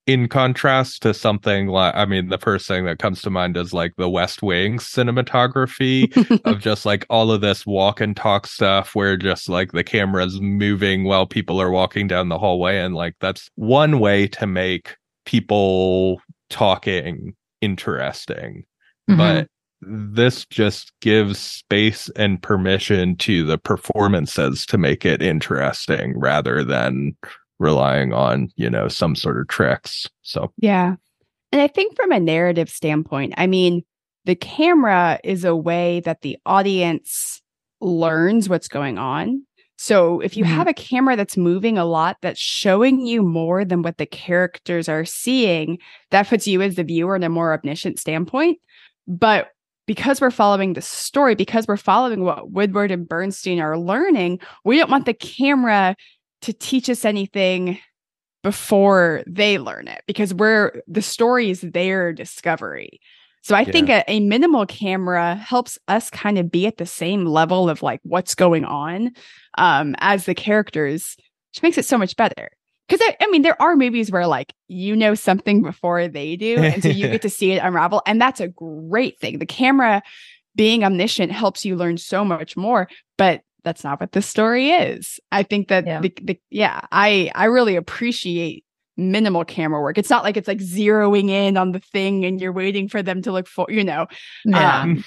In 0.08 0.26
contrast 0.26 1.02
to 1.02 1.12
something 1.12 1.66
like, 1.66 1.94
I 1.94 2.06
mean, 2.06 2.30
the 2.30 2.38
first 2.38 2.66
thing 2.66 2.86
that 2.86 2.98
comes 2.98 3.20
to 3.20 3.30
mind 3.30 3.58
is 3.58 3.74
like 3.74 3.94
the 3.96 4.08
West 4.08 4.42
Wing 4.42 4.78
cinematography 4.78 6.40
of 6.46 6.60
just 6.60 6.86
like 6.86 7.04
all 7.10 7.30
of 7.30 7.42
this 7.42 7.66
walk 7.66 8.00
and 8.00 8.16
talk 8.16 8.46
stuff 8.46 8.94
where 8.94 9.18
just 9.18 9.50
like 9.50 9.72
the 9.72 9.84
camera's 9.84 10.40
moving 10.40 11.04
while 11.04 11.26
people 11.26 11.60
are 11.60 11.70
walking 11.70 12.08
down 12.08 12.30
the 12.30 12.38
hallway. 12.38 12.78
And 12.78 12.94
like 12.94 13.16
that's 13.20 13.50
one 13.56 14.00
way 14.00 14.26
to 14.28 14.46
make 14.46 14.96
people 15.26 16.22
talking 16.48 17.34
interesting. 17.60 18.64
Mhm. 19.10 19.18
But 19.18 19.48
this 19.82 20.46
just 20.46 20.90
gives 21.02 21.38
space 21.38 22.08
and 22.16 22.42
permission 22.42 23.14
to 23.16 23.44
the 23.44 23.58
performances 23.58 24.64
to 24.66 24.78
make 24.78 25.04
it 25.04 25.20
interesting 25.20 26.18
rather 26.18 26.64
than 26.64 27.14
relying 27.58 28.12
on, 28.12 28.48
you 28.56 28.70
know, 28.70 28.88
some 28.88 29.14
sort 29.16 29.38
of 29.40 29.48
tricks. 29.48 30.08
So 30.22 30.52
Yeah. 30.58 30.94
And 31.52 31.62
I 31.62 31.66
think 31.66 31.96
from 31.96 32.12
a 32.12 32.20
narrative 32.20 32.68
standpoint, 32.68 33.34
I 33.36 33.46
mean, 33.46 33.82
the 34.26 34.34
camera 34.36 35.18
is 35.24 35.44
a 35.44 35.56
way 35.56 36.00
that 36.00 36.20
the 36.20 36.36
audience 36.44 37.40
learns 37.80 38.48
what's 38.48 38.68
going 38.68 38.98
on. 38.98 39.44
So 39.76 40.20
if 40.20 40.36
you 40.36 40.44
Mhm. 40.44 40.48
have 40.48 40.66
a 40.66 40.74
camera 40.74 41.16
that's 41.16 41.36
moving 41.36 41.78
a 41.78 41.84
lot, 41.84 42.16
that's 42.20 42.40
showing 42.40 43.06
you 43.06 43.22
more 43.22 43.64
than 43.64 43.82
what 43.82 43.96
the 43.96 44.06
characters 44.06 44.88
are 44.88 45.04
seeing, 45.04 45.78
that 46.10 46.28
puts 46.28 46.46
you 46.46 46.60
as 46.60 46.74
the 46.74 46.84
viewer 46.84 47.16
in 47.16 47.22
a 47.22 47.28
more 47.28 47.54
omniscient 47.54 47.98
standpoint. 47.98 48.58
But 49.06 49.50
because 49.86 50.20
we're 50.20 50.30
following 50.32 50.74
the 50.74 50.82
story, 50.82 51.34
because 51.34 51.66
we're 51.66 51.76
following 51.78 52.22
what 52.22 52.50
Woodward 52.50 52.90
and 52.90 53.08
Bernstein 53.08 53.60
are 53.60 53.78
learning, 53.78 54.40
we 54.64 54.76
don't 54.76 54.90
want 54.90 55.06
the 55.06 55.14
camera 55.14 55.96
to 56.42 56.52
teach 56.52 56.88
us 56.88 57.04
anything 57.04 57.78
before 58.42 59.22
they 59.26 59.58
learn 59.58 59.88
it 59.88 60.02
because 60.06 60.32
we're 60.32 60.82
the 60.86 61.02
story 61.02 61.50
is 61.50 61.60
their 61.60 62.12
discovery. 62.12 63.00
So 63.42 63.54
I 63.54 63.64
think 63.64 63.88
a, 63.88 64.04
a 64.08 64.20
minimal 64.20 64.66
camera 64.66 65.34
helps 65.34 65.78
us 65.88 66.10
kind 66.10 66.38
of 66.38 66.50
be 66.50 66.66
at 66.66 66.76
the 66.76 66.86
same 66.86 67.24
level 67.24 67.70
of 67.70 67.82
like 67.82 68.00
what's 68.02 68.34
going 68.34 68.64
on 68.64 69.12
um, 69.56 69.94
as 69.98 70.26
the 70.26 70.34
characters, 70.34 71.16
which 71.50 71.62
makes 71.62 71.78
it 71.78 71.86
so 71.86 71.96
much 71.96 72.16
better. 72.16 72.50
Because 72.86 73.06
I, 73.08 73.16
I 73.22 73.26
mean, 73.28 73.42
there 73.42 73.60
are 73.60 73.76
movies 73.76 74.10
where 74.10 74.26
like 74.26 74.52
you 74.68 74.96
know 74.96 75.14
something 75.14 75.62
before 75.62 76.08
they 76.08 76.36
do, 76.36 76.56
and 76.58 76.82
so 76.82 76.88
you 76.88 77.08
get 77.08 77.22
to 77.22 77.30
see 77.30 77.52
it 77.52 77.62
unravel, 77.62 78.02
and 78.06 78.20
that's 78.20 78.40
a 78.40 78.48
great 78.48 79.18
thing. 79.18 79.38
The 79.38 79.46
camera 79.46 80.02
being 80.54 80.84
omniscient 80.84 81.32
helps 81.32 81.64
you 81.64 81.76
learn 81.76 81.96
so 81.98 82.24
much 82.24 82.56
more, 82.56 82.88
but 83.16 83.42
that's 83.64 83.84
not 83.84 84.00
what 84.00 84.12
the 84.12 84.22
story 84.22 84.70
is. 84.70 85.18
I 85.32 85.42
think 85.42 85.68
that 85.68 85.86
Yeah. 85.86 86.00
the, 86.00 86.12
the 86.22 86.40
yeah, 86.50 86.80
I 86.92 87.30
I 87.34 87.46
really 87.46 87.76
appreciate 87.76 88.64
minimal 88.96 89.44
camera 89.44 89.80
work. 89.80 89.96
It's 89.96 90.10
not 90.10 90.24
like 90.24 90.36
it's 90.36 90.48
like 90.48 90.58
zeroing 90.58 91.30
in 91.30 91.56
on 91.56 91.72
the 91.72 91.78
thing 91.78 92.24
and 92.24 92.40
you're 92.40 92.52
waiting 92.52 92.88
for 92.88 93.00
them 93.02 93.22
to 93.22 93.30
look 93.32 93.46
for, 93.46 93.66
you 93.68 93.84
know, 93.84 94.06
yeah 94.44 94.82
um, 94.82 95.04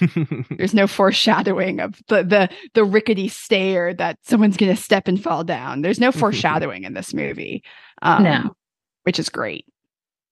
there's 0.57 0.73
no 0.73 0.87
foreshadowing 0.87 1.79
of 1.81 1.99
the 2.07 2.23
the 2.23 2.49
the 2.73 2.83
rickety 2.85 3.27
stair 3.27 3.93
that 3.95 4.17
someone's 4.23 4.57
going 4.57 4.73
to 4.75 4.81
step 4.81 5.07
and 5.07 5.21
fall 5.21 5.43
down. 5.43 5.81
There's 5.81 5.99
no 5.99 6.11
foreshadowing 6.21 6.83
in 6.85 6.93
this 6.93 7.13
movie. 7.13 7.63
Um, 8.01 8.23
No. 8.23 8.55
which 9.03 9.19
is 9.19 9.29
great. 9.29 9.65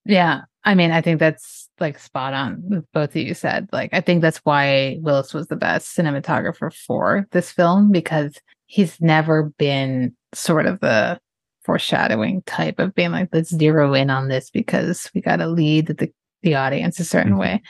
Yeah. 0.05 0.41
I 0.63 0.75
mean, 0.75 0.91
I 0.91 1.01
think 1.01 1.19
that's 1.19 1.68
like 1.81 1.99
spot 1.99 2.33
on 2.33 2.61
with 2.63 2.85
both 2.93 3.11
of 3.11 3.15
you 3.17 3.33
said. 3.33 3.67
Like, 3.71 3.89
I 3.93 4.01
think 4.01 4.21
that's 4.21 4.39
why 4.39 4.97
Willis 5.01 5.33
was 5.33 5.47
the 5.47 5.55
best 5.55 5.95
cinematographer 5.95 6.73
for 6.73 7.27
this 7.31 7.51
film 7.51 7.91
because 7.91 8.37
he's 8.65 8.99
never 9.01 9.51
been 9.57 10.15
sort 10.33 10.65
of 10.65 10.79
the 10.79 11.19
foreshadowing 11.63 12.41
type 12.43 12.79
of 12.79 12.95
being 12.95 13.11
like, 13.11 13.29
let's 13.31 13.55
zero 13.55 13.93
in 13.93 14.09
on 14.09 14.27
this 14.27 14.49
because 14.49 15.09
we 15.13 15.21
got 15.21 15.37
to 15.37 15.47
lead 15.47 15.87
the, 15.87 16.11
the 16.41 16.55
audience 16.55 16.99
a 16.99 17.05
certain 17.05 17.33
Mhm. 17.33 17.39
way. 17.39 17.61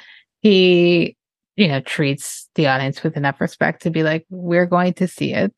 He, 0.41 1.17
you 1.55 1.67
know, 1.67 1.81
treats 1.81 2.49
the 2.55 2.67
audience 2.67 3.03
with 3.03 3.17
enough 3.17 3.41
respect 3.41 3.81
to 3.83 3.89
be 3.89 4.03
like, 4.03 4.25
we're 4.29 4.65
going 4.65 4.93
to 4.95 5.07
see 5.07 5.33
it. 5.33 5.53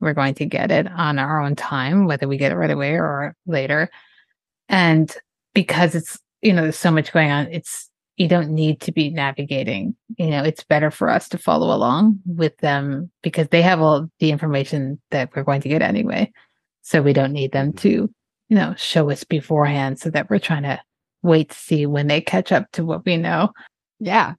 We're 0.00 0.14
going 0.14 0.34
to 0.34 0.44
get 0.44 0.70
it 0.70 0.86
on 0.90 1.18
our 1.18 1.40
own 1.40 1.56
time, 1.56 2.06
whether 2.06 2.28
we 2.28 2.36
get 2.36 2.52
it 2.52 2.56
right 2.56 2.70
away 2.70 2.94
or 2.94 3.34
later. 3.46 3.88
And 4.68 5.14
because 5.54 5.94
it's 5.94 6.18
you 6.42 6.52
know 6.52 6.62
there's 6.62 6.76
so 6.76 6.90
much 6.90 7.12
going 7.12 7.30
on 7.30 7.46
it's 7.50 7.90
you 8.16 8.28
don't 8.28 8.50
need 8.50 8.80
to 8.80 8.92
be 8.92 9.10
navigating. 9.10 9.94
You 10.16 10.30
know 10.30 10.42
it's 10.42 10.64
better 10.64 10.90
for 10.90 11.08
us 11.08 11.28
to 11.30 11.38
follow 11.38 11.74
along 11.74 12.20
with 12.26 12.56
them 12.58 13.10
because 13.22 13.48
they 13.48 13.62
have 13.62 13.80
all 13.80 14.10
the 14.20 14.30
information 14.30 15.00
that 15.10 15.30
we're 15.34 15.44
going 15.44 15.60
to 15.62 15.68
get 15.68 15.82
anyway. 15.82 16.32
So 16.82 17.02
we 17.02 17.12
don't 17.12 17.32
need 17.32 17.52
them 17.52 17.68
mm-hmm. 17.68 17.78
to 17.78 18.10
you 18.48 18.56
know 18.56 18.74
show 18.76 19.10
us 19.10 19.24
beforehand 19.24 19.98
so 19.98 20.10
that 20.10 20.30
we're 20.30 20.38
trying 20.38 20.62
to 20.64 20.80
wait 21.22 21.50
to 21.50 21.56
see 21.56 21.86
when 21.86 22.06
they 22.06 22.20
catch 22.20 22.52
up 22.52 22.70
to 22.72 22.84
what 22.84 23.04
we 23.04 23.16
know. 23.16 23.52
Yeah. 23.98 24.34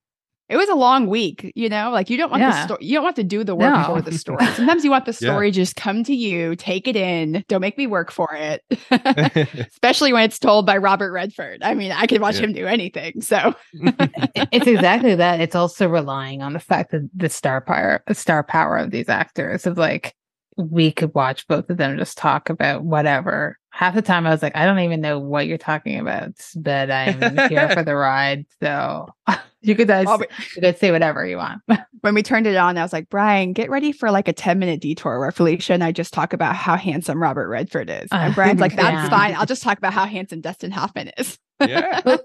It 0.49 0.55
was 0.55 0.69
a 0.69 0.75
long 0.75 1.07
week, 1.07 1.51
you 1.55 1.67
know, 1.67 1.91
like 1.91 2.09
you 2.09 2.15
don't 2.15 2.31
want 2.31 2.41
the 2.41 2.63
story, 2.63 2.85
you 2.85 2.93
don't 2.93 3.03
want 3.03 3.17
to 3.17 3.23
do 3.23 3.43
the 3.43 3.53
work 3.53 3.73
No. 3.75 3.83
for 3.85 4.01
the 4.01 4.17
story. 4.17 4.45
Sometimes 4.53 4.85
you 4.85 4.91
want 4.91 5.05
the 5.05 5.11
Yeah. 5.21 5.31
story 5.31 5.51
just 5.51 5.75
come 5.75 6.03
to 6.05 6.15
you, 6.15 6.55
take 6.55 6.87
it 6.87 6.95
in, 6.95 7.43
don't 7.49 7.59
make 7.59 7.77
me 7.77 7.85
work 7.85 8.11
for 8.11 8.29
it. 8.33 8.63
Especially 9.71 10.13
when 10.13 10.23
it's 10.23 10.39
told 10.39 10.65
by 10.65 10.77
Robert 10.77 11.11
Redford. 11.11 11.63
I 11.63 11.73
mean, 11.73 11.91
I 11.91 12.07
could 12.07 12.21
watch 12.21 12.35
Yeah. 12.35 12.43
him 12.45 12.53
do 12.53 12.65
anything. 12.65 13.19
So, 13.21 13.55
it's 13.73 14.67
exactly 14.67 15.15
that 15.15 15.41
it's 15.41 15.55
also 15.55 15.89
relying 15.89 16.41
on 16.41 16.53
the 16.53 16.59
fact 16.59 16.91
that 16.91 17.09
the 17.13 17.27
star 17.29 17.59
power 17.59 18.01
the 18.07 18.15
star 18.15 18.41
power 18.43 18.77
of 18.77 18.91
these 18.91 19.09
actors 19.09 19.65
of 19.67 19.77
like 19.77 20.15
we 20.57 20.91
could 20.91 21.13
watch 21.13 21.47
both 21.47 21.69
of 21.69 21.77
them 21.77 21.97
just 21.97 22.17
talk 22.17 22.49
about 22.49 22.83
whatever 22.83 23.57
half 23.69 23.93
the 23.95 24.01
time 24.01 24.25
i 24.25 24.31
was 24.31 24.41
like 24.41 24.55
i 24.55 24.65
don't 24.65 24.79
even 24.79 25.01
know 25.01 25.19
what 25.19 25.47
you're 25.47 25.57
talking 25.57 25.99
about 25.99 26.31
but 26.55 26.89
i'm 26.91 27.19
here 27.49 27.69
for 27.69 27.83
the 27.83 27.95
ride 27.95 28.45
so 28.61 29.07
you 29.61 29.75
could 29.75 29.87
guys 29.87 30.05
Well, 30.05 30.19
we- 30.19 30.27
you 30.55 30.61
could 30.61 30.77
say 30.77 30.91
whatever 30.91 31.25
you 31.25 31.37
want 31.37 31.61
when 32.01 32.13
we 32.13 32.23
turned 32.23 32.47
it 32.47 32.55
on, 32.55 32.77
I 32.77 32.83
was 32.83 32.93
like, 32.93 33.09
Brian, 33.09 33.53
get 33.53 33.69
ready 33.69 33.91
for 33.91 34.11
like 34.11 34.27
a 34.27 34.33
10 34.33 34.59
minute 34.59 34.79
detour 34.81 35.19
where 35.19 35.31
Felicia 35.31 35.73
and 35.73 35.83
I 35.83 35.91
just 35.91 36.13
talk 36.13 36.31
about 36.31 36.55
how 36.55 36.77
handsome 36.77 37.21
Robert 37.21 37.49
Redford 37.49 37.89
is. 37.89 38.07
And 38.11 38.33
Brian's 38.35 38.61
like, 38.61 38.75
that's 38.75 38.93
yeah. 38.93 39.09
fine. 39.09 39.35
I'll 39.35 39.45
just 39.47 39.63
talk 39.63 39.77
about 39.77 39.93
how 39.93 40.05
handsome 40.05 40.39
Dustin 40.41 40.71
Hoffman 40.71 41.11
is. 41.17 41.37
yeah. 41.59 42.17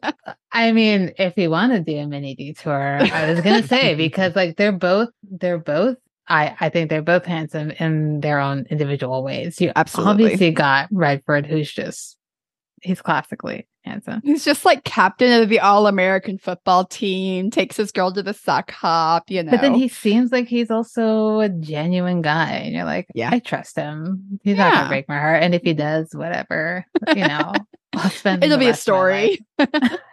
i 0.52 0.72
mean 0.72 1.10
if 1.18 1.38
you 1.38 1.48
want 1.48 1.72
to 1.72 1.80
do 1.80 1.96
a 1.96 2.06
mini 2.06 2.34
detour 2.34 2.98
i 3.00 3.32
was 3.32 3.40
gonna 3.40 3.66
say 3.66 3.94
because 3.94 4.36
like 4.36 4.58
they're 4.58 4.72
both 4.72 5.08
they're 5.22 5.56
both 5.56 5.96
I, 6.28 6.56
I 6.60 6.68
think 6.68 6.88
they're 6.88 7.02
both 7.02 7.24
handsome 7.24 7.70
in 7.72 8.20
their 8.20 8.38
own 8.38 8.66
individual 8.70 9.22
ways. 9.22 9.60
You 9.60 9.72
Absolutely. 9.74 10.24
obviously 10.24 10.50
got 10.52 10.88
Redford, 10.90 11.46
who's 11.46 11.70
just 11.70 12.16
he's 12.80 13.02
classically 13.02 13.66
handsome. 13.84 14.20
He's 14.24 14.44
just 14.44 14.64
like 14.64 14.84
captain 14.84 15.42
of 15.42 15.48
the 15.48 15.60
all 15.60 15.86
American 15.86 16.38
football 16.38 16.84
team, 16.84 17.50
takes 17.50 17.76
his 17.76 17.90
girl 17.92 18.12
to 18.12 18.22
the 18.22 18.34
sock 18.34 18.70
hop, 18.70 19.30
you 19.30 19.42
know. 19.42 19.50
But 19.50 19.60
then 19.60 19.74
he 19.74 19.88
seems 19.88 20.30
like 20.32 20.46
he's 20.46 20.70
also 20.70 21.40
a 21.40 21.48
genuine 21.48 22.22
guy, 22.22 22.50
and 22.50 22.74
you're 22.74 22.84
like, 22.84 23.08
Yeah. 23.14 23.30
I 23.32 23.38
trust 23.38 23.76
him. 23.76 24.38
He's 24.42 24.56
not 24.56 24.72
gonna 24.72 24.88
break 24.88 25.08
my 25.08 25.18
heart, 25.18 25.42
and 25.42 25.54
if 25.54 25.62
he 25.62 25.74
does, 25.74 26.10
whatever, 26.14 26.86
you 27.08 27.26
know, 27.26 27.52
I'll 27.94 28.10
spend. 28.10 28.44
It'll 28.44 28.58
be 28.58 28.68
a 28.68 28.74
story. 28.74 29.44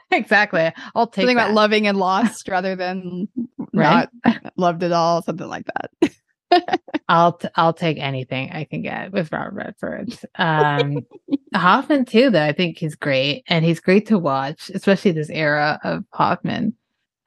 exactly. 0.12 0.72
I'll 0.96 1.08
take 1.08 1.24
Something 1.24 1.38
about 1.38 1.54
loving 1.54 1.88
and 1.88 1.98
lost 1.98 2.48
rather 2.48 2.76
than 2.76 3.28
Right? 3.74 4.08
not 4.26 4.54
loved 4.58 4.84
at 4.84 4.92
all, 4.92 5.22
something 5.22 5.48
like 5.48 5.66
that. 5.68 6.80
I'll 7.10 7.34
t- 7.34 7.48
I'll 7.56 7.74
take 7.74 8.00
anything 8.00 8.52
I 8.52 8.64
can 8.64 8.82
get 8.82 9.12
with 9.12 9.32
Robert 9.32 9.54
Redford. 9.54 10.18
Um, 10.36 11.06
Hoffman 11.54 12.06
too, 12.06 12.32
though 12.32 12.44
I 12.44 12.54
think 12.54 12.80
he's 12.80 12.96
great, 12.96 13.44
and 13.48 13.64
he's 13.64 13.80
great 13.80 14.08
to 14.08 14.18
watch, 14.18 14.72
especially 14.74 15.12
this 15.12 15.30
era 15.30 15.80
of 15.84 16.04
Hoffman, 16.12 16.74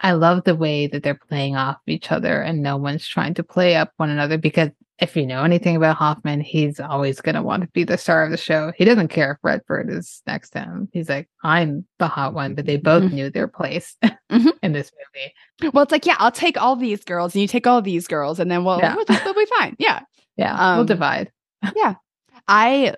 I 0.03 0.13
love 0.13 0.45
the 0.45 0.57
way 0.57 0.89
that 0.89 1.03
they're 1.03 1.15
playing 1.15 1.57
off 1.57 1.79
each 1.87 2.11
other 2.11 2.41
and 2.43 2.63
no 2.63 2.77
one's 2.77 3.07
trying 3.07 3.35
to 3.35 3.45
play 3.45 3.77
up 3.77 3.93
one 3.97 4.11
another 4.11 4.37
because 4.37 4.71
if 5.03 5.17
you 5.17 5.27
know 5.27 5.43
anything 5.43 5.75
about 5.77 5.97
Hoffman, 5.97 6.41
he's 6.41 6.79
always 6.79 7.21
going 7.21 7.35
to 7.35 7.43
want 7.43 7.63
to 7.63 7.69
be 7.73 7.83
the 7.85 7.99
star 7.99 8.25
of 8.25 8.31
the 8.31 8.37
show. 8.37 8.73
He 8.77 8.85
doesn't 8.85 9.09
care 9.09 9.33
if 9.33 9.39
Redford 9.43 9.91
is 9.91 10.23
next 10.27 10.51
to 10.51 10.61
him. 10.61 10.89
He's 10.93 11.09
like, 11.09 11.29
I'm 11.43 11.85
the 11.99 12.07
hot 12.07 12.35
one, 12.35 12.55
but 12.55 12.67
they 12.67 12.77
both 12.77 13.03
Mhm. 13.05 13.13
knew 13.13 13.31
their 13.31 13.49
place 13.49 13.97
Mhm. 14.31 14.53
in 14.63 14.73
this 14.73 14.93
movie. 15.61 15.73
Well, 15.75 15.83
it's 15.83 15.93
like, 15.93 16.07
yeah, 16.07 16.17
I'll 16.19 16.31
take 16.31 16.61
all 16.61 16.77
these 16.77 17.03
girls 17.05 17.35
and 17.35 17.43
you 17.43 17.49
take 17.49 17.67
all 17.67 17.83
these 17.83 18.07
girls 18.07 18.39
and 18.39 18.51
then 18.51 18.65
we'll, 18.65 18.79
Yeah. 18.79 18.95
we'll, 18.95 19.05
we'll 19.25 19.35
be 19.35 19.47
fine. 19.59 19.77
Yeah. 19.79 20.01
Yeah, 20.39 20.77
we'll 20.77 20.87
divide. 20.87 21.31
yeah. 21.77 21.97
I 22.49 22.95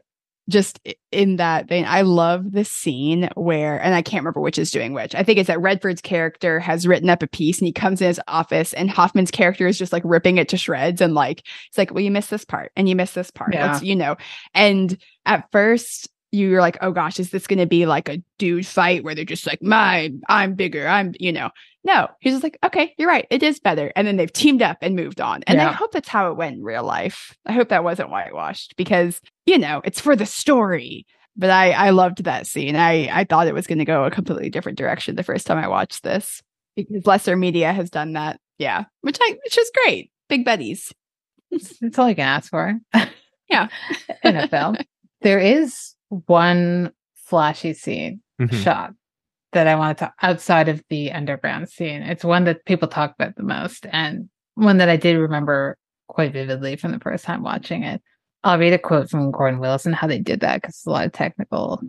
just 0.49 0.78
in 1.11 1.36
that 1.36 1.68
vein, 1.68 1.84
I 1.86 2.03
love 2.03 2.53
the 2.53 2.64
scene 2.64 3.30
where, 3.34 3.82
and 3.82 3.95
I 3.95 4.03
can't 4.03 4.22
remember 4.22 4.40
which 4.40 4.59
is 4.59 4.70
doing 4.70 4.92
which. 4.92 5.14
I 5.14 5.22
think 5.22 5.38
it's 5.38 5.47
that 5.47 5.61
Redford's 5.61 6.03
character 6.03 6.61
has 6.61 6.86
written 6.86 7.09
up 7.09 7.22
a 7.22 7.26
piece 7.26 7.59
and 7.59 7.66
he 7.66 7.72
comes 7.72 8.01
in 8.03 8.09
his 8.09 8.20
office 8.28 8.72
and 8.74 8.90
Hoffman's 8.90 9.30
character 9.30 9.66
is 9.66 9.78
just 9.78 9.92
like 9.92 10.03
ripping 10.05 10.38
it 10.38 10.49
to 10.51 10.57
shreds 10.57 11.01
and 11.01 11.14
like, 11.14 11.42
it's 11.68 11.78
like, 11.78 11.92
well, 11.92 12.03
you 12.03 12.11
missed 12.11 12.30
this 12.30 12.45
part 12.45 12.72
and 12.76 12.88
you 12.88 12.97
missed 12.97 13.14
this 13.14 13.30
part. 13.30 13.55
Yeah. 13.55 13.80
You 13.80 13.97
know, 13.97 14.16
and 14.53 14.99
at 15.24 15.51
first, 15.51 16.11
you're 16.30 16.61
like, 16.61 16.76
oh 16.82 16.90
gosh, 16.90 17.20
is 17.20 17.30
this 17.30 17.47
going 17.47 17.61
to 17.61 17.66
be 17.66 17.86
like 17.86 18.09
a 18.09 18.20
dude 18.38 18.66
fight 18.66 19.05
where 19.05 19.14
they're 19.14 19.24
just 19.24 19.47
like, 19.47 19.62
my, 19.62 20.11
I'm 20.28 20.55
bigger, 20.55 20.86
I'm, 20.86 21.14
you 21.20 21.32
know, 21.32 21.51
no, 21.85 22.09
he's 22.20 22.32
just 22.32 22.43
like, 22.43 22.59
okay, 22.64 22.95
you're 22.99 23.09
right, 23.09 23.26
it 23.30 23.43
is 23.43 23.61
better. 23.61 23.93
And 23.95 24.07
then 24.07 24.16
they've 24.16 24.32
teamed 24.32 24.62
up 24.62 24.78
and 24.80 24.97
moved 24.97 25.20
on. 25.20 25.43
And 25.47 25.61
I 25.61 25.72
hope 25.72 25.93
that's 25.93 26.09
how 26.09 26.30
it 26.30 26.37
went 26.37 26.57
in 26.57 26.62
real 26.64 26.82
life. 26.82 27.37
I 27.47 27.53
hope 27.53 27.68
that 27.68 27.85
wasn't 27.85 28.11
whitewashed 28.11 28.74
because, 28.76 29.20
you 29.47 29.59
know, 29.59 29.82
it's 29.85 30.01
for 30.01 30.16
the 30.16 30.26
story. 30.26 31.07
But 31.37 31.51
I, 31.51 31.72
I 31.72 31.91
loved 31.91 32.24
that 32.24 32.47
scene. 32.47 32.76
I, 32.76 33.09
I 33.12 33.24
thought 33.24 33.49
it 33.49 33.55
was 33.55 33.66
going 33.66 33.78
to 33.80 33.85
go 33.85 34.05
a 34.05 34.11
completely 34.11 34.51
different 34.51 34.78
direction 34.78 35.16
the 35.16 35.22
first 35.22 35.47
time 35.47 35.59
I 35.59 35.68
watched 35.68 36.05
this 36.05 36.41
because 36.76 37.07
lesser 37.07 37.37
media 37.37 37.72
has 37.72 37.91
done 37.91 38.12
that. 38.14 38.41
Yeah, 38.59 38.85
which 39.01 39.18
I, 39.20 39.37
which 39.45 39.59
is 39.59 39.70
great. 39.82 40.11
Big 40.28 40.45
buddies. 40.45 40.93
It's, 41.51 41.74
it's 41.82 41.99
all 41.99 42.09
you 42.09 42.14
can 42.14 42.26
ask 42.26 42.51
for. 42.51 42.78
Yeah. 43.51 43.68
in 44.24 44.37
a 44.37 44.49
film. 44.49 44.76
There 45.22 45.39
is 45.41 45.95
one 46.09 46.93
flashy 47.14 47.74
scene 47.74 48.20
Mhm. 48.41 48.53
shot 48.62 48.93
that 49.55 49.66
I 49.66 49.74
want 49.74 49.98
to 49.98 50.05
talk 50.05 50.14
outside 50.22 50.68
of 50.68 50.82
the 50.90 51.11
underground 51.12 51.68
scene. 51.68 52.02
It's 52.02 52.24
one 52.24 52.44
that 52.44 52.64
people 52.66 52.88
talk 52.88 53.14
about 53.18 53.36
the 53.36 53.42
most 53.42 53.86
and 53.92 54.28
one 54.55 54.76
that 54.78 54.88
I 54.88 54.96
did 54.96 55.16
remember 55.16 55.76
quite 56.09 56.32
vividly 56.32 56.76
from 56.76 56.92
the 56.92 57.00
first 57.00 57.24
time 57.24 57.42
watching 57.42 57.82
it. 57.82 58.02
I'll 58.44 58.59
read 58.59 58.74
a 58.74 58.78
quote 58.78 59.09
from 59.09 59.30
Gordon 59.30 59.59
Willis 59.59 59.86
and 59.86 59.94
how 59.94 60.07
they 60.07 60.18
did 60.18 60.40
that 60.40 60.61
because 60.61 60.76
there's 60.76 60.86
a 60.86 60.90
lot 60.90 61.07
of 61.07 61.12
technical 61.12 61.80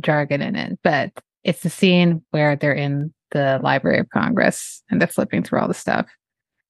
jargon 0.00 0.40
in 0.40 0.54
it. 0.54 0.78
But 0.84 1.10
it's 1.42 1.62
the 1.62 1.70
scene 1.70 2.22
where 2.30 2.54
they're 2.56 2.72
in 2.72 3.12
the 3.32 3.58
Library 3.62 3.98
of 3.98 4.08
Congress 4.10 4.82
and 4.90 5.00
they're 5.00 5.08
flipping 5.08 5.42
through 5.42 5.60
all 5.60 5.68
the 5.68 5.74
stuff. 5.74 6.06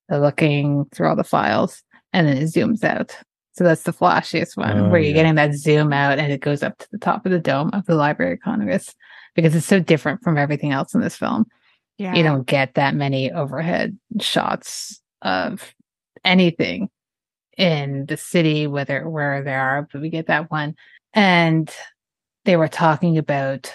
They're 0.09 0.21
looking 0.21 0.87
through 0.93 1.09
all 1.09 1.17
the 1.17 1.25
files 1.25 1.83
and 2.13 2.27
then 2.27 2.39
it 2.39 2.45
zooms 2.47 2.83
out. 2.83 3.15
So 3.53 3.65
that's 3.65 3.85
the 3.85 3.93
flashiest 3.93 4.57
one 4.57 4.79
Oh, 4.79 4.89
where 4.89 5.01
you're 5.01 5.11
yeah. 5.11 5.15
getting 5.15 5.35
that 5.37 5.55
zoom 5.55 5.93
out 5.93 6.19
and 6.19 6.31
it 6.33 6.41
goes 6.41 6.63
up 6.63 6.77
to 6.79 6.89
the 6.93 6.99
top 6.99 7.25
of 7.27 7.33
the 7.33 7.39
dome 7.39 7.71
of 7.73 7.87
the 7.87 7.95
Library 7.95 8.35
of 8.35 8.41
Congress 8.41 8.95
because 9.37 9.55
it's 9.55 9.67
so 9.67 9.79
different 9.79 10.23
from 10.23 10.37
everything 10.37 10.73
else 10.73 10.95
in 10.95 11.01
this 11.01 11.17
film. 11.17 11.47
Yeah. 11.99 12.15
You 12.15 12.25
don't 12.25 12.47
get 12.47 12.75
that 12.75 12.95
many 12.95 13.31
overhead 13.31 13.97
shots 14.21 15.01
of 15.23 15.75
anything 16.25 16.91
in 17.57 18.07
the 18.07 18.17
city, 18.17 18.67
whether 18.67 19.09
where 19.09 19.43
they 19.43 19.55
are, 19.55 19.89
but 19.93 20.01
we 20.01 20.11
get 20.11 20.27
that 20.27 20.51
one. 20.51 20.75
And 21.15 21.71
they 22.45 22.57
were 22.57 22.69
talking 22.69 23.17
about 23.17 23.73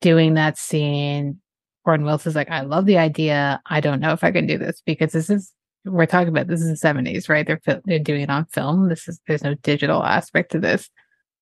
doing 0.00 0.34
that 0.34 0.58
scene. 0.58 1.40
Gordon 1.84 2.06
Willis 2.06 2.26
is 2.26 2.34
like, 2.34 2.50
I 2.50 2.62
love 2.62 2.86
the 2.86 2.98
idea. 2.98 3.60
I 3.66 3.80
don't 3.80 4.00
know 4.00 4.12
if 4.12 4.24
I 4.24 4.32
can 4.32 4.46
do 4.46 4.58
this 4.58 4.82
because 4.84 5.12
this 5.12 5.30
is 5.30 5.52
we're 5.84 6.06
talking 6.06 6.28
about 6.28 6.46
this 6.46 6.60
is 6.60 6.68
the 6.68 6.76
seventies, 6.76 7.28
right? 7.28 7.46
They're 7.46 7.60
they're 7.84 7.98
doing 7.98 8.22
it 8.22 8.30
on 8.30 8.44
film. 8.46 8.88
This 8.88 9.08
is 9.08 9.20
there's 9.26 9.44
no 9.44 9.54
digital 9.54 10.02
aspect 10.02 10.52
to 10.52 10.60
this. 10.60 10.90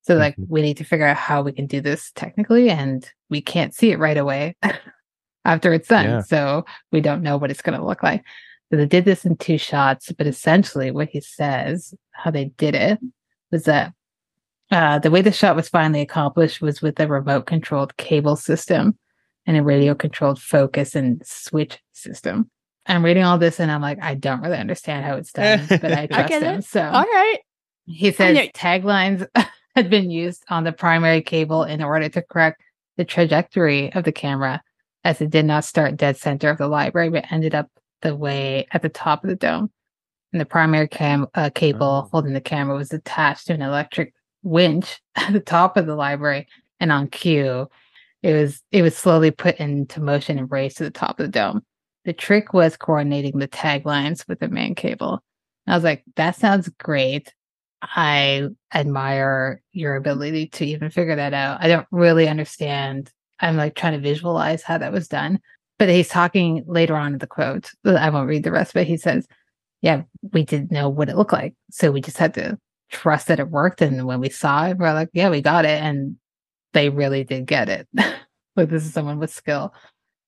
So 0.03 0.17
like 0.17 0.37
Mhm. 0.37 0.47
we 0.49 0.63
need 0.63 0.77
to 0.79 0.85
figure 0.85 1.07
out 1.07 1.17
how 1.17 1.43
we 1.43 1.53
can 1.53 1.67
do 1.67 1.81
this 1.81 2.13
technically 2.15 2.71
and 2.71 3.09
we 3.31 3.41
can't 3.41 3.75
see 3.75 3.91
it 3.91 3.99
right 3.99 4.17
away 4.17 4.57
after 5.45 5.73
it's 5.73 5.89
done. 5.89 6.05
Yeah. 6.05 6.21
So 6.21 6.65
we 6.93 7.01
don't 7.01 7.23
know 7.23 7.37
what 7.37 7.51
it's 7.51 7.63
gonna 7.63 7.85
look 7.85 8.03
like. 8.03 8.25
So 8.71 8.77
they 8.77 8.87
did 8.87 9.05
this 9.05 9.25
in 9.25 9.37
two 9.37 9.59
shots, 9.59 10.13
but 10.13 10.27
essentially 10.27 10.91
what 10.91 11.09
he 11.09 11.21
says, 11.21 11.95
how 12.13 12.31
they 12.31 12.47
did 12.57 12.75
it, 12.75 12.99
was 13.51 13.65
that 13.65 13.93
uh, 14.71 14.99
the 14.99 15.11
way 15.11 15.23
the 15.23 15.33
shot 15.33 15.57
was 15.57 15.69
finally 15.69 16.03
accomplished 16.03 16.61
was 16.61 16.83
with 16.83 17.01
a 17.01 17.09
remote 17.09 17.47
controlled 17.47 17.97
cable 17.97 18.37
system 18.37 18.99
and 19.47 19.57
a 19.57 19.63
radio 19.63 19.95
controlled 19.95 20.39
focus 20.41 20.95
and 20.95 21.23
switch 21.25 21.79
system. 21.93 22.51
I'm 22.85 23.03
reading 23.05 23.25
all 23.25 23.39
this 23.39 23.61
and 23.61 23.71
I'm 23.71 23.81
like, 23.81 23.99
I 24.03 24.15
don't 24.15 24.43
really 24.43 24.59
understand 24.59 25.07
how 25.07 25.17
it's 25.17 25.33
done, 25.33 25.67
but 25.69 25.85
I 25.93 26.03
I 26.03 26.07
trust 26.07 26.29
get 26.29 26.43
him. 26.43 26.61
So 26.61 26.83
All 26.83 27.03
right. 27.03 27.39
he 27.87 28.11
says 28.13 28.37
taglines 28.55 29.27
had 29.79 29.91
been 29.91 30.11
used 30.11 30.43
on 30.49 30.64
the 30.64 30.72
primary 30.72 31.22
cable 31.22 31.62
in 31.62 31.85
order 31.85 32.09
to 32.09 32.20
correct 32.20 32.61
the 32.97 33.05
trajectory 33.05 33.93
of 33.93 34.03
the 34.03 34.11
camera 34.11 34.61
as 35.05 35.20
it 35.20 35.31
did 35.31 35.45
not 35.45 35.64
start 35.64 35.97
dead 35.97 36.16
center 36.16 36.51
of 36.51 36.59
the 36.59 36.66
library, 36.66 37.11
but 37.11 37.31
ended 37.31 37.55
up 37.55 37.70
the 38.03 38.16
way 38.16 38.66
at 38.72 38.83
the 38.83 38.89
top 38.89 39.22
of 39.22 39.31
the 39.31 39.37
dome. 39.37 39.70
And 40.33 40.41
the 40.41 40.47
primary 40.47 40.89
cam 40.89 41.29
uh, 41.37 41.51
cable 41.55 42.03
Oh. 42.07 42.09
holding 42.11 42.33
the 42.33 42.41
camera 42.41 42.76
was 42.76 42.93
attached 42.93 43.47
to 43.47 43.55
an 43.55 43.62
electric 43.62 44.14
winch 44.43 45.01
at 45.14 45.33
the 45.33 45.39
top 45.39 45.76
of 45.76 45.87
the 45.87 45.95
library. 45.95 46.49
And 46.81 46.91
on 46.91 47.07
cue, 47.07 47.68
it 48.24 48.33
was 48.33 48.61
it 48.72 48.83
was 48.83 48.97
slowly 48.97 49.31
put 49.31 49.59
into 49.59 50.01
motion 50.01 50.39
and 50.39 50.51
raised 50.51 50.79
to 50.79 50.85
the 50.85 50.91
top 50.91 51.20
of 51.20 51.26
the 51.26 51.31
dome. 51.33 51.62
The 52.05 52.12
trick 52.12 52.53
was 52.53 52.76
coordinating 52.76 53.39
the 53.39 53.47
taglines 53.47 54.26
with 54.26 54.41
the 54.41 54.49
main 54.49 54.74
cable. 54.74 55.22
I 55.68 55.74
was 55.76 55.85
like, 55.85 56.03
that 56.16 56.35
sounds 56.35 56.68
great. 56.81 57.33
I 57.83 58.49
admire 58.74 59.62
your 59.72 59.97
ability 59.97 60.49
to 60.49 60.64
even 60.64 60.91
figure 60.91 61.16
that 61.16 61.35
out. 61.35 61.62
I 61.62 61.68
don't 61.68 61.87
really 61.91 62.29
understand. 62.29 63.11
I'm 63.41 63.57
like 63.57 63.74
trying 63.74 63.93
to 63.93 64.01
visualize 64.01 64.62
how 64.62 64.79
that 64.79 64.93
was 64.93 65.09
done. 65.09 65.41
But 65.79 65.89
he's 65.89 66.09
talking 66.09 66.64
later 66.66 66.97
on 66.97 67.12
in 67.12 67.18
the 67.18 67.26
quote. 67.26 67.70
Uh, 67.85 67.95
I 67.95 68.11
won't 68.11 68.29
read 68.29 68.43
the 68.43 68.51
rest, 68.51 68.74
but 68.74 68.87
he 68.87 68.97
says, 68.97 69.29
Yeah, 69.81 70.03
we 70.33 70.45
didn't 70.45 70.72
know 70.72 70.89
what 70.89 71.09
it 71.09 71.16
looked 71.16 71.33
like. 71.33 71.55
So 71.70 71.93
we 71.93 72.01
just 72.01 72.18
had 72.18 72.35
to 72.35 72.59
trust 72.91 73.29
that 73.29 73.39
it 73.39 73.51
worked. 73.51 73.81
And 73.81 74.05
when 74.07 74.20
we 74.20 74.29
saw 74.29 74.66
it, 74.66 74.79
we're 74.79 74.93
like, 74.93 75.11
Yeah, 75.12 75.31
we 75.31 75.41
got 75.41 75.64
it. 75.64 75.81
And 75.81 76.16
they 76.72 76.89
really 76.89 77.22
did 77.22 77.47
get 77.47 77.68
it. 77.68 77.89
like 78.57 78.70
this 78.70 78.85
is 78.85 78.93
someone 78.93 79.20
with 79.20 79.31
skill. 79.33 79.72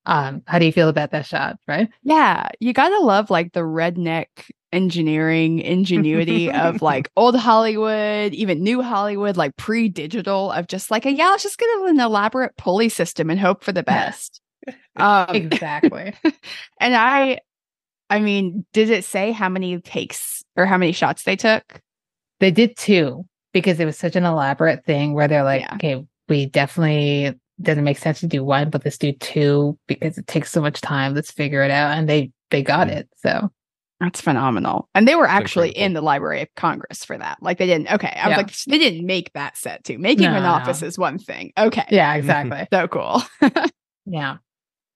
Um, 0.06 0.42
how 0.46 0.58
do 0.58 0.66
you 0.66 0.72
feel 0.72 0.88
about 0.88 1.10
that 1.10 1.26
shot, 1.26 1.58
right? 1.68 1.88
Yeah, 2.02 2.48
you 2.58 2.72
gotta 2.72 2.98
love 3.04 3.30
like 3.30 3.52
the 3.52 3.60
redneck 3.60 4.26
engineering 4.72 5.58
ingenuity 5.58 6.50
of 6.50 6.80
like 6.80 7.10
old 7.16 7.36
Hollywood, 7.36 8.32
even 8.32 8.62
new 8.62 8.82
Hollywood, 8.82 9.36
like 9.36 9.56
pre-digital 9.56 10.52
of 10.52 10.68
just 10.68 10.90
like 10.90 11.06
a 11.06 11.12
yeah, 11.12 11.28
let's 11.28 11.42
just 11.42 11.58
get 11.58 11.68
an 11.88 12.00
elaborate 12.00 12.56
pulley 12.56 12.88
system 12.88 13.30
and 13.30 13.38
hope 13.38 13.62
for 13.62 13.72
the 13.72 13.82
best. 13.82 14.40
Um, 14.96 15.34
Exactly. 15.34 16.14
and 16.80 16.94
I, 16.94 17.38
I 18.08 18.20
mean, 18.20 18.64
did 18.72 18.90
it 18.90 19.04
say 19.04 19.32
how 19.32 19.48
many 19.48 19.80
takes 19.80 20.42
or 20.56 20.66
how 20.66 20.76
many 20.78 20.92
shots 20.92 21.22
they 21.22 21.36
took? 21.36 21.80
They 22.40 22.50
did 22.50 22.76
two 22.76 23.24
because 23.52 23.80
it 23.80 23.84
was 23.84 23.98
such 23.98 24.16
an 24.16 24.24
elaborate 24.24 24.84
thing 24.84 25.12
where 25.14 25.28
they're 25.28 25.44
like, 25.44 25.62
Yeah. 25.62 25.74
okay, 25.74 26.04
we 26.28 26.46
definitely 26.46 27.34
doesn't 27.62 27.84
make 27.84 27.98
sense 27.98 28.20
to 28.20 28.26
do 28.26 28.42
one, 28.44 28.70
but 28.70 28.84
let's 28.84 28.98
do 28.98 29.12
two 29.12 29.78
because 29.86 30.18
it 30.18 30.26
takes 30.26 30.50
so 30.50 30.60
much 30.60 30.80
time. 30.80 31.14
Let's 31.14 31.30
figure 31.30 31.62
it 31.62 31.70
out. 31.70 31.96
And 31.96 32.08
they 32.08 32.30
they 32.50 32.62
got 32.62 32.88
Yeah. 32.88 32.94
it. 32.98 33.08
So 33.16 33.50
That's 34.00 34.20
phenomenal. 34.22 34.88
And 34.94 35.06
they 35.06 35.14
were 35.14 35.26
actually 35.28 35.70
in 35.70 35.92
the 35.92 36.00
Library 36.00 36.40
of 36.40 36.48
Congress 36.56 37.04
for 37.04 37.18
that. 37.18 37.36
Like 37.42 37.58
they 37.58 37.66
didn't. 37.66 37.92
Okay, 37.92 38.08
I 38.16 38.28
was 38.28 38.30
Yeah. 38.32 38.36
like, 38.38 38.56
they 38.66 38.78
didn't 38.78 39.04
make 39.04 39.30
that 39.34 39.58
set 39.58 39.84
too. 39.84 39.98
Making 39.98 40.30
No, 40.30 40.36
an 40.36 40.42
no. 40.44 40.48
office 40.48 40.82
is 40.82 40.98
one 40.98 41.18
thing. 41.18 41.52
Okay, 41.58 41.84
yeah, 41.90 42.14
exactly. 42.16 42.66
so 42.72 42.88
cool. 42.88 43.22
yeah. 44.06 44.38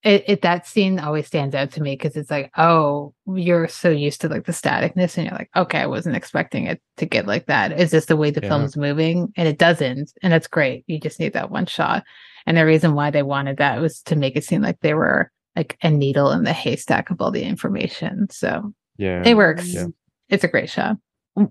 It, 0.02 0.24
it 0.26 0.42
that 0.42 0.66
scene 0.66 0.98
always 0.98 1.26
stands 1.26 1.54
out 1.54 1.70
to 1.72 1.82
me 1.82 1.94
because 1.96 2.14
it's 2.16 2.30
like, 2.30 2.50
oh, 2.58 3.14
you're 3.26 3.68
so 3.68 3.88
used 3.90 4.20
to 4.20 4.28
like 4.28 4.44
the 4.44 4.52
staticness, 4.52 5.16
and 5.16 5.26
you're 5.26 5.36
like, 5.38 5.48
okay, 5.56 5.80
I 5.80 5.86
wasn't 5.86 6.16
expecting 6.16 6.66
it 6.66 6.80
to 6.98 7.06
get 7.06 7.26
like 7.26 7.46
that. 7.46 7.78
Is 7.78 7.90
this 7.90 8.06
the 8.06 8.16
way 8.16 8.30
the 8.30 8.40
Yeah. 8.42 8.48
film's 8.50 8.76
moving? 8.76 9.32
And 9.36 9.48
it 9.48 9.58
doesn't, 9.58 10.12
and 10.22 10.32
that's 10.32 10.46
great. 10.46 10.84
You 10.86 10.98
just 11.00 11.20
need 11.20 11.32
that 11.34 11.50
one 11.50 11.64
shot. 11.66 12.04
And 12.47 12.57
the 12.57 12.66
reason 12.66 12.95
why 12.95 13.11
they 13.11 13.22
wanted 13.22 13.57
that 13.59 13.80
was 13.80 14.03
to 14.03 14.16
make 14.16 14.36
it 14.36 14.45
seem 14.45 14.62
like 14.62 14.80
they 14.80 14.95
were 14.95 15.30
like 15.57 15.76
a 15.82 15.90
needle 15.90 16.30
in 16.32 16.45
the 16.45 16.53
haystack 16.53 17.11
of 17.11 17.20
all 17.20 17.30
the 17.30 17.42
information. 17.45 18.26
So 18.30 18.72
Yeah. 18.99 19.22
it 19.24 19.36
works. 19.36 19.72
Yeah. 19.72 19.86
It's 20.28 20.45
a 20.45 20.49
great 20.49 20.68
shot. 20.70 20.97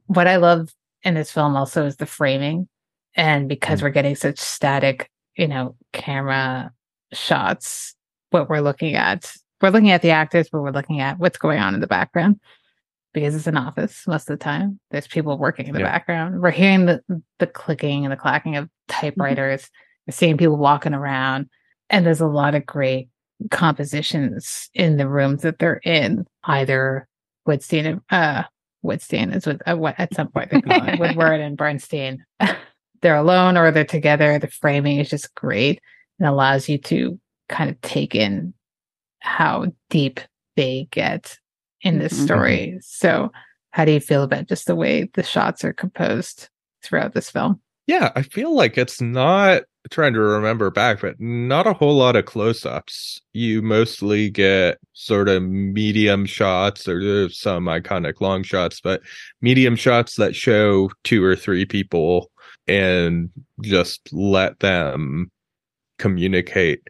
What 0.08 0.28
I 0.28 0.36
love 0.38 0.70
in 1.04 1.14
this 1.16 1.32
film 1.32 1.56
also 1.56 1.86
is 1.86 1.98
the 1.98 2.06
framing. 2.06 2.68
And 3.16 3.48
because 3.50 3.80
Mm. 3.80 3.84
we're 3.84 3.90
getting 3.92 4.16
such 4.16 4.40
static, 4.40 5.10
you 5.36 5.48
know, 5.48 5.76
camera 5.94 6.72
shots, 7.12 7.96
what 8.32 8.50
we're 8.50 8.62
looking 8.62 8.96
at, 8.96 9.32
we're 9.62 9.70
looking 9.70 9.92
at 9.92 10.02
the 10.02 10.12
actors, 10.12 10.50
but 10.52 10.62
we're 10.62 10.72
looking 10.72 11.00
at 11.00 11.20
what's 11.20 11.38
going 11.38 11.60
on 11.60 11.74
in 11.74 11.80
the 11.80 11.88
background 11.88 12.40
because 13.14 13.36
it's 13.36 13.48
an 13.48 13.58
office 13.58 14.06
most 14.08 14.30
of 14.30 14.38
the 14.38 14.44
time. 14.44 14.80
There's 14.92 15.08
people 15.08 15.38
working 15.38 15.68
in 15.68 15.74
the 15.74 15.80
Yeah. 15.82 15.92
background. 15.92 16.42
We're 16.42 16.52
hearing 16.52 16.86
the, 16.88 17.02
the 17.40 17.48
clicking 17.48 18.06
and 18.06 18.12
the 18.12 18.18
clacking 18.18 18.56
of 18.58 18.70
typewriters. 18.88 19.62
We're 19.64 19.70
seeing 20.10 20.38
people 20.38 20.58
walking 20.58 20.94
around. 20.94 21.50
And 21.90 22.06
there's 22.06 22.22
a 22.22 22.28
lot 22.28 22.56
of 22.56 22.66
great 22.66 23.10
compositions 23.52 24.70
in 24.74 24.98
the 24.98 25.08
rooms 25.08 25.42
that 25.42 25.60
they're 25.60 25.82
in, 25.84 26.26
either 26.46 27.08
Woodstein, 27.48 28.02
uh, 28.10 28.44
Woodstein 28.84 29.36
is 29.36 29.46
with 29.46 29.62
uh, 29.68 29.76
what 29.76 29.96
at 29.98 30.14
some 30.14 30.30
point 30.30 30.50
they 30.52 30.62
call 30.62 30.86
it 30.86 31.00
Woodward 31.00 31.40
and 31.40 31.58
Bernstein. 31.58 32.24
they're 33.02 33.16
alone 33.16 33.58
or 33.58 33.72
they're 33.72 33.86
together. 33.86 34.40
The 34.40 34.48
framing 34.48 35.00
is 35.00 35.10
just 35.10 35.34
great 35.36 35.82
and 36.20 36.28
allows 36.28 36.68
you 36.70 36.78
to 36.80 37.20
kind 37.50 37.70
of 37.70 37.80
take 37.82 38.16
in 38.16 38.54
how 39.20 39.68
deep 39.90 40.20
they 40.56 40.88
get 40.92 41.38
in 41.82 42.00
this 42.00 42.14
Mhm. 42.14 42.24
story. 42.24 42.78
So, 42.82 43.32
how 43.72 43.86
do 43.86 43.92
you 43.92 44.00
feel 44.00 44.24
about 44.24 44.48
just 44.48 44.68
the 44.68 44.76
way 44.76 45.10
the 45.14 45.24
shots 45.24 45.64
are 45.64 45.74
composed 45.74 46.50
throughout 46.84 47.14
this 47.14 47.30
film? 47.30 47.60
Yeah, 47.88 48.12
I 48.16 48.22
feel 48.22 48.54
like 48.56 48.78
it's 48.78 49.02
not 49.02 49.64
trying 49.90 50.14
to 50.14 50.20
remember 50.20 50.70
back, 50.72 51.02
but 51.02 51.20
not 51.20 51.68
a 51.68 51.74
whole 51.74 51.96
lot 51.96 52.16
of 52.16 52.26
close 52.26 52.66
ups. 52.66 53.22
You 53.34 53.62
mostly 53.62 54.30
get 54.30 54.78
sort 54.94 55.30
of 55.30 55.44
medium 55.44 56.26
shots 56.26 56.88
or 56.88 57.30
some 57.30 57.66
iconic 57.66 58.22
long 58.22 58.44
shots, 58.44 58.80
but 58.82 59.02
medium 59.42 59.76
shots 59.76 60.16
that 60.16 60.36
show 60.36 60.90
two 61.04 61.24
or 61.24 61.36
three 61.36 61.66
people 61.66 62.32
and 62.68 63.30
just 63.62 64.12
let 64.14 64.60
them 64.60 65.30
communicate. 66.00 66.88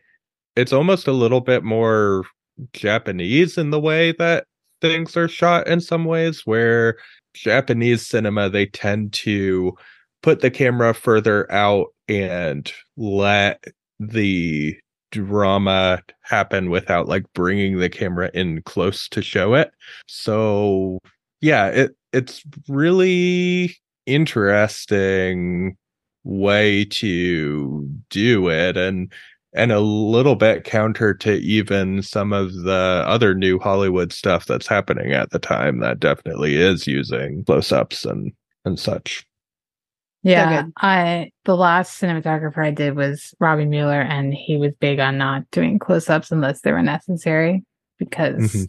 It's 0.56 0.74
almost 0.74 1.08
a 1.08 1.14
little 1.14 1.42
bit 1.42 1.64
more 1.64 2.26
Japanese 2.74 3.58
in 3.58 3.72
the 3.72 3.80
way 3.80 4.12
that 4.14 4.46
things 4.82 5.18
are 5.18 5.28
shot 5.28 5.68
in 5.68 5.82
some 5.82 6.06
ways, 6.06 6.42
where 6.46 6.98
Japanese 7.34 8.06
cinema, 8.06 8.50
they 8.50 8.68
tend 8.68 9.14
to 9.14 9.76
put 10.22 10.42
the 10.42 10.52
camera 10.52 10.94
further 10.94 11.52
out 11.52 11.88
and 12.08 12.72
let 12.98 13.64
the 14.00 14.76
drama 15.12 16.02
happen 16.22 16.70
without 16.70 17.08
like 17.08 17.24
bringing 17.34 17.78
the 17.78 17.90
camera 17.90 18.32
in 18.34 18.62
close 18.64 19.08
to 19.10 19.22
show 19.22 19.54
it. 19.54 19.72
So 20.08 21.00
yeah, 21.42 21.68
it 21.68 21.96
it's 22.12 22.44
really 22.68 23.76
interesting 24.06 25.78
way 26.24 26.86
to 26.86 27.88
do 28.10 28.50
it 28.50 28.78
and 28.78 29.12
and 29.56 29.72
a 29.72 29.80
little 29.82 30.36
bit 30.36 30.64
counter 30.64 31.14
to 31.14 31.34
even 31.36 32.02
some 32.02 32.34
of 32.34 32.54
the 32.64 33.04
other 33.06 33.36
new 33.36 33.60
Hollywood 33.60 34.12
stuff 34.12 34.48
that's 34.48 34.68
happening 34.68 35.14
at 35.14 35.30
the 35.30 35.38
time 35.38 35.80
that 35.80 36.00
definitely 36.00 36.56
is 36.56 36.88
using 36.88 37.44
close-ups 37.46 38.04
and 38.06 38.32
and 38.66 38.80
such. 38.80 39.26
Yeah, 40.24 40.64
good. 40.64 40.74
I 40.78 41.32
the 41.46 41.56
last 41.58 42.02
cinematographer 42.02 42.66
I 42.66 42.72
did 42.72 42.96
was 42.96 43.34
Robbie 43.40 43.66
Mueller, 43.66 44.02
and 44.02 44.34
he 44.34 44.58
was 44.58 44.74
big 44.80 45.00
on 45.00 45.18
not 45.18 45.50
doing 45.52 45.80
close-ups 45.80 46.32
unless 46.32 46.62
they 46.62 46.72
were 46.72 46.82
necessary 46.82 47.64
because 48.00 48.54
Mhm. 48.54 48.68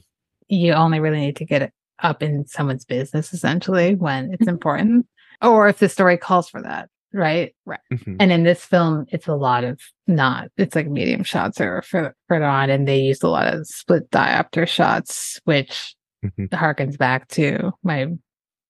you 0.49 0.73
only 0.73 1.01
really 1.01 1.21
need 1.21 1.37
to 1.37 1.45
get 1.45 1.63
it 1.63 1.73
up 2.03 2.23
in 2.23 2.45
someone's 2.47 2.85
business 2.85 3.33
essentially 3.33 3.95
when 3.95 4.33
it's 4.33 4.49
important, 4.49 5.07
or 5.43 5.69
if 5.69 5.79
the 5.79 5.89
story 5.89 6.17
calls 6.19 6.49
for 6.49 6.61
that, 6.61 6.89
right? 7.13 7.55
Mhm. 7.93 8.17
And 8.19 8.33
in 8.33 8.43
this 8.43 8.65
film, 8.65 9.07
it's 9.11 9.29
a 9.29 9.35
lot 9.37 9.63
of 9.63 9.81
not. 10.09 10.49
It's 10.57 10.75
like 10.75 10.89
medium 10.89 11.23
shots 11.23 11.61
are 11.61 11.83
fur- 11.83 12.15
further 12.29 12.45
on, 12.45 12.69
and 12.69 12.87
they 12.89 12.99
used 13.01 13.23
a 13.23 13.29
lot 13.29 13.47
of 13.47 13.65
split 13.67 14.11
diopter 14.11 14.67
shots, 14.67 15.41
which 15.45 15.95
Mhm. 16.25 16.49
harkens 16.49 16.99
back 16.99 17.29
to 17.29 17.73
my 17.85 18.09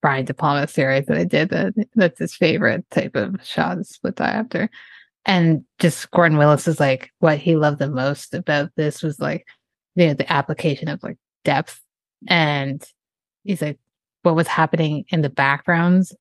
Brian 0.04 0.26
De 0.26 0.34
Palma 0.34 0.68
series 0.68 1.06
that 1.06 1.16
I 1.16 1.24
did. 1.24 1.48
That 1.48 1.72
that's 1.94 2.18
his 2.18 2.34
favorite 2.34 2.84
type 2.90 3.16
of 3.16 3.42
shot, 3.42 3.78
is 3.78 3.88
split 3.88 4.16
diopter. 4.16 4.68
And 5.24 5.64
just 5.78 6.10
Gordon 6.10 6.36
Willis 6.36 6.68
is 6.68 6.78
like 6.78 7.10
what 7.20 7.38
he 7.38 7.56
loved 7.56 7.78
the 7.78 7.88
most 7.88 8.34
about 8.34 8.70
this 8.76 9.02
was 9.02 9.18
like 9.18 9.46
you 9.94 10.08
know 10.08 10.12
the 10.12 10.30
application 10.30 10.88
of 10.88 11.02
like 11.02 11.16
depth, 11.42 11.80
and 12.28 12.84
he's 13.44 13.62
like 13.62 13.78
what 14.24 14.36
was 14.36 14.46
happening 14.46 15.06
in 15.08 15.22
the 15.22 15.30
backgrounds 15.30 16.14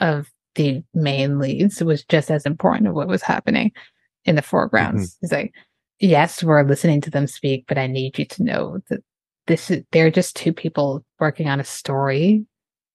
of 0.00 0.30
the 0.54 0.82
main 0.94 1.38
leads 1.38 1.84
was 1.84 2.04
just 2.04 2.30
as 2.30 2.46
important 2.46 2.88
as 2.88 2.94
what 2.94 3.06
was 3.06 3.20
happening 3.20 3.70
in 4.24 4.36
the 4.36 4.40
foregrounds. 4.40 5.10
Mm-hmm. 5.10 5.18
He's 5.20 5.32
like, 5.32 5.54
yes, 6.00 6.42
we're 6.42 6.62
listening 6.62 7.02
to 7.02 7.10
them 7.10 7.26
speak, 7.26 7.66
but 7.68 7.76
I 7.76 7.86
need 7.86 8.18
you 8.18 8.24
to 8.24 8.42
know 8.42 8.78
that 8.88 9.04
this 9.46 9.70
is 9.70 9.82
they're 9.92 10.10
just 10.10 10.36
two 10.36 10.54
people 10.54 11.04
working 11.20 11.50
on 11.50 11.60
a 11.60 11.64
story, 11.64 12.46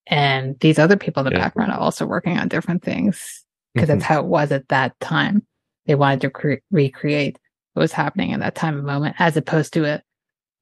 and 0.08 0.60
these 0.60 0.80
other 0.80 0.97
people 0.97 1.22
in 1.22 1.26
the 1.34 1.38
Yeah. 1.39 1.45
background 1.45 1.72
are 1.72 1.80
also 1.80 2.06
working 2.06 2.38
on 2.38 2.47
different 2.47 2.84
things 2.84 3.43
because 3.74 3.88
that's 3.88 4.04
how 4.04 4.20
it 4.20 4.26
was 4.26 4.52
at 4.52 4.68
that 4.70 4.99
time. 4.99 5.45
They 5.86 5.95
wanted 5.95 6.22
to 6.22 6.30
cre- 6.30 6.54
recreate 6.72 7.38
what 7.74 7.82
was 7.82 7.91
happening 7.93 8.32
in 8.32 8.39
that 8.41 8.56
time 8.56 8.78
and 8.78 8.86
moment, 8.86 9.16
as 9.20 9.38
opposed 9.38 9.74
to 9.74 9.84
it 9.86 10.04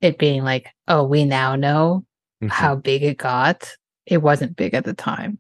it 0.02 0.18
being 0.18 0.44
like, 0.44 0.68
oh, 0.88 1.04
we 1.04 1.26
now 1.26 1.56
know 1.58 2.06
Mhm. 2.42 2.50
how 2.50 2.74
big 2.76 3.04
it 3.04 3.18
got. 3.18 3.74
It 4.06 4.22
wasn't 4.22 4.56
big 4.56 4.74
at 4.74 4.86
the 4.86 4.94
time. 4.94 5.40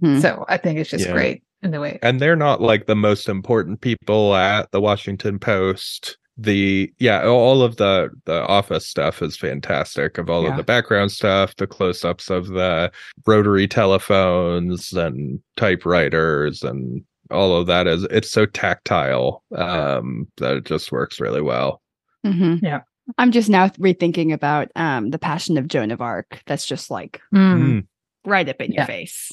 Hmm. 0.00 0.18
So 0.20 0.44
I 0.48 0.58
think 0.58 0.78
it's 0.78 0.90
just 0.90 1.06
Yeah. 1.06 1.12
great 1.12 1.42
in 1.62 1.70
the 1.70 1.80
way. 1.80 1.98
and 2.02 2.20
they're 2.20 2.36
not 2.36 2.60
like 2.60 2.84
the 2.86 2.94
most 2.94 3.26
important 3.28 3.80
people 3.80 4.34
at 4.36 4.70
the 4.70 4.80
Washington 4.80 5.38
Post. 5.38 6.18
The 6.38 6.92
yeah, 6.98 7.26
all 7.26 7.62
of 7.62 7.76
the 7.76 8.10
the 8.26 8.46
office 8.46 8.86
stuff 8.86 9.22
is 9.22 9.36
fantastic. 9.36 10.18
Of 10.18 10.28
all 10.28 10.42
Yeah. 10.44 10.50
of 10.50 10.56
the 10.58 10.62
background 10.64 11.10
stuff, 11.12 11.56
the 11.56 11.66
close-ups 11.66 12.28
of 12.30 12.48
the 12.48 12.92
rotary 13.26 13.66
telephones 13.66 14.92
and 14.92 15.40
typewriters 15.56 16.62
and 16.62 17.02
all 17.30 17.56
of 17.56 17.66
that 17.66 17.86
is 17.86 18.04
it's 18.10 18.30
so 18.30 18.46
tactile 18.46 19.42
um 19.56 20.28
that 20.36 20.56
it 20.56 20.64
just 20.64 20.92
works 20.92 21.18
really 21.20 21.40
well. 21.42 21.80
mm-hmm. 22.24 22.64
Yeah. 22.64 22.80
I'm 23.18 23.30
just 23.32 23.48
now 23.48 23.68
rethinking 23.70 24.32
about 24.32 24.68
um 24.76 25.10
the 25.10 25.18
Passion 25.18 25.56
of 25.56 25.68
Joan 25.68 25.90
of 25.90 26.00
Arc. 26.02 26.42
That's 26.46 26.66
just 26.66 26.90
like 26.90 27.20
Mm. 27.34 27.62
Mm. 27.62 27.86
right 28.26 28.48
up 28.48 28.60
in 28.60 28.72
your 28.72 28.84
face. 28.84 29.32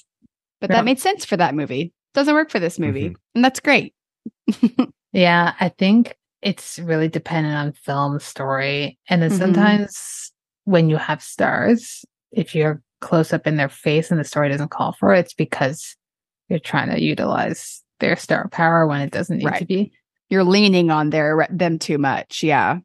But 0.62 0.70
Yeah. 0.70 0.78
that 0.78 0.86
made 0.86 1.00
sense 1.00 1.26
for 1.26 1.36
that 1.38 1.54
movie. 1.54 1.92
Doesn't 2.14 2.34
work 2.34 2.50
for 2.50 2.60
this 2.60 2.80
movie. 2.80 3.10
Mhm. 3.10 3.16
And 3.36 3.44
that's 3.44 3.60
great. 3.60 3.94
Yeah, 5.16 5.54
I 5.60 5.70
think 5.70 6.16
it's 6.44 6.78
really 6.80 7.08
dependent 7.08 7.56
on 7.56 7.72
film 7.74 8.20
story. 8.20 9.00
And 9.10 9.22
then 9.22 9.32
Mhm. 9.32 9.38
sometimes 9.38 10.32
when 10.66 10.90
you 10.90 10.98
have 10.98 11.22
stars, 11.24 12.06
if 12.32 12.54
you're 12.54 12.82
close 13.02 13.34
up 13.34 13.48
in 13.48 13.58
their 13.58 13.70
face 13.70 14.12
and 14.12 14.20
the 14.20 14.24
story 14.24 14.50
doesn't 14.50 14.70
call 14.72 14.94
for 14.94 15.14
it, 15.14 15.20
it's 15.20 15.34
because 15.34 15.96
you're 16.50 16.60
trying 16.60 16.90
to 16.90 17.02
utilize 17.02 17.82
their 18.00 18.16
star 18.16 18.48
power 18.50 18.86
when 18.86 19.02
it 19.02 19.12
doesn't 19.12 19.38
need 19.38 19.54
to 19.56 19.66
be. 19.66 19.92
You're 20.30 20.44
leaning 20.44 20.92
on 20.92 21.10
their 21.10 21.48
them 21.50 21.80
too 21.80 21.98
much. 21.98 22.44
Yeah. 22.44 22.80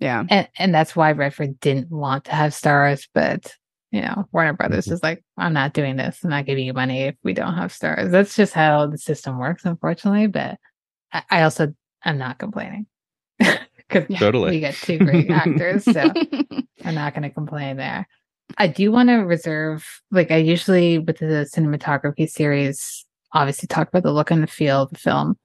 Yeah. 0.00 0.24
And 0.28 0.48
and 0.58 0.74
that's 0.74 0.96
why 0.96 1.12
Redford 1.12 1.60
didn't 1.60 1.90
want 1.90 2.24
to 2.24 2.32
have 2.32 2.52
stars, 2.54 3.08
but 3.14 3.54
you 3.92 4.00
know, 4.00 4.26
Warner 4.32 4.54
Brothers 4.54 4.86
Mhm. 4.86 4.92
is 4.92 5.02
like, 5.04 5.22
I'm 5.38 5.52
not 5.52 5.72
doing 5.72 5.94
this. 5.94 6.24
I'm 6.24 6.30
not 6.30 6.46
giving 6.46 6.66
you 6.66 6.72
money 6.72 7.02
if 7.02 7.14
we 7.22 7.32
don't 7.32 7.54
have 7.54 7.72
stars. 7.72 8.10
That's 8.10 8.34
just 8.34 8.52
how 8.52 8.88
the 8.88 8.98
system 8.98 9.38
works, 9.38 9.64
unfortunately. 9.64 10.26
But 10.26 10.58
I, 11.30 11.42
also 11.42 11.72
I'm 12.02 12.18
not 12.18 12.38
complaining 12.38 12.86
because. 13.76 14.18
Totally. 14.18 14.50
we 14.52 14.60
get 14.60 14.74
two 14.74 14.98
great 14.98 15.30
actors. 15.30 15.84
So 15.84 16.00
I'm 16.84 16.94
not 16.94 17.14
going 17.14 17.22
to 17.22 17.30
complain 17.30 17.76
there. 17.76 18.08
I 18.58 18.66
do 18.66 18.92
want 18.92 19.08
to 19.08 19.16
reserve, 19.16 20.02
like, 20.10 20.30
I 20.30 20.36
usually 20.36 20.98
with 20.98 21.18
the 21.18 21.48
cinematography 21.52 22.28
series, 22.28 23.06
obviously 23.32 23.66
talk 23.66 23.88
about 23.88 24.02
the 24.02 24.12
look 24.12 24.30
and 24.30 24.42
the 24.42 24.46
feel 24.46 24.82
of 24.82 24.90
the 24.90 24.98
film 24.98 25.36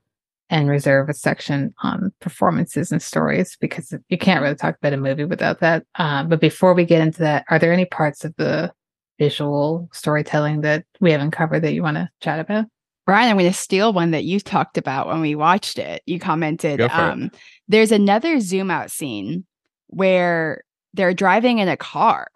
and 0.49 0.69
reserve 0.69 1.09
a 1.09 1.13
section 1.13 1.73
on 1.83 2.11
performances 2.19 2.91
and 2.91 3.01
stories 3.01 3.55
because 3.59 3.93
you 4.09 4.17
can't 4.17 4.41
really 4.41 4.55
talk 4.55 4.75
about 4.77 4.93
a 4.93 4.97
movie 4.97 5.25
without 5.25 5.59
that. 5.59 5.85
Um, 5.95 6.27
but 6.27 6.41
before 6.41 6.73
we 6.73 6.85
get 6.85 7.01
into 7.01 7.19
that, 7.19 7.45
are 7.49 7.59
there 7.59 7.71
any 7.71 7.85
parts 7.85 8.25
of 8.25 8.35
the 8.37 8.71
visual 9.19 9.89
storytelling 9.93 10.61
that 10.61 10.85
we 10.99 11.11
haven't 11.11 11.31
covered 11.31 11.61
that 11.61 11.73
you 11.73 11.83
want 11.83 11.97
to 11.97 12.09
chat 12.21 12.39
about? 12.39 12.65
Brian, 13.09 13.29
I'm 13.29 13.37
going 13.37 13.51
to 13.51 13.57
steal 13.57 13.91
one 13.91 14.11
that 14.11 14.23
you 14.23 14.39
talked 14.39 14.77
about 14.77 15.07
when 15.07 15.19
we 15.21 15.33
watched 15.35 15.79
it. 15.79 16.03
You 16.05 16.19
commented, 16.19 16.77
Go 16.77 16.87
for 16.89 16.93
it. 16.93 16.97
um, 16.99 17.31
there's 17.67 17.91
another 17.91 18.39
zoom 18.39 18.69
out 18.69 18.91
scene 18.91 19.45
where 19.87 20.63
they're 20.93 21.13
driving 21.13 21.57
in 21.59 21.67
a 21.67 21.77
car 21.77 22.27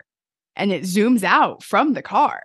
and 0.55 0.71
it 0.71 0.83
zooms 0.83 1.23
out 1.23 1.63
from 1.63 1.93
the 1.93 2.01
car. 2.01 2.41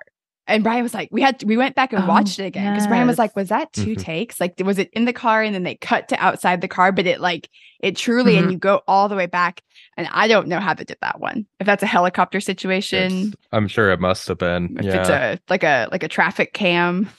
And 0.46 0.62
Brian 0.64 0.82
was 0.82 0.94
like, 0.94 1.10
we 1.12 1.20
had, 1.20 1.42
we 1.44 1.56
went 1.58 1.74
back 1.74 1.92
and 1.92 2.02
Oh, 2.04 2.06
watched 2.06 2.38
it 2.38 2.44
again 2.44 2.72
because 2.74 2.86
Brian 2.86 3.06
was 3.06 3.18
like, 3.18 3.36
was 3.36 3.48
that 3.50 3.70
2 3.74 3.96
Mhm. 3.96 3.98
takes? 4.02 4.40
Like, 4.40 4.54
was 4.64 4.78
it 4.78 4.88
in 4.94 5.04
the 5.04 5.12
car 5.12 5.42
and 5.42 5.54
then 5.54 5.62
they 5.62 5.74
cut 5.74 6.08
to 6.08 6.16
outside 6.22 6.60
the 6.62 6.68
car? 6.68 6.90
But 6.92 7.06
it 7.06 7.20
like, 7.20 7.50
it 7.80 7.96
truly, 7.96 8.36
and 8.38 8.50
you 8.50 8.56
go 8.58 8.80
all 8.88 9.08
the 9.10 9.14
way 9.16 9.26
back. 9.26 9.62
And 9.98 10.08
I 10.10 10.26
don't 10.26 10.48
know 10.48 10.58
how 10.58 10.72
they 10.74 10.84
did 10.84 10.96
that 11.02 11.20
one. 11.20 11.46
If 11.60 11.66
that's 11.66 11.82
a 11.82 11.86
helicopter 11.86 12.40
situation, 12.40 13.12
It's- 13.12 13.34
I'm 13.52 13.68
sure 13.68 13.90
it 13.90 14.00
must 14.00 14.26
have 14.28 14.38
been. 14.38 14.76
if 14.78 14.86
yeah. 14.86 15.00
it's 15.00 15.08
a 15.10 15.38
like 15.50 15.64
a 15.64 15.88
like 15.92 16.02
a 16.02 16.08
traffic 16.08 16.52
cam 16.54 17.10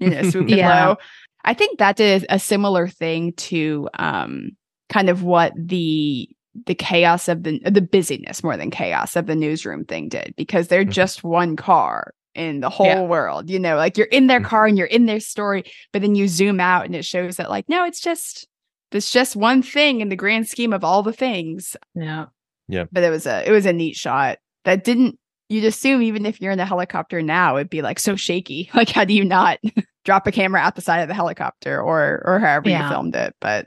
you 0.00 0.10
know 0.10 0.22
swooping 0.30 0.58
Yeah. 0.58 0.88
low 0.88 0.96
i 1.44 1.54
think 1.54 1.78
that 1.78 1.96
did 1.96 2.24
a 2.28 2.38
similar 2.38 2.88
thing 2.88 3.32
to 3.34 3.88
um 3.98 4.50
kind 4.88 5.08
of 5.10 5.22
what 5.22 5.52
the 5.56 6.28
the 6.66 6.74
chaos 6.74 7.28
of 7.28 7.42
the 7.44 7.60
the 7.64 7.80
busyness 7.80 8.42
more 8.42 8.56
than 8.56 8.70
chaos 8.70 9.16
of 9.16 9.26
the 9.26 9.34
newsroom 9.34 9.84
thing 9.84 10.08
did 10.08 10.34
because 10.36 10.68
they're 10.68 10.84
Mhm. 10.84 10.90
just 10.92 11.24
one 11.24 11.56
car 11.56 12.12
in 12.34 12.60
the 12.60 12.70
whole 12.70 12.86
Yeah. 12.86 13.02
world 13.02 13.50
you 13.50 13.58
know 13.58 13.76
like 13.76 13.96
you're 13.98 14.06
in 14.06 14.26
their 14.26 14.40
Mhm. 14.40 14.44
car 14.44 14.66
and 14.66 14.78
you're 14.78 14.86
in 14.86 15.06
their 15.06 15.20
story 15.20 15.64
but 15.92 16.00
then 16.02 16.14
you 16.14 16.28
zoom 16.28 16.60
out 16.60 16.84
and 16.86 16.94
it 16.94 17.04
shows 17.04 17.36
that 17.36 17.50
like 17.50 17.68
no 17.68 17.84
it's 17.84 18.00
just 18.00 18.46
It's 18.92 19.10
just 19.10 19.36
one 19.36 19.62
thing 19.62 20.02
in 20.02 20.10
the 20.10 20.16
grand 20.16 20.46
scheme 20.48 20.74
of 20.74 20.84
all 20.84 21.02
the 21.02 21.14
things. 21.14 21.76
Yeah 21.94 22.26
yeah. 22.68 22.84
But 22.92 23.02
it 23.04 23.10
was 23.10 23.26
a 23.26 23.42
it 23.48 23.50
was 23.50 23.64
a 23.66 23.72
neat 23.72 23.96
shot 23.96 24.38
that 24.64 24.84
didn't 24.84 25.18
you'd 25.52 25.64
assume 25.64 26.02
even 26.02 26.26
if 26.26 26.40
you're 26.40 26.52
in 26.52 26.58
the 26.58 26.64
helicopter 26.66 27.22
now, 27.22 27.56
it'd 27.56 27.70
be 27.70 27.82
like 27.82 27.98
so 27.98 28.16
shaky. 28.16 28.70
Like 28.74 28.88
how 28.88 29.04
do 29.04 29.14
you 29.14 29.24
not 29.24 29.58
drop 30.04 30.26
a 30.26 30.32
camera 30.32 30.60
out 30.60 30.74
the 30.74 30.80
side 30.82 31.00
of 31.00 31.08
the 31.08 31.14
helicopter 31.14 31.80
or 31.80 32.22
or 32.24 32.38
however 32.40 32.68
Yeah. 32.70 32.84
you 32.84 32.88
filmed 32.94 33.14
it? 33.16 33.34
But 33.40 33.66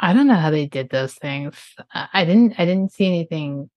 I 0.00 0.12
don't 0.12 0.26
know 0.28 0.34
how 0.34 0.50
they 0.50 0.66
did 0.66 0.90
those 0.90 1.14
things. 1.14 1.54
I 1.94 2.08
I 2.12 2.24
didn't 2.24 2.54
I 2.58 2.64
didn't 2.64 2.92
see 2.92 3.06
anything, 3.06 3.68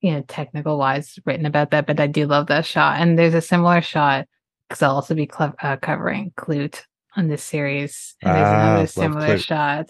you 0.00 0.12
know, 0.12 0.22
technical 0.28 0.78
wise 0.78 1.18
written 1.26 1.46
about 1.46 1.70
that, 1.72 1.86
but 1.86 2.00
I 2.00 2.06
do 2.06 2.26
love 2.26 2.46
that 2.48 2.64
shot. 2.66 3.00
And 3.00 3.18
there's 3.18 3.34
a 3.34 3.40
similar 3.40 3.80
shot 3.82 4.26
because 4.68 4.82
I'll 4.82 4.94
also 4.94 5.14
be 5.14 5.26
clev- 5.26 5.56
uh, 5.62 5.76
covering 5.76 6.32
Klute 6.36 6.82
on 7.16 7.26
this 7.28 7.42
series. 7.42 8.14
And 8.22 8.34
there's 8.36 8.46
Ah, 8.48 8.70
another 8.70 8.86
similar 8.86 9.36
Klute. 9.36 9.44
shot. 9.44 9.86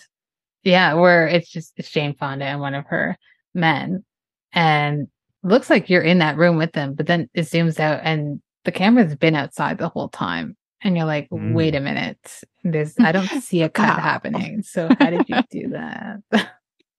Yeah, 0.65 0.95
where 0.95 1.27
it's 1.29 1.49
just 1.51 1.73
it's 1.77 1.91
Jane 1.91 2.15
Fonda 2.15 2.45
and 2.47 2.61
one 2.61 2.75
of 2.75 2.87
her 2.87 3.17
men. 3.55 4.05
And 4.53 5.09
looks 5.43 5.71
like 5.71 5.89
you're 5.91 6.03
in 6.03 6.19
that 6.19 6.37
room 6.37 6.57
with 6.57 6.73
them, 6.73 6.95
but 6.95 7.07
then 7.07 7.29
it 7.35 7.43
zooms 7.43 7.81
out 7.81 8.01
and 8.03 8.41
the 8.65 8.73
camera's 8.73 9.15
been 9.17 9.35
outside 9.35 9.79
the 9.79 9.89
whole 9.89 10.09
time. 10.09 10.57
And 10.83 10.97
you're 10.97 11.07
like, 11.07 11.29
Mm. 11.31 11.53
wait 11.53 11.75
a 11.75 11.81
minute. 11.81 12.41
There's 12.65 12.95
I 12.99 13.13
don't 13.13 13.29
see 13.43 13.63
a 13.63 13.69
cut 13.69 13.97
Wow. 13.97 14.03
happening. 14.03 14.63
So 14.63 14.95
how 14.99 15.11
did 15.11 15.29
you 15.29 15.43
do 15.51 15.69
that? 15.71 16.21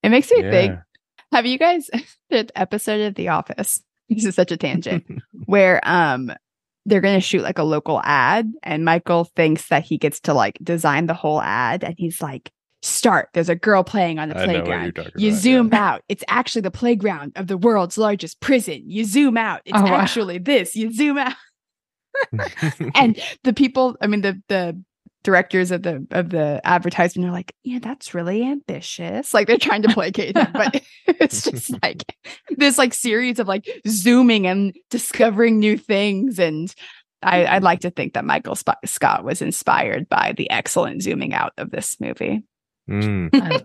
it 0.03 0.09
makes 0.09 0.29
me 0.31 0.41
think 0.43 0.79
Have 1.31 1.45
you 1.45 1.57
guys 1.57 1.89
the 2.29 2.47
episode 2.55 3.01
of 3.01 3.15
The 3.15 3.29
Office? 3.29 3.81
This 4.09 4.25
is 4.25 4.35
such 4.35 4.51
a 4.51 4.57
tangent 4.57 5.05
where 5.45 5.79
um 5.87 6.31
they're 6.85 6.99
gonna 7.01 7.21
shoot 7.21 7.43
like 7.43 7.59
a 7.59 7.63
local 7.63 8.01
ad, 8.03 8.51
and 8.63 8.83
Michael 8.83 9.23
thinks 9.35 9.67
that 9.69 9.83
he 9.83 9.97
gets 9.99 10.19
to 10.21 10.33
like 10.33 10.57
design 10.63 11.05
the 11.05 11.13
whole 11.13 11.39
ad, 11.41 11.83
and 11.83 11.93
he's 11.97 12.21
like, 12.21 12.51
"Start. 12.81 13.29
There's 13.33 13.49
a 13.49 13.55
girl 13.55 13.83
playing 13.83 14.19
on 14.19 14.29
the 14.29 14.37
I 14.37 14.45
know 14.45 14.47
what 14.47 14.55
you're 14.55 14.63
playground. 14.65 14.95
talking 14.95 15.11
You 15.15 15.29
about, 15.29 15.41
zoom 15.41 15.69
yeah. 15.71 15.87
out. 15.89 16.01
It's 16.09 16.23
actually 16.27 16.61
the 16.63 16.71
playground 16.71 17.33
of 17.35 17.47
the 17.47 17.57
world's 17.57 17.97
largest 17.97 18.39
prison. 18.39 18.83
You 18.85 19.05
zoom 19.05 19.37
out. 19.37 19.61
It's 19.65 19.77
Oh, 19.77 19.83
wow. 19.83 19.95
actually 19.95 20.37
this. 20.39 20.75
You 20.75 20.91
zoom 20.93 21.17
out." 21.17 21.33
and 22.95 23.19
the 23.43 23.53
people 23.53 23.95
i 24.01 24.05
mean 24.07 24.19
the 24.21 24.39
the 24.49 24.79
directors 25.23 25.71
of 25.71 25.81
the 25.83 26.05
of 26.11 26.29
the 26.29 26.59
advertisement 26.65 27.29
are 27.29 27.31
like 27.31 27.55
yeah 27.63 27.79
that's 27.79 28.13
really 28.13 28.43
ambitious 28.43 29.33
like 29.33 29.47
they're 29.47 29.57
trying 29.57 29.81
to 29.81 29.87
placate 29.93 30.35
him 30.35 30.47
but 30.51 30.81
it's 31.07 31.43
just 31.43 31.71
like 31.81 32.03
this 32.57 32.77
like 32.77 32.93
series 32.93 33.39
of 33.39 33.47
like 33.47 33.65
zooming 33.87 34.45
and 34.45 34.75
discovering 34.89 35.57
new 35.59 35.77
things 35.77 36.37
and 36.37 36.75
I, 37.23 37.45
I'd 37.45 37.63
like 37.63 37.81
to 37.81 37.91
think 37.91 38.15
that 38.15 38.25
Michael 38.25 38.55
Sp- 38.57 38.81
Scott 38.85 39.23
was 39.23 39.43
inspired 39.43 40.09
by 40.09 40.33
the 40.35 40.49
excellent 40.49 41.03
zooming 41.03 41.35
out 41.35 41.53
of 41.59 41.69
this 41.69 41.97
movie. 42.01 42.41
Mm. 42.91 43.29
I'm, 43.41 43.61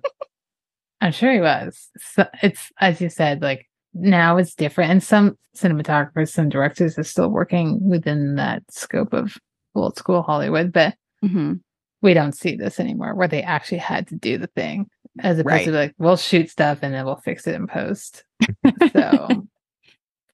I'm 1.01 1.13
sure 1.13 1.33
he 1.33 1.41
was. 1.41 1.89
So 2.15 2.27
it's 2.43 2.71
as 2.81 3.01
you 3.01 3.09
said, 3.09 3.43
like 3.43 3.67
now 3.95 4.37
it's 4.37 4.55
different, 4.55 4.91
and 4.91 5.03
some 5.03 5.37
cinematographers, 5.57 6.29
some 6.31 6.49
directors 6.49 6.99
are 6.99 7.03
still 7.05 7.29
working 7.29 7.87
within 7.89 8.35
that 8.37 8.63
scope 8.71 9.13
of 9.13 9.37
old 9.75 9.97
school 9.97 10.23
Hollywood, 10.23 10.73
but 10.73 10.95
Mm-hmm. 11.25 11.55
we 12.03 12.13
don't 12.15 12.37
see 12.37 12.57
this 12.57 12.79
anymore, 12.79 13.15
where 13.15 13.27
they 13.27 13.43
actually 13.43 13.79
had 13.79 14.07
to 14.09 14.17
do 14.17 14.37
the 14.37 14.49
thing, 14.49 14.87
as 15.21 15.39
opposed 15.39 15.47
Right. 15.53 15.65
to 15.65 15.71
like 15.73 15.95
we'll 15.99 16.17
shoot 16.19 16.51
stuff 16.51 16.81
and 16.83 16.93
then 16.95 17.05
we'll 17.07 17.17
fix 17.17 17.47
it 17.47 17.55
in 17.55 17.67
post. 17.67 18.23
So 18.93 19.47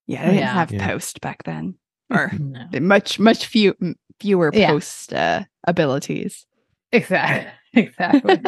Yeah, 0.06 0.22
they 0.22 0.32
didn't 0.32 0.38
Yeah. 0.40 0.52
have 0.54 0.72
Yeah. 0.72 0.86
post 0.88 1.20
back 1.20 1.44
then, 1.44 1.74
or 2.10 2.32
no. 2.38 2.66
much 2.80 3.18
much 3.20 3.46
few 3.46 3.74
m- 3.80 3.94
fewer 4.20 4.50
Yeah. 4.52 4.70
post 4.72 5.12
uh, 5.14 5.44
abilities. 5.66 6.46
Exactly, 6.92 7.50
exactly. 7.82 8.40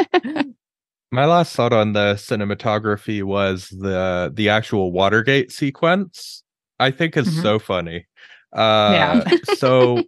My 1.12 1.26
last 1.26 1.55
thought 1.55 1.72
on 1.72 1.92
the 1.92 2.14
cinematography 2.14 3.22
was 3.22 3.68
the 3.68 4.32
the 4.34 4.49
actual 4.49 4.92
Watergate 4.92 5.53
sequence. 5.53 6.42
I 6.80 6.90
think 6.90 7.16
is 7.16 7.28
Mhm. 7.28 7.42
so 7.42 7.59
funny. 7.59 8.07
Uh, 8.53 9.24
so 9.55 10.03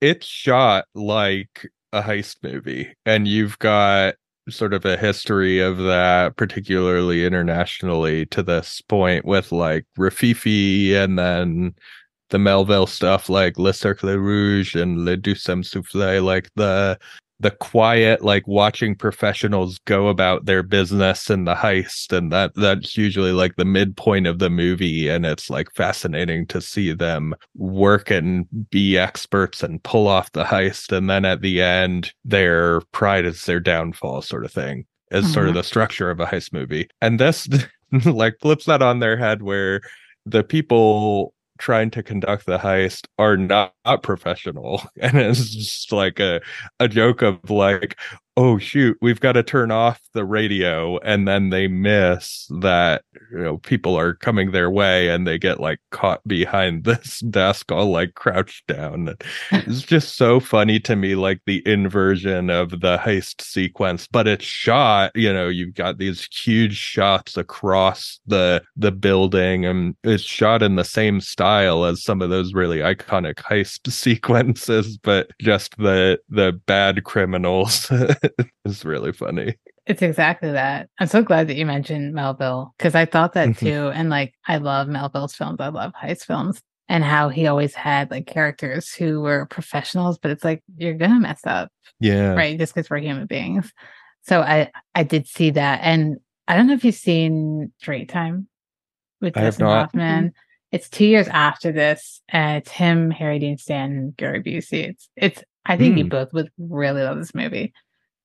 it's 0.00 0.26
shot 0.26 0.84
like 0.94 1.66
a 1.92 2.02
heist 2.02 2.36
movie, 2.42 2.94
and 3.06 3.26
you've 3.26 3.58
got 3.58 4.14
sort 4.50 4.74
of 4.74 4.84
a 4.84 4.98
history 4.98 5.58
of 5.60 5.78
that, 5.78 6.36
particularly 6.36 7.24
internationally, 7.24 8.26
to 8.26 8.42
this 8.42 8.82
point 8.82 9.24
with 9.24 9.50
like 9.52 9.86
Rififi 9.98 10.92
and 10.94 11.18
then 11.18 11.74
the 12.30 12.38
Melville 12.38 12.86
stuff 12.86 13.30
like 13.30 13.58
Le 13.58 13.72
Cercle 13.72 14.18
Rouge 14.18 14.74
and 14.74 15.04
Le 15.06 15.16
Deuxième 15.16 15.62
Soufflé, 15.64 16.22
like 16.22 16.50
the 16.56 16.98
the 17.44 17.50
quiet, 17.50 18.24
like 18.24 18.48
watching 18.48 18.94
professionals 18.94 19.78
go 19.80 20.08
about 20.08 20.46
their 20.46 20.62
business 20.62 21.28
and 21.28 21.46
the 21.46 21.54
heist, 21.54 22.10
and 22.10 22.32
that 22.32 22.54
that's 22.54 22.96
usually 22.96 23.32
like 23.32 23.56
the 23.56 23.66
midpoint 23.66 24.26
of 24.26 24.38
the 24.38 24.48
movie, 24.48 25.08
and 25.08 25.26
it's 25.26 25.50
like 25.50 25.70
fascinating 25.74 26.46
to 26.46 26.62
see 26.62 26.94
them 26.94 27.34
work 27.54 28.10
and 28.10 28.46
be 28.70 28.96
experts 28.96 29.62
and 29.62 29.82
pull 29.82 30.08
off 30.08 30.32
the 30.32 30.44
heist, 30.44 30.90
and 30.90 31.10
then 31.10 31.26
at 31.26 31.42
the 31.42 31.60
end, 31.60 32.14
their 32.24 32.80
pride 32.92 33.26
is 33.26 33.44
their 33.44 33.60
downfall, 33.60 34.22
sort 34.22 34.46
of 34.46 34.50
thing. 34.50 34.86
Is 35.10 35.30
sort 35.30 35.44
of 35.44 35.50
mm-hmm. 35.50 35.58
the 35.58 35.64
structure 35.64 36.10
of 36.10 36.20
a 36.20 36.26
heist 36.26 36.50
movie, 36.50 36.88
and 37.02 37.20
this 37.20 37.46
like 38.06 38.36
flips 38.40 38.64
that 38.64 38.80
on 38.80 39.00
their 39.00 39.18
head, 39.18 39.42
where 39.42 39.82
the 40.24 40.42
people 40.42 41.33
trying 41.58 41.90
to 41.92 42.02
conduct 42.02 42.46
the 42.46 42.58
heist 42.58 43.06
are 43.18 43.36
not, 43.36 43.74
not 43.84 44.02
professional. 44.02 44.82
And 45.00 45.16
it's 45.18 45.50
just 45.50 45.92
like 45.92 46.20
a 46.20 46.40
a 46.80 46.88
joke 46.88 47.22
of 47.22 47.50
like 47.50 47.98
oh 48.36 48.58
shoot 48.58 48.96
we've 49.00 49.20
got 49.20 49.32
to 49.32 49.42
turn 49.42 49.70
off 49.70 50.00
the 50.12 50.24
radio 50.24 50.98
and 50.98 51.28
then 51.28 51.50
they 51.50 51.68
miss 51.68 52.50
that 52.60 53.04
you 53.30 53.38
know 53.38 53.58
people 53.58 53.96
are 53.96 54.14
coming 54.14 54.50
their 54.50 54.70
way 54.70 55.08
and 55.08 55.26
they 55.26 55.38
get 55.38 55.60
like 55.60 55.80
caught 55.90 56.26
behind 56.26 56.84
this 56.84 57.20
desk 57.30 57.70
all 57.70 57.90
like 57.90 58.14
crouched 58.14 58.66
down. 58.66 59.14
It's 59.52 59.82
just 59.82 60.16
so 60.16 60.40
funny 60.40 60.80
to 60.80 60.96
me 60.96 61.14
like 61.14 61.40
the 61.46 61.62
inversion 61.66 62.50
of 62.50 62.70
the 62.80 62.98
heist 62.98 63.40
sequence 63.40 64.08
but 64.10 64.26
it's 64.26 64.44
shot 64.44 65.12
you 65.14 65.32
know 65.32 65.48
you've 65.48 65.74
got 65.74 65.98
these 65.98 66.28
huge 66.32 66.76
shots 66.76 67.36
across 67.36 68.20
the 68.26 68.62
the 68.76 68.92
building 68.92 69.64
and 69.64 69.94
it's 70.02 70.22
shot 70.22 70.62
in 70.62 70.76
the 70.76 70.84
same 70.84 71.20
style 71.20 71.84
as 71.84 72.02
some 72.02 72.20
of 72.20 72.30
those 72.30 72.54
really 72.54 72.78
iconic 72.78 73.36
heist 73.36 73.90
sequences 73.92 74.98
but 74.98 75.30
just 75.40 75.76
the 75.78 76.18
the 76.28 76.52
bad 76.66 77.04
criminals 77.04 77.90
is 78.64 78.84
really 78.84 79.12
funny 79.12 79.54
It's 79.86 80.02
exactly 80.02 80.50
that. 80.52 80.88
I'm 80.98 81.06
so 81.08 81.22
glad 81.22 81.48
that 81.48 81.56
you 81.56 81.66
mentioned 81.66 82.14
Melville 82.14 82.74
because 82.78 82.94
I 82.94 83.04
thought 83.04 83.34
that 83.34 83.50
Mhm. 83.50 83.58
too. 83.58 83.90
And 83.94 84.08
like, 84.08 84.32
I 84.46 84.56
love 84.56 84.88
Melville's 84.88 85.34
films. 85.34 85.58
I 85.60 85.68
love 85.68 85.92
heist 85.92 86.24
films 86.24 86.60
and 86.88 87.04
how 87.04 87.28
he 87.28 87.46
always 87.46 87.74
had 87.74 88.10
like 88.10 88.26
characters 88.26 88.92
who 88.94 89.20
were 89.20 89.46
professionals, 89.46 90.18
but 90.18 90.30
it's 90.30 90.44
like, 90.44 90.62
you're 90.76 90.94
going 90.94 91.12
to 91.12 91.20
mess 91.20 91.40
up, 91.46 91.70
yeah 92.00 92.34
right? 92.34 92.58
Just 92.58 92.74
because 92.74 92.88
we're 92.90 92.98
human 92.98 93.26
beings. 93.26 93.72
So 94.22 94.40
I, 94.40 94.70
I 94.94 95.02
did 95.02 95.26
see 95.26 95.50
that. 95.50 95.80
And 95.82 96.16
I 96.48 96.56
don't 96.56 96.66
know 96.66 96.74
if 96.74 96.84
you've 96.84 96.94
seen 96.94 97.72
Straight 97.78 98.08
Time 98.08 98.48
with 99.20 99.36
I 99.36 99.42
Dustin 99.42 99.66
not. 99.66 99.86
Hoffman. 99.86 100.32
It's 100.72 100.88
two 100.88 101.04
years 101.06 101.28
after 101.28 101.70
this, 101.70 102.20
and 102.28 102.56
it's 102.56 102.70
him, 102.70 103.10
Harry 103.12 103.38
Dean 103.38 103.58
Stanton, 103.58 104.12
Gary 104.16 104.42
Busey. 104.42 104.88
It's, 104.88 105.08
it's, 105.14 105.44
I 105.64 105.76
think 105.76 105.96
you 105.96 106.04
Hmm. 106.04 106.08
both 106.08 106.32
would 106.32 106.50
really 106.58 107.02
love 107.02 107.18
this 107.18 107.34
movie. 107.34 107.72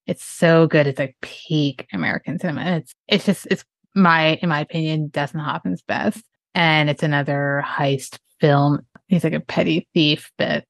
It's 0.10 0.24
so 0.24 0.66
good. 0.68 0.88
It's 0.88 0.97
like 0.99 1.16
peak 1.22 1.88
American 1.93 2.39
cinema. 2.39 2.78
It's 2.78 2.93
it's 3.07 3.26
just 3.26 3.47
it's 3.51 3.64
my 3.95 4.39
in 4.41 4.49
my 4.49 4.60
opinion 4.60 5.10
Dustin 5.10 5.39
Hoffman's 5.39 5.84
best, 5.84 6.24
and 6.55 6.89
it's 6.89 7.03
another 7.03 7.64
heist 7.66 8.18
film. 8.39 8.80
He's 9.07 9.24
like 9.24 9.34
a 9.34 9.39
petty 9.39 9.88
thief, 9.93 10.32
but 10.38 10.64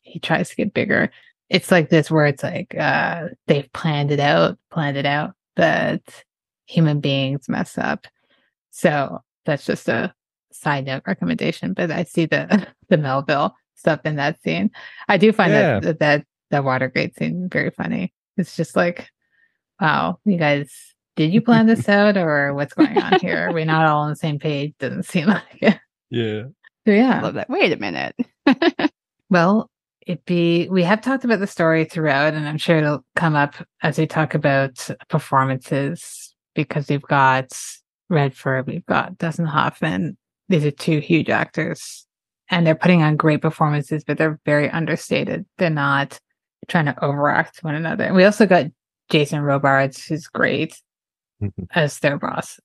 he 0.00 0.18
tries 0.18 0.48
to 0.50 0.56
get 0.56 0.72
bigger. 0.74 1.10
It's 1.50 1.70
like 1.70 1.90
this 1.90 2.10
where 2.10 2.26
it's 2.26 2.42
like 2.42 2.74
uh 2.74 3.28
they've 3.46 3.70
planned 3.72 4.10
it 4.12 4.20
out, 4.20 4.58
planned 4.70 4.96
it 4.96 5.06
out, 5.06 5.34
but 5.56 6.00
human 6.66 7.00
beings 7.00 7.48
mess 7.48 7.76
up. 7.76 8.06
So 8.70 9.20
that's 9.44 9.66
just 9.66 9.88
a 9.88 10.14
side 10.52 10.86
note 10.86 11.02
recommendation. 11.06 11.72
But 11.74 11.90
I 11.90 12.04
see 12.04 12.24
the 12.26 12.66
the 12.88 12.96
Melville 12.96 13.54
stuff 13.74 14.00
in 14.04 14.16
that 14.16 14.40
scene. 14.42 14.70
I 15.08 15.18
do 15.18 15.32
find 15.32 15.52
Yeah. 15.52 15.80
that 15.80 15.98
that 16.00 16.24
that 16.50 16.64
Watergate 16.64 17.14
scene 17.16 17.48
very 17.52 17.70
funny. 17.70 18.12
It's 18.36 18.56
just 18.56 18.76
like, 18.76 19.10
wow, 19.80 20.18
you 20.24 20.36
guys, 20.36 20.72
did 21.16 21.32
you 21.32 21.40
plan 21.40 21.66
this 21.66 21.88
out 21.88 22.16
or 22.16 22.54
what's 22.54 22.74
going 22.74 22.98
on 22.98 23.18
here? 23.20 23.48
We're 23.48 23.54
we 23.54 23.64
not 23.64 23.86
all 23.86 24.02
on 24.02 24.10
the 24.10 24.16
same 24.16 24.38
page? 24.38 24.74
Doesn't 24.78 25.04
seem 25.04 25.26
like 25.26 25.42
it. 25.60 25.78
yeah 26.10 26.42
So 26.86 26.92
I 26.92 26.96
yeah. 26.96 27.20
love 27.20 27.34
that. 27.34 27.48
Wait 27.48 27.72
a 27.72 27.76
minute. 27.76 28.14
Well, 29.28 29.70
it 30.06 30.24
be 30.24 30.68
we 30.68 30.84
have 30.84 31.00
talked 31.00 31.24
about 31.24 31.40
the 31.40 31.46
story 31.46 31.84
throughout, 31.84 32.34
and 32.34 32.46
I'm 32.46 32.58
sure 32.58 32.78
it'll 32.78 33.04
come 33.16 33.34
up 33.34 33.54
as 33.82 33.98
we 33.98 34.06
talk 34.06 34.34
about 34.34 34.88
performances 35.08 36.34
because 36.54 36.88
we've 36.88 37.02
got 37.02 37.52
Redford, 38.08 38.66
we've 38.66 38.86
got 38.86 39.18
Dustin 39.18 39.46
Hoffman. 39.46 40.16
These 40.48 40.64
are 40.64 40.70
two 40.70 41.00
huge 41.00 41.28
actors, 41.28 42.06
and 42.50 42.64
they're 42.64 42.76
putting 42.76 43.02
on 43.02 43.16
great 43.16 43.42
performances, 43.42 44.04
but 44.04 44.16
they're 44.16 44.38
very 44.46 44.70
understated. 44.70 45.44
They're 45.58 45.70
not 45.70 46.20
trying 46.68 46.86
to 46.86 47.04
overact 47.04 47.62
one 47.62 47.74
another. 47.74 48.04
And 48.04 48.16
we 48.16 48.24
also 48.24 48.46
got 48.46 48.66
Jason 49.10 49.40
Robards, 49.40 50.04
who's 50.04 50.26
great 50.26 50.80
Mhm. 51.42 51.66
as 51.74 51.98
their 52.00 52.18
boss. 52.18 52.58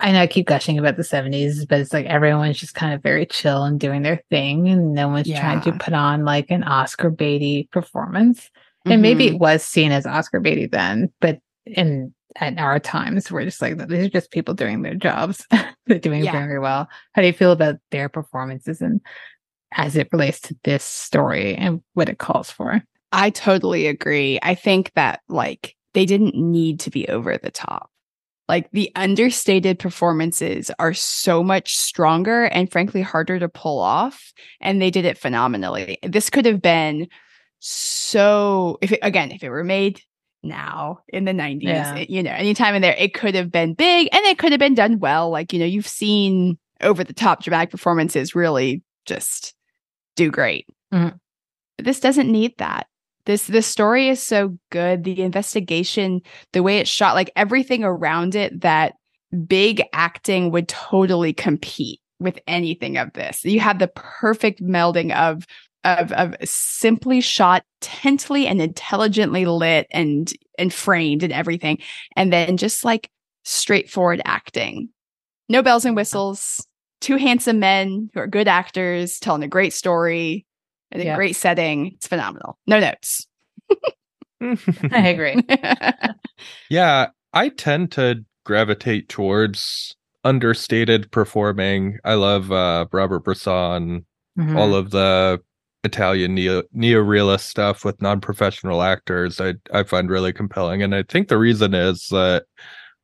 I 0.00 0.12
know 0.12 0.20
I 0.20 0.26
keep 0.28 0.46
gushing 0.46 0.78
about 0.78 0.96
the 0.96 1.02
70s, 1.04 1.66
but 1.66 1.80
it's 1.80 1.92
like 1.92 2.06
everyone's 2.06 2.58
just 2.58 2.74
kind 2.74 2.94
of 2.94 3.02
very 3.02 3.26
chill 3.26 3.64
and 3.64 3.80
doing 3.80 4.02
their 4.02 4.20
thing, 4.30 4.68
and 4.68 4.94
no 4.94 5.08
one's 5.08 5.28
trying 5.40 5.60
to 5.62 5.72
put 5.72 5.92
on 5.92 6.24
like 6.24 6.50
an 6.50 6.62
Oscar 6.62 7.10
baity 7.10 7.68
performance. 7.70 8.48
And 8.86 9.02
maybe 9.02 9.26
Mhm. 9.26 9.34
it 9.34 9.38
was 9.40 9.62
seen 9.64 9.90
as 9.92 10.06
Oscar 10.06 10.40
baity 10.40 10.70
then, 10.70 11.12
but 11.20 11.40
in 11.66 12.14
at 12.36 12.58
our 12.58 12.78
times, 12.78 13.32
we're 13.32 13.44
just 13.44 13.60
like 13.60 13.76
these 13.88 14.06
are 14.06 14.10
just 14.10 14.30
people 14.30 14.54
doing 14.54 14.82
their 14.82 14.94
jobs. 14.94 15.44
They're 15.86 15.98
doing 15.98 16.22
Yeah. 16.22 16.32
very 16.32 16.58
well. 16.60 16.88
How 17.14 17.22
do 17.22 17.26
you 17.26 17.32
feel 17.32 17.50
about 17.52 17.76
their 17.90 18.08
performances 18.08 18.80
and 18.80 19.00
as 19.72 19.96
it 19.96 20.08
relates 20.12 20.40
to 20.42 20.56
this 20.62 20.84
story 20.84 21.56
and 21.56 21.82
what 21.94 22.08
it 22.08 22.18
calls 22.18 22.50
for? 22.50 22.82
I 23.12 23.30
totally 23.30 23.86
agree. 23.86 24.38
I 24.42 24.54
think 24.54 24.92
that 24.94 25.20
like 25.28 25.74
they 25.94 26.04
didn't 26.04 26.34
need 26.34 26.80
to 26.80 26.90
be 26.90 27.08
over 27.08 27.36
the 27.38 27.50
top. 27.50 27.90
Like 28.48 28.70
the 28.72 28.90
understated 28.96 29.78
performances 29.78 30.70
are 30.78 30.94
so 30.94 31.42
much 31.42 31.76
stronger 31.76 32.44
and 32.44 32.70
frankly 32.72 33.02
harder 33.02 33.38
to 33.38 33.48
pull 33.48 33.78
off. 33.78 34.32
And 34.60 34.80
they 34.80 34.90
did 34.90 35.04
it 35.04 35.18
phenomenally. 35.18 35.98
This 36.02 36.30
could 36.30 36.46
have 36.46 36.62
been 36.62 37.08
so, 37.60 38.78
if 38.80 38.92
it, 38.92 39.00
again, 39.02 39.32
if 39.32 39.42
it 39.42 39.50
were 39.50 39.64
made 39.64 40.00
now 40.42 41.00
in 41.08 41.24
the 41.24 41.32
90s, 41.32 41.64
Yeah. 41.64 41.96
it- 41.96 42.10
you 42.10 42.22
know, 42.22 42.30
anytime 42.32 42.74
in 42.74 42.82
there, 42.82 42.94
it 42.98 43.12
could 43.14 43.34
have 43.34 43.50
been 43.50 43.74
big 43.74 44.08
and 44.12 44.24
it 44.26 44.38
could 44.38 44.52
have 44.52 44.60
been 44.60 44.74
done 44.74 44.98
well. 44.98 45.30
Like, 45.30 45.52
you 45.52 45.58
know, 45.58 45.64
you've 45.66 45.88
seen 45.88 46.58
over 46.80 47.04
the 47.04 47.12
top 47.12 47.42
dramatic 47.42 47.70
performances 47.70 48.34
really 48.34 48.82
just 49.04 49.54
do 50.16 50.30
great. 50.30 50.66
Mhm. 50.92 51.18
But 51.76 51.84
this 51.84 52.00
doesn't 52.00 52.30
need 52.30 52.56
that 52.58 52.86
this 53.28 53.46
this 53.46 53.66
story 53.66 54.08
is 54.08 54.22
so 54.22 54.56
good. 54.70 55.04
The 55.04 55.20
investigation 55.20 56.22
the 56.54 56.62
way 56.62 56.78
it's 56.78 56.90
shot 56.90 57.14
like 57.14 57.30
everything 57.36 57.84
around 57.84 58.34
it 58.34 58.62
that 58.62 58.94
big 59.46 59.82
acting 59.92 60.50
would 60.50 60.66
totally 60.66 61.34
compete 61.34 62.00
with 62.18 62.38
anything 62.46 62.96
of 62.96 63.12
this. 63.12 63.44
You 63.44 63.60
have 63.60 63.78
the 63.78 63.88
perfect 63.88 64.62
melding 64.62 65.14
of 65.14 65.46
of 65.84 66.10
of 66.12 66.34
simply 66.42 67.20
shot 67.20 67.64
tently 67.82 68.46
and 68.46 68.62
intelligently 68.62 69.44
lit 69.44 69.86
and 69.90 70.32
and 70.58 70.72
framed 70.72 71.22
and 71.22 71.32
everything 71.32 71.78
and 72.16 72.32
then 72.32 72.56
just 72.56 72.82
like 72.82 73.10
straightforward 73.44 74.22
acting. 74.24 74.88
No 75.50 75.62
bells 75.62 75.84
and 75.84 75.94
whistles 75.94 76.66
two 77.02 77.16
handsome 77.16 77.58
men 77.58 78.08
who 78.14 78.20
are 78.20 78.26
good 78.26 78.48
actors 78.48 79.18
telling 79.18 79.42
a 79.42 79.48
great 79.48 79.74
story 79.74 80.46
in 80.92 81.00
a 81.06 81.14
great 81.14 81.36
setting. 81.36 81.92
It's 81.94 82.06
phenomenal. 82.06 82.58
No 82.66 82.78
notes. 82.80 83.26
I 84.40 85.08
agree. 85.08 85.42
yeah, 86.70 87.08
I 87.32 87.48
tend 87.50 87.92
to 87.92 88.24
gravitate 88.44 89.08
towards 89.08 89.94
understated 90.24 91.10
performing. 91.10 91.98
I 92.04 92.14
love 92.14 92.50
uh 92.52 92.86
Robert 92.92 93.20
Bresson, 93.20 94.04
Mhm. 94.38 94.56
all 94.56 94.74
of 94.74 94.90
the 94.90 95.40
Italian 95.84 96.34
neo 96.34 96.62
neorealist 96.76 97.40
stuff 97.40 97.84
with 97.84 98.00
non-professional 98.00 98.82
actors. 98.82 99.40
I 99.40 99.54
I 99.72 99.82
find 99.82 100.08
really 100.10 100.32
compelling, 100.32 100.82
and 100.82 100.94
I 100.94 101.02
think 101.02 101.28
the 101.28 101.38
reason 101.38 101.74
is 101.74 102.06
that 102.10 102.44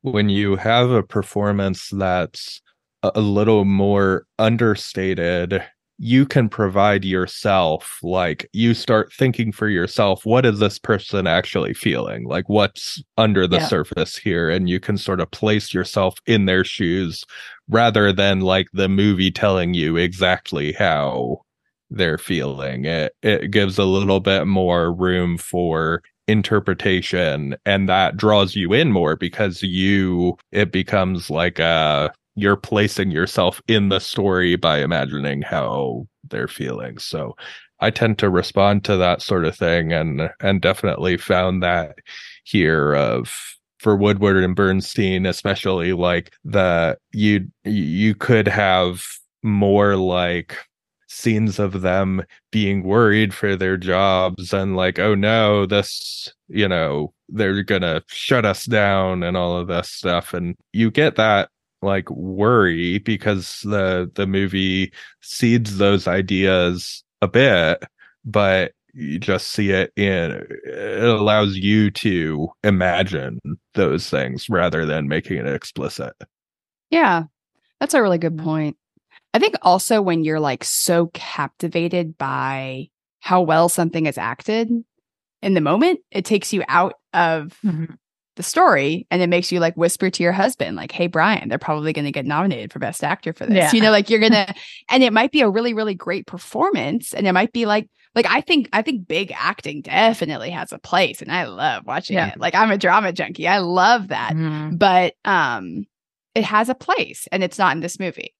when 0.02 0.28
you 0.28 0.56
have 0.56 0.90
a 0.90 1.02
performance 1.02 1.88
that's 1.90 2.60
a, 3.02 3.12
a 3.16 3.20
little 3.20 3.64
more 3.64 4.26
understated 4.38 5.62
you 5.98 6.26
can 6.26 6.48
provide 6.48 7.04
yourself 7.04 7.98
like 8.02 8.48
you 8.52 8.74
start 8.74 9.12
thinking 9.12 9.52
for 9.52 9.68
yourself 9.68 10.26
what 10.26 10.44
is 10.44 10.58
this 10.58 10.78
person 10.78 11.26
actually 11.26 11.72
feeling? 11.74 12.24
Like 12.24 12.48
what's 12.48 13.02
under 13.16 13.46
the 13.46 13.60
Yeah. 13.60 13.68
surface 13.68 14.16
here? 14.16 14.50
And 14.50 14.68
you 14.68 14.80
can 14.80 14.98
sort 14.98 15.20
of 15.20 15.30
place 15.30 15.72
yourself 15.72 16.16
in 16.26 16.46
their 16.46 16.64
shoes 16.64 17.24
rather 17.68 18.12
than 18.12 18.40
like 18.40 18.66
the 18.72 18.88
movie 18.88 19.30
telling 19.30 19.74
you 19.74 19.96
exactly 19.96 20.72
how 20.72 21.42
they're 21.90 22.18
feeling. 22.18 22.84
It 22.86 23.12
it 23.22 23.50
gives 23.50 23.78
a 23.78 23.84
little 23.84 24.20
bit 24.20 24.46
more 24.46 24.92
room 24.92 25.38
for 25.38 26.02
interpretation 26.26 27.54
and 27.66 27.86
that 27.88 28.16
draws 28.16 28.56
you 28.56 28.72
in 28.72 28.90
more 28.90 29.14
because 29.14 29.62
you 29.62 30.36
it 30.52 30.72
becomes 30.72 31.28
like 31.28 31.60
uh 31.60 32.08
you're 32.34 32.56
placing 32.56 33.10
yourself 33.10 33.62
in 33.68 33.88
the 33.88 34.00
story 34.00 34.56
by 34.56 34.78
imagining 34.78 35.42
how 35.42 36.06
they're 36.28 36.48
feeling. 36.48 36.98
So 36.98 37.36
i 37.80 37.90
tend 37.90 38.16
to 38.18 38.30
respond 38.30 38.84
to 38.84 38.96
that 38.96 39.20
sort 39.20 39.44
of 39.44 39.56
thing 39.56 39.92
and 39.92 40.30
and 40.40 40.62
definitely 40.62 41.16
found 41.16 41.60
that 41.60 41.96
here 42.44 42.94
of 42.94 43.56
for 43.80 43.96
woodward 43.96 44.44
and 44.44 44.54
bernstein 44.54 45.26
especially 45.26 45.92
like 45.92 46.32
the 46.44 46.96
you 47.12 47.44
you 47.64 48.14
could 48.14 48.46
have 48.46 49.04
more 49.42 49.96
like 49.96 50.56
scenes 51.08 51.58
of 51.58 51.82
them 51.82 52.22
being 52.52 52.84
worried 52.84 53.34
for 53.34 53.56
their 53.56 53.76
jobs 53.76 54.52
and 54.52 54.76
like 54.76 55.00
oh 55.00 55.16
no 55.16 55.66
this 55.66 56.32
you 56.48 56.68
know 56.68 57.12
they're 57.28 57.62
gonna 57.62 58.02
shut 58.06 58.44
us 58.44 58.64
down 58.64 59.22
and 59.22 59.36
all 59.36 59.56
of 59.56 59.68
this 59.68 59.90
stuff. 59.90 60.34
And 60.34 60.56
you 60.72 60.90
get 60.90 61.16
that 61.16 61.50
like 61.84 62.10
worry 62.10 62.98
because 62.98 63.60
the 63.62 64.10
the 64.14 64.26
movie 64.26 64.92
seeds 65.20 65.78
those 65.78 66.08
ideas 66.08 67.04
a 67.22 67.28
bit 67.28 67.82
but 68.24 68.72
you 68.94 69.18
just 69.18 69.48
see 69.48 69.70
it 69.70 69.92
in 69.96 70.46
it 70.64 71.04
allows 71.04 71.56
you 71.56 71.90
to 71.90 72.48
imagine 72.62 73.38
those 73.74 74.08
things 74.08 74.48
rather 74.48 74.86
than 74.86 75.08
making 75.08 75.38
it 75.38 75.46
explicit 75.46 76.12
Yeah, 76.90 77.24
that's 77.80 77.94
a 77.94 78.02
really 78.02 78.18
good 78.18 78.36
Mhm. 78.36 78.44
point. 78.44 78.76
I 79.34 79.38
think 79.40 79.56
also 79.62 80.00
when 80.00 80.22
you're 80.24 80.40
like 80.40 80.64
so 80.64 81.08
captivated 81.14 82.16
by 82.18 82.88
how 83.20 83.42
well 83.42 83.68
something 83.68 84.06
is 84.06 84.18
acted 84.18 84.70
in 85.42 85.54
the 85.54 85.60
moment, 85.60 86.00
it 86.10 86.24
takes 86.24 86.52
you 86.52 86.62
out 86.68 86.94
of 87.12 87.58
Mhm. 87.64 87.96
The 88.36 88.42
story 88.42 89.06
and 89.10 89.22
it 89.22 89.28
makes 89.28 89.52
you 89.52 89.60
like 89.60 89.76
whisper 89.76 90.10
to 90.10 90.22
your 90.22 90.32
husband, 90.32 90.76
like, 90.76 90.90
hey, 90.92 91.06
Brian, 91.06 91.48
they're 91.48 91.58
probably 91.58 91.92
going 91.92 92.04
to 92.04 92.12
get 92.12 92.26
nominated 92.26 92.72
for 92.72 92.78
Best 92.80 93.04
Actor 93.04 93.32
for 93.34 93.46
this. 93.46 93.56
Yeah. 93.56 93.72
You 93.72 93.80
know, 93.80 93.90
like 93.90 94.10
you're 94.10 94.20
going 94.20 94.32
to, 94.46 94.52
and 94.88 95.02
it 95.02 95.12
might 95.12 95.30
be 95.32 95.40
a 95.40 95.48
really, 95.48 95.74
really 95.74 95.94
great 95.94 96.26
performance. 96.26 97.14
And 97.14 97.26
it 97.26 97.32
might 97.32 97.52
be 97.52 97.66
like, 97.66 97.88
like 98.14 98.26
I 98.26 98.40
think 98.40 98.68
I 98.72 98.82
think 98.82 99.08
big 99.08 99.32
acting 99.36 99.82
definitely 99.82 100.50
has 100.50 100.72
a 100.72 100.78
place 100.78 101.20
and 101.20 101.32
I 101.32 101.44
love 101.46 101.84
watching 101.86 102.14
Yeah. 102.16 102.28
it. 102.32 102.38
Like 102.38 102.54
I'm 102.54 102.70
a 102.70 102.78
drama 102.78 103.12
junkie. 103.12 103.48
I 103.48 103.58
love 103.58 104.08
that 104.08 104.34
Mhm. 104.34 104.78
but 104.78 105.14
um 105.24 105.84
it 106.34 106.44
has 106.44 106.68
a 106.68 106.74
place 106.76 107.26
and 107.32 107.42
it's 107.42 107.58
not 107.58 107.74
in 107.74 107.80
this 107.80 107.98
movie 107.98 108.34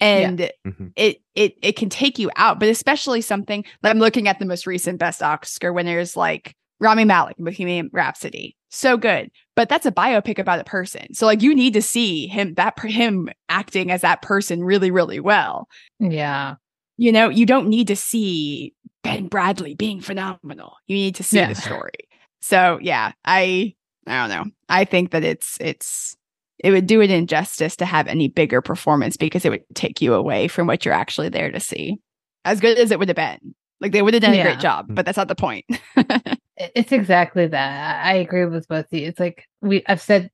and 0.00 0.50
Mhm. 0.66 0.92
it 0.96 1.18
it 1.34 1.54
it 1.62 1.76
can 1.76 1.88
take 1.88 2.18
you 2.20 2.30
out 2.36 2.58
but 2.60 2.68
especially 2.68 3.20
something 3.20 3.64
like 3.82 3.90
i'm 3.90 3.98
looking 3.98 4.28
at 4.28 4.38
the 4.38 4.46
most 4.46 4.66
recent 4.66 4.98
best 4.98 5.22
oscar 5.22 5.72
winners 5.72 6.16
like 6.16 6.54
rami 6.80 7.04
malek 7.04 7.36
bohemian 7.38 7.90
rhapsody. 7.92 8.56
So 8.70 8.96
good. 8.96 9.30
But 9.56 9.68
that's 9.68 9.86
a 9.86 9.92
biopic 9.92 10.38
about 10.38 10.60
a 10.60 10.64
person. 10.64 11.12
So 11.14 11.26
like 11.26 11.42
you 11.42 11.54
need 11.54 11.74
to 11.74 11.82
see 11.82 12.26
him 12.26 12.54
that 12.54 12.78
him 12.80 13.28
acting 13.48 13.90
as 13.90 14.00
that 14.02 14.22
person 14.22 14.64
really 14.64 14.90
really 14.90 15.20
well. 15.20 15.68
Yeah. 15.98 16.54
you 16.96 17.12
know 17.12 17.28
you 17.28 17.46
don't 17.46 17.68
need 17.68 17.88
to 17.88 17.96
see 17.96 18.74
ben 19.02 19.28
bradlee 19.28 19.76
being 19.76 20.00
phenomenal. 20.00 20.74
You 20.86 20.96
need 20.96 21.14
to 21.16 21.22
see 21.22 21.36
Yeah. 21.38 21.48
the 21.48 21.54
story. 21.54 21.92
So 22.40 22.78
yeah 22.80 23.12
i 23.24 23.74
i 24.06 24.26
don't 24.26 24.30
know. 24.46 24.50
I 24.68 24.84
think 24.84 25.10
that 25.10 25.24
it's 25.24 25.58
it's 25.60 26.16
it 26.62 26.70
would 26.70 26.86
do 26.86 27.00
it 27.00 27.10
injustice 27.10 27.76
to 27.76 27.84
have 27.86 28.06
any 28.06 28.28
bigger 28.28 28.60
performance 28.60 29.16
because 29.16 29.44
it 29.44 29.50
would 29.50 29.64
take 29.74 30.00
you 30.02 30.14
away 30.14 30.46
from 30.46 30.66
what 30.66 30.84
you're 30.84 30.94
actually 30.94 31.28
there 31.30 31.50
to 31.50 31.58
see. 31.60 31.98
As 32.44 32.60
good 32.60 32.78
as 32.78 32.90
it 32.90 32.98
would 32.98 33.08
have 33.08 33.16
been. 33.16 33.54
Like 33.80 33.92
they 33.92 34.02
would 34.02 34.12
have 34.14 34.22
done 34.22 34.34
a 34.34 34.42
great 34.42 34.60
job 34.60 34.86
but 34.90 35.04
that's 35.06 35.16
not 35.16 35.28
the 35.28 35.34
point 35.34 35.64
It's 36.74 36.92
exactly 36.92 37.46
that. 37.46 38.04
I 38.04 38.14
agree 38.14 38.44
with 38.44 38.68
both 38.68 38.86
of 38.86 38.92
you. 38.92 39.06
It's 39.08 39.20
like 39.20 39.46
we 39.62 39.82
I've 39.86 40.00
said 40.02 40.30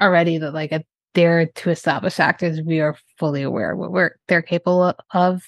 already 0.00 0.38
that 0.38 0.52
like 0.54 0.72
a, 0.72 0.84
they're 1.14 1.46
two 1.46 1.70
established 1.70 2.20
actors. 2.20 2.60
We 2.64 2.80
are 2.80 2.96
fully 3.18 3.42
aware 3.42 3.74
what 3.74 3.90
we're 3.90 4.16
they're 4.28 4.42
capable 4.42 4.94
of. 5.12 5.42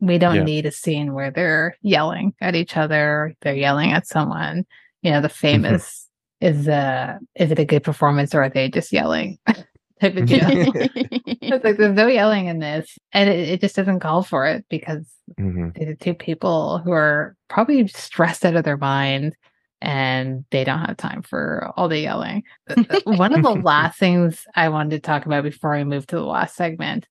We 0.00 0.18
don't 0.18 0.36
Yeah. 0.36 0.44
need 0.44 0.66
a 0.66 0.72
scene 0.72 1.12
where 1.14 1.30
they're 1.30 1.76
yelling 1.82 2.34
at 2.40 2.54
each 2.56 2.76
other, 2.76 3.34
they're 3.42 3.54
yelling 3.54 3.92
at 3.92 4.06
someone. 4.08 4.64
You 5.02 5.12
know, 5.12 5.20
the 5.20 5.28
famous 5.28 6.08
is 6.40 6.68
uh 6.68 7.18
is 7.36 7.52
it 7.52 7.58
a 7.58 7.64
good 7.64 7.84
performance 7.84 8.34
or 8.34 8.42
are 8.42 8.50
they 8.50 8.68
just 8.68 8.92
yelling? 8.92 9.38
type 10.00 10.16
of 10.16 10.26
deal. 10.26 10.40
it's 10.46 11.64
like 11.64 11.76
there's 11.76 11.94
no 11.96 12.06
yelling 12.06 12.46
in 12.46 12.58
this. 12.58 12.98
And 13.12 13.28
it, 13.30 13.48
it 13.48 13.60
just 13.60 13.76
doesn't 13.76 14.00
call 14.00 14.22
for 14.22 14.46
it 14.46 14.64
because 14.68 15.06
Mhm. 15.40 15.74
the 15.74 15.96
two 15.96 16.12
people 16.12 16.78
who 16.84 16.92
are 16.92 17.34
probably 17.48 17.88
stressed 17.88 18.44
out 18.44 18.56
of 18.56 18.64
their 18.64 18.76
mind 18.76 19.34
and 19.80 20.44
they 20.50 20.64
don't 20.64 20.80
have 20.84 20.98
time 20.98 21.22
for 21.22 21.72
all 21.76 21.88
the 21.88 21.98
yelling. 22.00 22.42
One 23.04 23.32
of 23.34 23.42
the 23.42 23.58
last 23.62 23.98
things 23.98 24.44
I 24.54 24.68
wanted 24.68 24.90
to 24.90 24.98
talk 25.00 25.24
about 25.24 25.42
before 25.44 25.74
I 25.74 25.84
move 25.84 26.06
to 26.08 26.16
the 26.16 26.22
last 26.24 26.56
segment. 26.56 27.06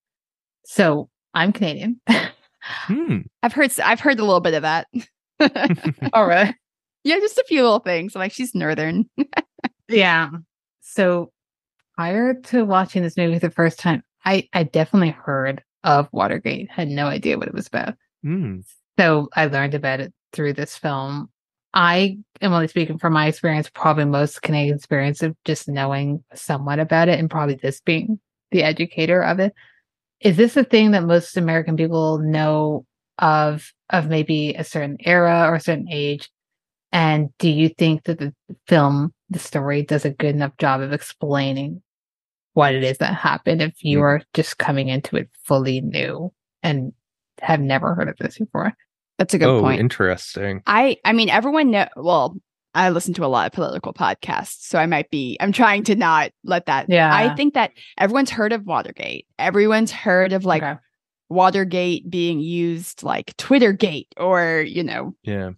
So 0.65 1.09
I'm 1.33 1.51
Canadian. 1.53 1.99
Hmm. 2.61 3.17
i've 3.41 3.51
heard 3.51 3.77
i've 3.83 3.99
heard 3.99 4.19
a 4.19 4.23
little 4.23 4.39
bit 4.39 4.53
of 4.53 4.61
that 4.61 4.87
all 6.13 6.25
right. 6.25 6.55
yeah 7.03 7.19
just 7.19 7.37
a 7.37 7.43
few 7.45 7.61
little 7.61 7.79
things 7.79 8.15
I'm 8.15 8.19
like 8.21 8.31
she's 8.31 8.55
northern 8.55 9.09
Yeah. 9.89 10.29
So 10.79 11.32
prior 11.95 12.33
to 12.33 12.65
watching 12.65 13.03
this 13.03 13.17
movie 13.17 13.37
the 13.37 13.49
first 13.49 13.79
time, 13.79 14.03
I, 14.25 14.47
I 14.53 14.63
definitely 14.63 15.11
heard 15.11 15.63
of 15.83 16.07
Watergate, 16.11 16.69
had 16.71 16.87
no 16.87 17.07
idea 17.07 17.37
what 17.37 17.47
it 17.47 17.53
was 17.53 17.67
about. 17.67 17.95
Mm. 18.25 18.63
So 18.97 19.29
I 19.35 19.47
learned 19.47 19.73
about 19.73 19.99
it 19.99 20.13
through 20.31 20.53
this 20.53 20.77
film. 20.77 21.29
I 21.73 22.17
am 22.41 22.53
only 22.53 22.67
speaking 22.67 22.97
from 22.97 23.13
my 23.13 23.27
experience, 23.27 23.69
probably 23.69 24.05
most 24.05 24.41
Canadian 24.41 24.77
experience 24.77 25.23
of 25.23 25.35
just 25.43 25.67
knowing 25.67 26.23
somewhat 26.33 26.79
about 26.79 27.09
it 27.09 27.19
and 27.19 27.29
probably 27.29 27.55
this 27.55 27.81
being 27.81 28.19
the 28.51 28.63
educator 28.63 29.21
of 29.21 29.39
it. 29.39 29.53
Is 30.19 30.37
this 30.37 30.55
a 30.55 30.63
thing 30.63 30.91
that 30.91 31.03
most 31.03 31.35
American 31.35 31.75
people 31.75 32.19
know 32.19 32.85
of 33.19 33.71
of 33.89 34.07
maybe 34.07 34.53
a 34.53 34.63
certain 34.63 34.97
era 35.01 35.45
or 35.47 35.55
a 35.55 35.59
certain 35.59 35.87
age? 35.91 36.29
And 36.91 37.29
do 37.39 37.49
you 37.49 37.69
think 37.69 38.03
that 38.03 38.19
the 38.19 38.33
film, 38.67 39.13
the 39.29 39.39
story, 39.39 39.81
does 39.81 40.05
a 40.05 40.11
good 40.11 40.35
enough 40.35 40.55
job 40.57 40.79
of 40.79 40.93
explaining 40.93 41.81
what 42.53 42.73
it 42.75 42.83
is 42.83 42.97
that 42.99 43.13
happened 43.13 43.61
if 43.61 43.83
you 43.83 43.99
Mm. 43.99 44.03
are 44.03 44.21
just 44.33 44.57
coming 44.57 44.87
into 44.89 45.15
it 45.17 45.29
fully 45.43 45.81
new 45.81 46.31
and 46.61 46.93
have 47.41 47.59
never 47.59 47.95
heard 47.95 48.09
of 48.09 48.17
this 48.17 48.37
before? 48.37 48.73
That's 49.17 49.33
a 49.33 49.37
good 49.39 49.47
oh, 49.49 49.61
point. 49.61 49.79
interesting. 49.79 50.61
I 50.67 50.97
I 51.05 51.13
mean 51.13 51.29
everyone 51.29 51.71
know 51.71 51.87
well, 51.95 52.35
I 52.75 52.89
listen 52.89 53.13
to 53.15 53.25
a 53.25 53.27
lot 53.27 53.45
of 53.45 53.53
political 53.53 53.93
podcasts, 53.93 54.61
so 54.67 54.79
I 54.79 54.85
might 54.87 55.09
be 55.11 55.37
I'm 55.39 55.51
trying 55.51 55.83
to 55.85 55.95
not 55.95 56.31
let 56.43 56.65
that 56.65 56.87
Yeah. 56.89 57.13
I 57.15 57.35
think 57.35 57.53
that 57.53 57.71
everyone's 57.97 58.31
heard 58.31 58.53
of 58.53 58.65
Watergate. 58.65 59.27
Everyone's 59.37 59.91
heard 59.91 60.33
of 60.33 60.45
like 60.45 60.63
Okay. 60.63 60.79
Watergate 61.29 62.09
being 62.09 62.39
used 62.39 63.03
like 63.03 63.35
Twittergate 63.37 64.07
or, 64.17 64.61
you 64.67 64.83
know, 64.83 65.15
Yeah. 65.23 65.51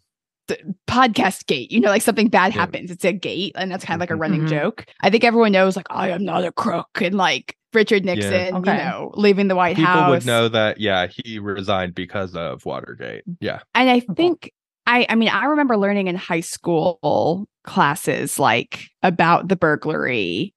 Podcast 0.88 1.46
gate. 1.48 1.72
You 1.72 1.80
know, 1.80 1.90
like 1.90 2.02
something 2.02 2.28
bad 2.28 2.54
Yeah. 2.54 2.62
happens. 2.62 2.92
It's 2.92 3.06
a 3.06 3.14
gate, 3.14 3.54
and 3.56 3.72
that's 3.72 3.86
kind 3.86 3.96
of 3.98 4.00
like 4.02 4.12
a 4.12 4.14
Mhm. 4.14 4.20
running 4.22 4.42
Mhm. 4.42 4.50
joke. 4.50 4.86
I 5.02 5.10
think 5.10 5.24
everyone 5.24 5.52
knows 5.52 5.76
like 5.76 5.88
I 5.90 6.10
am 6.10 6.24
not 6.24 6.44
a 6.44 6.52
crook 6.52 7.02
and 7.02 7.16
like 7.16 7.56
Richard 7.74 8.06
Nixon, 8.06 8.56
Okay. 8.56 8.72
you 8.72 8.78
know, 8.78 9.12
leaving 9.16 9.48
the 9.50 9.56
White 9.56 9.76
People 9.76 9.92
House. 9.92 9.98
People 10.00 10.12
would 10.12 10.26
know 10.26 10.48
that, 10.48 10.80
yeah, 10.80 11.08
he 11.08 11.40
resigned 11.40 11.94
because 11.94 12.34
of 12.36 12.66
Watergate. 12.66 13.24
Yeah. 13.42 13.60
And 13.74 13.90
I 13.90 14.00
think 14.00 14.52
I 14.88 15.06
I 15.10 15.16
mean 15.16 15.30
I 15.30 15.46
remember 15.46 15.76
learning 15.78 16.08
in 16.08 16.16
high 16.16 16.40
school 16.42 17.48
classes 17.64 18.40
like 18.40 18.88
about 19.04 19.48
the 19.50 19.56
burglary 19.56 20.54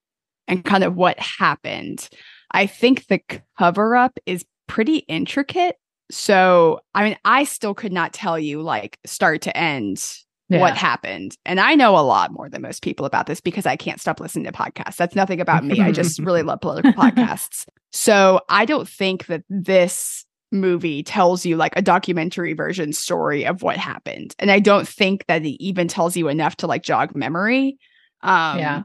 and 0.47 0.65
kind 0.65 0.85
of 0.85 0.95
what 0.95 1.19
happened. 1.19 2.09
I 2.51 2.67
think 2.67 3.07
the 3.07 3.21
cover 3.59 3.97
up 3.97 4.19
is 4.27 4.45
pretty 4.67 4.99
intricate. 5.09 5.77
So, 6.11 6.81
I 6.95 7.05
mean, 7.05 7.17
I 7.25 7.45
still 7.45 7.75
could 7.75 7.93
not 7.93 8.13
tell 8.13 8.39
you 8.39 8.63
like 8.63 8.99
start 9.05 9.43
to 9.43 9.57
end 9.57 10.03
what 10.51 10.77
happened. 10.77 11.37
And 11.45 11.61
I 11.61 11.75
know 11.75 11.99
a 11.99 12.01
lot 12.01 12.33
more 12.33 12.49
than 12.49 12.63
most 12.63 12.83
people 12.83 13.05
about 13.05 13.27
this 13.27 13.41
because 13.41 13.67
I 13.67 13.77
can't 13.77 14.01
stop 14.01 14.19
listening 14.19 14.47
to 14.47 14.53
podcasts. 14.53 14.97
That's 14.97 15.15
nothing 15.15 15.43
about 15.43 15.63
me. 15.63 15.81
I 15.83 15.93
just 15.93 16.19
really 16.21 16.43
love 16.51 16.63
political 16.63 16.93
podcasts. 16.93 17.67
So 17.93 18.41
I 18.49 18.65
don't 18.65 18.89
think 18.89 19.27
that 19.27 19.43
this 19.51 20.25
movie 20.51 21.03
tells 21.03 21.45
you 21.45 21.57
like 21.57 21.75
a 21.77 21.83
documentary 21.83 22.55
version 22.55 22.95
story 22.95 23.45
of 23.45 23.63
what 23.63 23.77
happened. 23.77 24.35
And 24.39 24.51
I 24.51 24.61
don't 24.61 24.89
think 24.89 25.27
that 25.27 25.45
it 25.45 25.63
even 25.63 25.87
tells 25.87 26.17
you 26.17 26.29
enough 26.29 26.57
to 26.57 26.67
like 26.67 26.83
jog 26.83 27.15
memory. 27.15 27.77
Um 28.23 28.59
Yeah. 28.59 28.83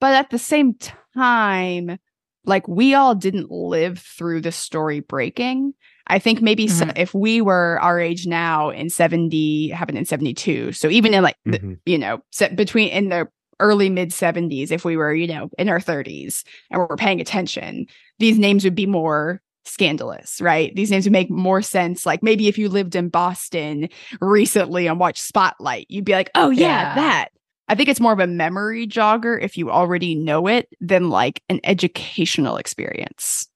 but 0.00 0.14
at 0.14 0.30
the 0.30 0.38
same 0.38 0.76
time, 1.14 1.98
like 2.46 2.66
we 2.66 2.94
all 2.94 3.14
didn't 3.14 3.50
live 3.50 3.98
through 3.98 4.40
the 4.40 4.52
story 4.52 5.00
breaking. 5.00 5.74
I 6.08 6.18
think 6.18 6.42
maybe 6.42 6.66
so, 6.68 6.86
Mhm. 6.86 6.92
if 6.96 7.14
we 7.14 7.40
were 7.40 7.78
our 7.80 7.98
age 8.00 8.26
now 8.26 8.70
in 8.70 8.90
70, 8.90 9.68
happened 9.68 9.98
in 9.98 10.04
72. 10.04 10.72
So 10.72 10.88
even 10.88 11.14
in 11.14 11.22
like, 11.22 11.36
the, 11.44 11.58
Mhm. 11.58 11.78
you 11.86 11.98
know, 11.98 12.20
set 12.32 12.56
between 12.56 12.88
in 12.88 13.08
the 13.08 13.28
early 13.60 13.88
mid 13.88 14.12
70s, 14.12 14.70
if 14.72 14.84
we 14.84 14.96
were, 14.96 15.14
you 15.14 15.26
know, 15.28 15.48
in 15.58 15.68
our 15.68 15.78
30s 15.80 16.44
and 16.70 16.80
we're 16.80 16.96
paying 16.96 17.20
attention, 17.20 17.86
these 18.18 18.38
names 18.38 18.64
would 18.64 18.74
be 18.74 18.86
more 18.86 19.40
scandalous, 19.64 20.40
right? 20.40 20.74
These 20.74 20.90
names 20.90 21.04
would 21.04 21.12
make 21.12 21.30
more 21.30 21.62
sense. 21.62 22.04
Like 22.04 22.22
maybe 22.22 22.48
if 22.48 22.58
you 22.58 22.68
lived 22.68 22.96
in 22.96 23.08
Boston 23.08 23.88
recently 24.20 24.88
and 24.88 24.98
watched 24.98 25.22
Spotlight, 25.22 25.86
you'd 25.88 26.04
be 26.04 26.12
like, 26.12 26.30
oh, 26.34 26.50
yeah, 26.50 26.82
Yeah. 26.82 26.94
that. 26.96 27.28
I 27.68 27.76
think 27.76 27.88
it's 27.88 28.00
more 28.00 28.12
of 28.12 28.18
a 28.18 28.26
memory 28.26 28.88
jogger 28.88 29.40
if 29.40 29.56
you 29.56 29.70
already 29.70 30.16
know 30.16 30.48
it 30.48 30.68
than 30.80 31.08
like 31.10 31.40
an 31.48 31.60
educational 31.62 32.56
experience. 32.56 33.48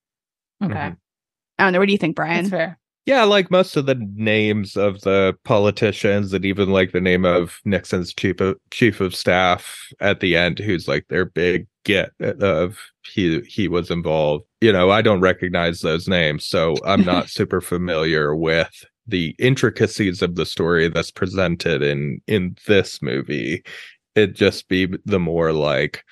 Okay. 0.62 0.74
Mhm. 0.74 0.97
I 1.59 1.64
don't 1.64 1.72
know. 1.72 1.78
What 1.78 1.86
do 1.86 1.92
you 1.92 1.98
think, 1.98 2.16
Brian? 2.16 2.44
That's 2.44 2.50
fair. 2.50 2.78
Yeah, 3.07 3.22
like 3.22 3.52
most 3.52 3.76
of 3.76 3.86
the 3.86 3.94
names 4.16 4.76
of 4.76 5.00
the 5.02 5.38
politicians 5.44 6.32
and 6.32 6.44
even 6.44 6.70
like 6.70 6.90
the 6.90 7.00
name 7.00 7.24
of 7.24 7.61
Nixon's 7.64 8.12
chief 8.12 8.40
of 8.40 8.57
chief 8.72 9.00
of 9.00 9.14
staff 9.14 9.78
at 10.00 10.18
the 10.18 10.36
end, 10.36 10.59
who's 10.59 10.88
like 10.88 11.07
their 11.09 11.24
big 11.24 11.68
get 11.84 12.11
of 12.20 12.78
he 13.04 13.40
he 13.42 13.68
was 13.68 13.92
involved. 13.92 14.44
You 14.61 14.72
know, 14.72 14.90
I 14.90 15.02
don't 15.02 15.20
recognize 15.20 15.80
those 15.80 16.09
names, 16.09 16.44
so 16.44 16.74
I'm 16.84 17.04
not 17.04 17.30
super 17.30 17.61
familiar 17.61 18.34
with 18.34 18.84
the 19.07 19.36
intricacies 19.38 20.20
of 20.20 20.34
the 20.34 20.44
story 20.44 20.88
that's 20.88 21.12
presented 21.12 21.82
in 21.82 22.20
in 22.26 22.57
this 22.66 23.00
movie. 23.00 23.62
It 24.16 24.34
just 24.34 24.68
be 24.68 24.88
the 25.04 25.20
more 25.20 25.52
like 25.52 26.02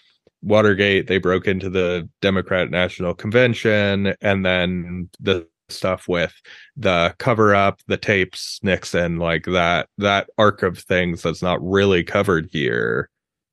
Watergate, 0.45 1.07
they 1.07 1.19
broke 1.19 1.47
into 1.47 1.71
the 1.71 2.09
Democrat 2.21 2.71
National 2.71 3.15
Convention, 3.15 4.15
and 4.21 4.45
then 4.45 5.09
the 5.19 5.47
stuff 5.69 6.07
with 6.09 6.35
the 6.77 7.15
cover 7.19 7.55
up, 7.55 7.81
the 7.87 7.97
tapes, 7.97 8.61
Nixon, 8.63 9.17
like 9.19 9.45
that 9.47 9.89
that 9.99 10.29
arc 10.39 10.63
of 10.63 10.79
things 10.79 11.23
that's 11.23 11.43
not 11.43 11.59
really 11.63 12.05
covered 12.05 12.49
here 12.53 13.09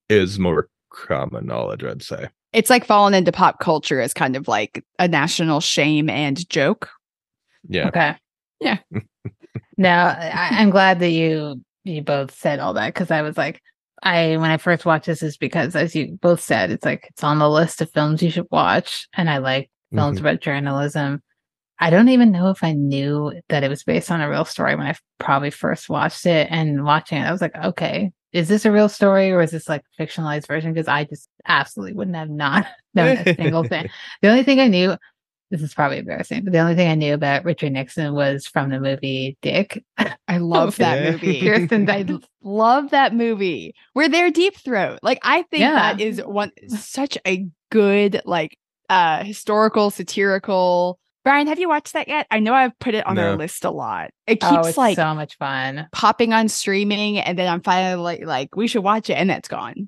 is 0.09 0.37
more 0.37 0.67
common 0.91 1.45
knowledge, 1.45 1.83
I'd 1.83 2.03
say. 2.03 2.27
It's 2.53 2.69
like 2.69 2.85
fallen 2.85 3.13
into 3.13 3.31
pop 3.31 3.59
culture 3.59 4.01
as 4.01 4.13
kind 4.13 4.35
of 4.35 4.47
like 4.47 4.83
a 4.99 5.07
national 5.07 5.61
shame 5.61 6.09
and 6.09 6.47
joke. 6.49 6.89
Yeah. 7.67 7.87
Okay. 7.87 8.15
Yeah. 8.59 8.77
now 9.77 10.07
I, 10.07 10.49
I'm 10.51 10.69
glad 10.69 10.99
that 10.99 11.11
you 11.11 11.61
you 11.83 12.01
both 12.01 12.35
said 12.37 12.59
all 12.59 12.73
that 12.73 12.93
because 12.93 13.09
I 13.09 13.21
was 13.21 13.37
like, 13.37 13.61
I 14.03 14.37
when 14.37 14.51
I 14.51 14.57
first 14.57 14.85
watched 14.85 15.05
this 15.05 15.21
is 15.23 15.37
because 15.37 15.75
as 15.75 15.95
you 15.95 16.17
both 16.21 16.41
said, 16.41 16.71
it's 16.71 16.85
like 16.85 17.07
it's 17.09 17.23
on 17.23 17.39
the 17.39 17.49
list 17.49 17.81
of 17.81 17.91
films 17.91 18.21
you 18.23 18.31
should 18.31 18.47
watch, 18.51 19.07
and 19.13 19.29
I 19.29 19.37
like 19.37 19.69
films 19.93 20.17
Mhm. 20.17 20.21
about 20.21 20.41
journalism. 20.41 21.21
I 21.79 21.89
don't 21.89 22.09
even 22.09 22.31
know 22.31 22.49
if 22.49 22.63
I 22.63 22.73
knew 22.73 23.33
that 23.49 23.63
it 23.63 23.69
was 23.69 23.83
based 23.83 24.11
on 24.11 24.21
a 24.21 24.29
real 24.29 24.45
story 24.45 24.75
when 24.75 24.85
I 24.87 24.95
probably 25.19 25.49
first 25.49 25.89
watched 25.89 26.25
it. 26.27 26.47
And 26.51 26.83
watching 26.85 27.17
it, 27.17 27.25
I 27.25 27.31
was 27.31 27.41
like, 27.41 27.55
okay, 27.55 28.11
is 28.33 28.47
this 28.47 28.65
a 28.65 28.71
real 28.71 28.87
story 28.87 29.31
or 29.31 29.41
is 29.41 29.49
this 29.51 29.67
like 29.67 29.81
a 29.97 30.01
fictionalized 30.03 30.47
version? 30.47 30.73
Because 30.73 30.87
I 30.87 31.05
just 31.05 31.27
absolutely 31.47 31.93
wouldn't 31.93 32.15
have 32.17 32.29
not 32.29 32.67
known 32.93 33.17
a 33.17 33.35
single 33.35 33.63
thing. 33.63 33.89
The 34.21 34.29
only 34.29 34.43
thing 34.43 34.59
I 34.59 34.67
knew, 34.67 34.95
this 35.51 35.61
is 35.61 35.73
probably 35.73 35.99
embarrassing, 35.99 36.43
but 36.43 36.53
the 36.53 36.59
only 36.59 36.75
thing 36.75 36.89
I 36.89 36.95
knew 36.95 37.13
about 37.13 37.43
Richard 37.45 37.73
Nixon 37.73 38.13
was 38.13 38.47
from 38.47 38.69
the 38.69 38.79
movie 38.79 39.37
Dick. 39.41 39.83
I 40.27 40.37
love 40.37 40.77
that 40.77 41.03
movie. 41.03 41.41
Kirsten 41.47 41.89
I 41.89 42.05
love 42.41 42.89
that 42.91 43.13
movie. 43.13 43.75
Where 43.93 44.09
they're 44.09 44.31
deep 44.31 44.55
throat. 44.55 44.99
Like 45.03 45.19
I 45.23 45.43
think 45.43 45.61
Yeah. 45.61 45.73
that 45.73 46.01
is 46.01 46.19
one 46.23 46.51
such 46.69 47.17
a 47.27 47.45
good 47.69 48.21
like 48.25 48.57
uh 48.89 49.23
historical 49.23 49.91
satirical. 49.91 50.97
Brian, 51.23 51.45
have 51.47 51.59
you 51.59 51.69
watched 51.69 51.93
that 51.93 52.07
yet? 52.07 52.25
I 52.31 52.39
know 52.39 52.53
I've 52.53 52.77
put 52.79 52.95
it 52.95 53.05
on 53.05 53.19
our 53.19 53.35
list 53.35 53.63
a 53.63 53.69
lot. 53.69 54.09
It 54.25 54.39
oh, 54.43 54.49
keeps 54.49 54.69
it's 54.69 54.77
like 54.77 54.95
so 54.95 55.13
much 55.13 55.37
fun. 55.37 55.87
popping 55.91 56.33
on 56.33 56.47
streaming 56.49 57.19
and 57.19 57.37
then 57.37 57.47
I'm 57.47 57.61
finally 57.61 58.01
like, 58.01 58.25
like 58.25 58.55
we 58.55 58.67
should 58.67 58.83
watch 58.83 59.07
it 59.09 59.13
and 59.13 59.29
that's 59.29 59.47
gone. 59.47 59.87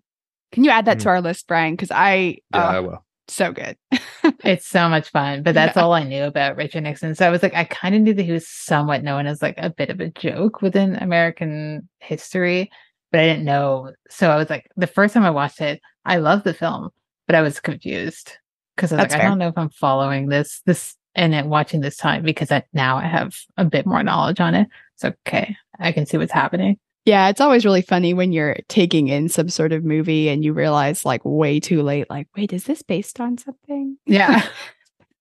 Can 0.52 0.64
you 0.64 0.70
add 0.70 0.86
that 0.86 1.00
to 1.00 1.10
our 1.10 1.22
list, 1.22 1.48
Brian? 1.48 1.74
Because 1.74 1.90
I 1.90 2.38
Yeah, 2.54 2.68
uh, 2.68 2.72
I 2.74 2.80
will. 2.82 3.04
so 3.30 3.52
good. 3.52 3.76
It's 4.44 4.68
so 4.68 4.90
much 4.90 5.10
fun, 5.10 5.44
but 5.44 5.54
that's 5.56 5.76
Yeah. 5.76 5.84
all 5.84 5.94
I 5.94 6.04
knew 6.04 6.24
about 6.24 6.56
Richard 6.58 6.82
Nixon. 6.84 7.16
So 7.16 7.28
I 7.28 7.30
was 7.30 7.44
like, 7.44 7.54
I 7.56 7.64
kind 7.66 7.96
of 7.96 8.02
knew 8.02 8.14
that 8.14 8.24
he 8.24 8.32
was 8.32 8.48
somewhat 8.48 9.04
known 9.04 9.28
as 9.28 9.42
like 9.42 9.56
a 9.58 9.70
bit 9.70 9.90
of 9.90 10.00
a 10.00 10.10
joke 10.10 10.62
within 10.62 10.96
American 10.96 11.90
history, 12.00 12.70
but 13.12 13.20
I 13.22 13.26
didn't 13.26 13.46
know. 13.46 13.92
So 14.10 14.30
I 14.32 14.38
was 14.38 14.50
like, 14.50 14.70
the 14.76 14.88
first 14.88 15.14
time 15.14 15.24
I 15.26 15.32
watched 15.32 15.62
it, 15.62 15.82
I 16.06 16.18
loved 16.18 16.44
the 16.46 16.54
film, 16.54 16.90
but 17.28 17.36
I 17.36 17.42
was 17.42 17.60
confused 17.60 18.32
because 18.76 18.92
I 18.92 18.96
was 18.96 19.00
That's 19.02 19.14
like, 19.14 19.22
I 19.22 19.26
don't 19.26 19.38
know 19.40 19.48
if 19.50 19.58
I'm 19.58 19.70
following 19.70 20.28
this, 20.30 20.62
this, 20.66 20.96
and 21.16 21.32
then 21.34 21.50
watching 21.50 21.82
this 21.82 21.98
time 21.98 22.24
because 22.24 22.52
I, 22.52 22.64
now 22.74 22.98
I 22.98 23.06
have 23.08 23.36
a 23.58 23.66
bit 23.66 23.86
more 23.86 24.04
knowledge 24.04 24.40
on 24.40 24.56
it. 24.56 24.68
So 24.96 25.14
okay, 25.28 25.56
I 25.80 25.92
can 25.92 26.06
see 26.06 26.18
what's 26.18 26.32
happening. 26.32 26.80
Yeah, 27.06 27.28
it's 27.30 27.42
always 27.42 27.66
really 27.66 27.82
funny 27.82 28.14
when 28.14 28.32
you're 28.32 28.58
taking 28.70 29.10
in 29.10 29.28
some 29.28 29.50
sort 29.50 29.74
of 29.74 29.84
movie 29.84 30.30
and 30.30 30.44
you 30.44 30.54
realize 30.54 31.04
like 31.04 31.22
way 31.26 31.60
too 31.60 31.82
late, 31.82 32.10
like, 32.10 32.28
wait, 32.36 32.54
is 32.54 32.64
this 32.64 32.82
based 32.82 33.20
on 33.20 33.38
something? 33.38 33.98
Yeah. 34.06 34.48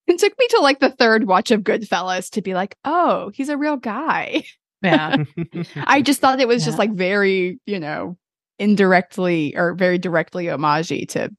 It 0.05 0.19
took 0.19 0.37
me 0.37 0.47
to 0.49 0.59
like 0.59 0.79
the 0.79 0.89
third 0.89 1.27
watch 1.27 1.49
of 1.51 1.61
Goodfellas 1.61 2.29
to 2.31 2.41
be 2.41 2.53
like, 2.53 2.75
oh, 2.83 3.31
he's 3.33 3.47
a 3.47 3.57
real 3.57 3.77
guy. 3.77 4.43
Yeah. 4.81 5.23
I 5.77 6.01
just 6.01 6.19
thought 6.19 6.41
it 6.41 6.47
was 6.47 6.65
just 6.65 6.77
like 6.77 6.91
very, 6.91 7.59
you 7.65 7.79
know, 7.79 8.17
indirectly 8.59 9.55
or 9.55 9.73
very 9.73 9.97
directly 9.97 10.45
homagey 10.45 11.07
to 11.09 11.29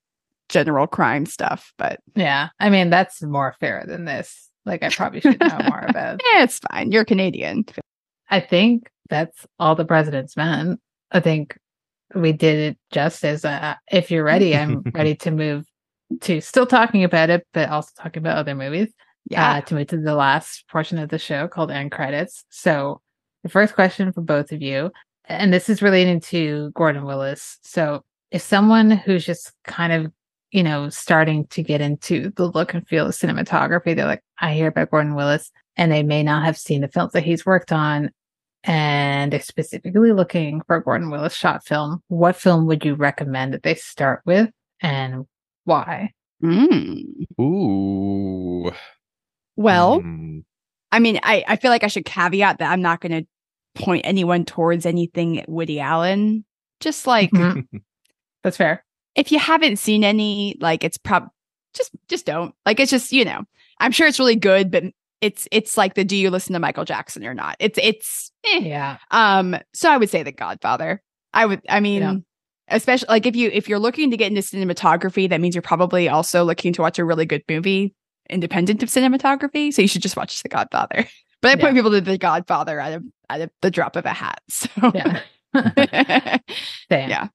general 0.48 0.86
crime 0.86 1.26
stuff. 1.26 1.74
But 1.76 2.00
yeah. 2.16 2.48
I 2.58 2.70
mean, 2.70 2.88
that's 2.88 3.22
more 3.22 3.54
fair 3.60 3.84
than 3.86 4.06
this. 4.06 4.48
Like, 4.64 4.82
I 4.82 4.88
probably 4.88 5.20
should 5.20 5.40
know 5.40 5.58
more 5.68 5.84
about 5.86 6.20
eh, 6.34 6.42
it's 6.42 6.58
fine. 6.70 6.90
You're 6.90 7.04
Canadian. 7.04 7.66
I 8.30 8.40
think 8.40 8.90
that's 9.08 9.46
all 9.58 9.74
the 9.74 9.84
president's 9.84 10.36
men. 10.36 10.78
I 11.10 11.20
think 11.20 11.56
we 12.14 12.32
did 12.32 12.58
it 12.58 12.78
justice. 12.90 13.44
Uh, 13.44 13.74
if 13.90 14.10
you're 14.10 14.24
ready, 14.24 14.56
I'm 14.56 14.82
ready 14.94 15.14
to 15.16 15.30
move 15.30 15.66
to 16.22 16.40
still 16.40 16.66
talking 16.66 17.04
about 17.04 17.30
it, 17.30 17.46
but 17.52 17.68
also 17.68 17.90
talking 17.98 18.22
about 18.22 18.38
other 18.38 18.54
movies. 18.54 18.92
Yeah. 19.30 19.54
Uh, 19.54 19.60
to 19.62 19.74
move 19.74 19.86
to 19.88 19.96
the 19.96 20.14
last 20.14 20.64
portion 20.68 20.98
of 20.98 21.08
the 21.08 21.18
show 21.18 21.48
called 21.48 21.70
end 21.70 21.92
credits. 21.92 22.44
So, 22.50 23.00
the 23.42 23.48
first 23.48 23.74
question 23.74 24.12
for 24.12 24.20
both 24.20 24.52
of 24.52 24.60
you, 24.60 24.90
and 25.24 25.52
this 25.52 25.70
is 25.70 25.80
relating 25.80 26.20
to 26.20 26.70
Gordon 26.74 27.04
Willis. 27.04 27.58
So, 27.62 28.04
if 28.30 28.42
someone 28.42 28.90
who's 28.90 29.24
just 29.24 29.52
kind 29.64 29.92
of 29.94 30.12
you 30.54 30.62
know, 30.62 30.88
starting 30.88 31.46
to 31.48 31.64
get 31.64 31.80
into 31.80 32.30
the 32.36 32.46
look 32.46 32.74
and 32.74 32.86
feel 32.86 33.06
of 33.06 33.12
cinematography. 33.12 33.96
They're 33.96 34.06
like, 34.06 34.22
I 34.38 34.54
hear 34.54 34.68
about 34.68 34.92
Gordon 34.92 35.16
Willis, 35.16 35.50
and 35.76 35.90
they 35.90 36.04
may 36.04 36.22
not 36.22 36.44
have 36.44 36.56
seen 36.56 36.80
the 36.80 36.86
films 36.88 37.12
that 37.12 37.24
he's 37.24 37.44
worked 37.44 37.72
on. 37.72 38.10
And 38.62 39.32
they're 39.32 39.40
specifically 39.40 40.12
looking 40.12 40.62
for 40.66 40.76
a 40.76 40.82
Gordon 40.82 41.10
Willis 41.10 41.34
shot 41.34 41.66
film. 41.66 42.02
What 42.06 42.36
film 42.36 42.66
would 42.66 42.84
you 42.84 42.94
recommend 42.94 43.52
that 43.52 43.64
they 43.64 43.74
start 43.74 44.22
with 44.24 44.48
and 44.80 45.26
why? 45.64 46.12
Mm. 46.42 47.02
Ooh. 47.40 48.70
Well, 49.56 50.00
Hmm. 50.00 50.38
I 50.92 51.00
mean, 51.00 51.18
I, 51.24 51.44
I 51.48 51.56
feel 51.56 51.72
like 51.72 51.82
I 51.82 51.88
should 51.88 52.04
caveat 52.04 52.58
that 52.58 52.70
I'm 52.70 52.80
not 52.80 53.00
going 53.00 53.24
to 53.24 53.82
point 53.82 54.06
anyone 54.06 54.44
towards 54.44 54.86
anything 54.86 55.44
Woody 55.48 55.80
Allen. 55.80 56.44
Just 56.78 57.08
like 57.08 57.32
Mhm. 57.32 57.66
That's 58.44 58.56
fair. 58.56 58.84
If 59.14 59.30
you 59.32 59.38
haven't 59.38 59.76
seen 59.78 60.04
any, 60.04 60.56
like 60.60 60.84
it's 60.84 60.98
prob 60.98 61.28
just 61.74 61.90
just 62.08 62.26
don't. 62.26 62.54
Like 62.66 62.80
it's 62.80 62.90
just, 62.90 63.12
you 63.12 63.24
know, 63.24 63.44
I'm 63.78 63.92
sure 63.92 64.06
it's 64.06 64.18
really 64.18 64.36
good, 64.36 64.70
but 64.70 64.84
it's 65.20 65.48
it's 65.50 65.76
like 65.76 65.94
the 65.94 66.04
do 66.04 66.16
you 66.16 66.30
listen 66.30 66.52
to 66.52 66.58
Michael 66.58 66.84
Jackson 66.84 67.24
or 67.26 67.34
not? 67.34 67.56
It's 67.60 67.78
it's 67.82 68.30
eh. 68.46 68.58
Yeah. 68.58 68.98
um 69.10 69.56
so 69.72 69.90
I 69.90 69.96
would 69.96 70.10
say 70.10 70.22
The 70.22 70.32
Godfather. 70.32 71.02
I 71.32 71.46
would 71.46 71.62
I 71.68 71.80
mean 71.80 72.02
Yeah. 72.02 72.14
especially 72.68 73.06
like 73.08 73.26
if 73.26 73.34
you 73.36 73.50
if 73.52 73.68
you're 73.68 73.78
looking 73.78 74.10
to 74.10 74.16
get 74.16 74.28
into 74.28 74.42
cinematography, 74.42 75.28
that 75.30 75.40
means 75.40 75.54
you're 75.54 75.62
probably 75.62 76.08
also 76.08 76.44
looking 76.44 76.72
to 76.74 76.82
watch 76.82 76.98
a 76.98 77.04
really 77.04 77.26
good 77.26 77.42
movie 77.48 77.94
independent 78.30 78.82
of 78.82 78.88
cinematography. 78.88 79.72
So 79.72 79.82
you 79.82 79.88
should 79.88 80.02
just 80.02 80.16
watch 80.16 80.42
The 80.42 80.48
Godfather. 80.48 81.06
But 81.42 81.50
I 81.50 81.54
point 81.56 81.74
Yeah. 81.74 81.82
people 81.82 81.90
to 81.90 82.00
The 82.00 82.16
Godfather 82.18 82.80
out 82.80 82.92
of 82.94 83.04
out 83.30 83.40
of 83.42 83.50
the 83.62 83.70
drop 83.70 83.96
of 83.96 84.06
a 84.06 84.12
hat. 84.12 84.40
So 84.48 84.68
Yeah. 84.94 85.20
Yeah. 86.90 87.28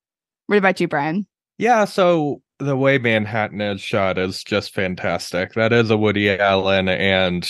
what 0.47 0.57
about 0.57 0.79
you, 0.79 0.87
Bryan? 0.87 1.25
Yeah, 1.59 1.83
so 1.83 2.41
the 2.59 2.77
way 2.77 2.97
Manhattan 2.97 3.59
is 3.59 3.81
shot 3.81 4.17
is 4.17 4.45
just 4.45 4.73
fantastic. 4.73 5.53
That 5.53 5.73
is 5.73 5.91
a 5.91 5.97
Woody 5.97 6.29
Allen 6.39 6.87
and 6.87 7.49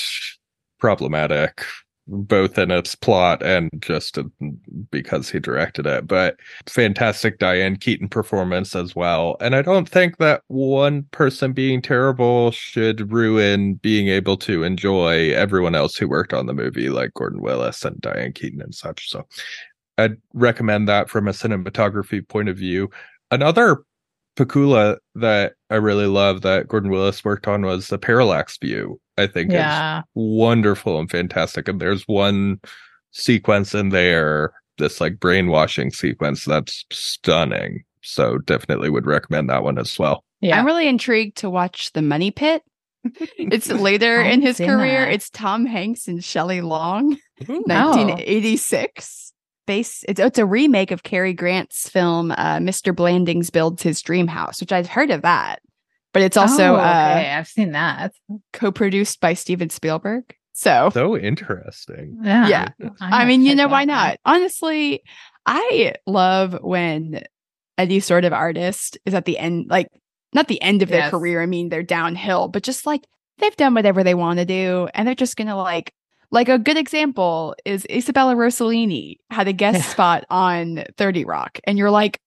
problematic, 0.79 1.63
both 2.07 2.57
in 2.57 2.71
its 2.71 2.95
plot 2.95 3.43
and 3.43 3.69
just 3.77 4.17
uh, 4.17 4.23
because 4.89 5.29
he 5.29 5.39
directed 5.39 5.85
it. 5.85 6.07
But 6.07 6.37
fantastic 6.67 7.37
Diane 7.37 7.75
Keaton 7.75 8.09
performance 8.09 8.75
as 8.75 8.95
well. 8.95 9.37
And 9.41 9.55
I 9.55 9.61
don't 9.61 9.87
think 9.87 10.17
that 10.17 10.41
one 10.47 11.03
person 11.11 11.53
being 11.53 11.79
terrible 11.79 12.49
should 12.49 13.13
ruin 13.13 13.75
being 13.75 14.07
able 14.07 14.37
to 14.37 14.63
enjoy 14.63 15.33
everyone 15.33 15.75
else 15.75 15.95
who 15.95 16.07
worked 16.09 16.33
on 16.33 16.47
the 16.47 16.53
movie, 16.55 16.89
like 16.89 17.13
Gordon 17.13 17.43
Willis 17.43 17.85
and 17.85 18.01
Diane 18.01 18.33
Keaton 18.33 18.59
and 18.59 18.73
such. 18.73 19.07
So 19.07 19.27
I'd 19.99 20.17
recommend 20.33 20.87
that 20.87 21.11
from 21.11 21.27
a 21.27 21.31
cinematography 21.31 22.27
point 22.27 22.49
of 22.49 22.57
view. 22.57 22.89
Another 23.29 23.83
Pakula 24.39 24.97
that 25.15 25.53
I 25.69 25.75
really 25.75 26.05
love 26.07 26.41
that 26.43 26.67
Gordon 26.67 26.89
Willis 26.91 27.23
worked 27.25 27.47
on 27.47 27.63
was 27.65 27.89
the 27.89 27.97
parallax 27.97 28.57
view. 28.57 28.99
I 29.17 29.27
think 29.27 29.49
is 29.49 29.55
Yeah. 29.55 30.03
wonderful 30.15 30.97
and 30.99 31.11
fantastic. 31.11 31.67
And 31.67 31.79
there's 31.81 32.03
one 32.07 32.59
sequence 33.11 33.75
in 33.75 33.89
there, 33.89 34.53
this 34.77 35.01
like 35.01 35.19
brainwashing 35.19 35.91
sequence 35.91 36.45
that's 36.45 36.85
stunning. 36.91 37.83
So 38.01 38.37
definitely 38.37 38.89
would 38.89 39.05
recommend 39.05 39.49
that 39.49 39.63
one 39.63 39.77
as 39.77 39.99
well. 39.99 40.23
Yeah. 40.39 40.57
I'm 40.57 40.65
really 40.65 40.87
intrigued 40.87 41.35
to 41.39 41.49
watch 41.49 41.91
The 41.91 42.01
Money 42.01 42.31
Pit. 42.31 42.63
It's 43.37 43.67
later 43.69 44.21
in 44.21 44.41
his 44.41 44.57
career. 44.57 45.05
that. 45.05 45.13
It's 45.13 45.29
Tom 45.29 45.65
Hanks 45.65 46.07
and 46.07 46.23
Shelley 46.23 46.61
Long, 46.61 47.17
Oh. 47.49 47.61
1986. 47.67 49.33
Base, 49.69 50.03
it's, 50.07 50.19
it's 50.19 50.39
a 50.39 50.45
remake 50.47 50.89
of 50.89 51.03
Cary 51.03 51.31
Grant's 51.33 51.87
film, 51.87 52.31
uh, 52.31 52.57
Mr. 52.57 52.95
Blandings 52.95 53.51
Builds 53.51 53.83
His 53.83 54.01
Dream 54.01 54.25
House, 54.27 54.59
which 54.59 54.71
I've 54.71 54.87
heard 54.87 55.11
of 55.11 55.21
that. 55.21 55.59
But 56.11 56.23
it's 56.23 56.35
also 56.37 56.73
Oh, 56.73 56.75
uh. 56.77 57.23
I've 57.37 57.47
seen 57.47 57.73
that. 57.73 58.11
co-produced 58.51 59.19
by 59.21 59.35
Steven 59.35 59.69
Spielberg. 59.69 60.23
So 60.53 60.89
So 60.91 61.15
interesting. 61.15 62.17
Yeah. 62.23 62.47
Yeah. 62.79 62.89
I 62.99 63.25
mean, 63.25 63.43
you 63.43 63.53
know, 63.53 63.67
why 63.67 63.85
not? 63.85 64.17
Honestly, 64.25 65.03
I 65.45 65.93
love 66.07 66.57
when 66.61 67.21
any 67.77 67.99
sort 67.99 68.25
of 68.25 68.33
artist 68.33 68.97
is 69.05 69.13
at 69.13 69.25
the 69.25 69.37
end, 69.37 69.67
like 69.69 69.87
not 70.33 70.47
the 70.47 70.61
end 70.63 70.81
of 70.81 70.89
their 70.89 71.01
Yes. 71.01 71.11
career. 71.11 71.41
I 71.41 71.45
mean, 71.45 71.69
they're 71.69 71.83
downhill, 71.83 72.47
but 72.47 72.63
just 72.63 72.85
like 72.87 73.05
they've 73.37 73.55
done 73.55 73.73
whatever 73.75 74.03
they 74.03 74.15
want 74.15 74.39
to 74.39 74.45
do, 74.45 74.89
and 74.95 75.07
they're 75.07 75.15
just 75.15 75.37
gonna 75.37 75.55
like. 75.55 75.93
Like 76.31 76.49
a 76.49 76.59
good 76.59 76.77
example 76.77 77.55
is 77.65 77.85
Isabella 77.89 78.35
Rossellini 78.35 79.17
had 79.31 79.47
a 79.47 79.53
guest 79.53 79.79
Yeah. 79.79 79.83
spot 79.91 80.25
on 80.29 80.83
30 80.97 81.25
Rock, 81.25 81.59
and 81.65 81.77
you're 81.77 81.89
like, 81.91 82.19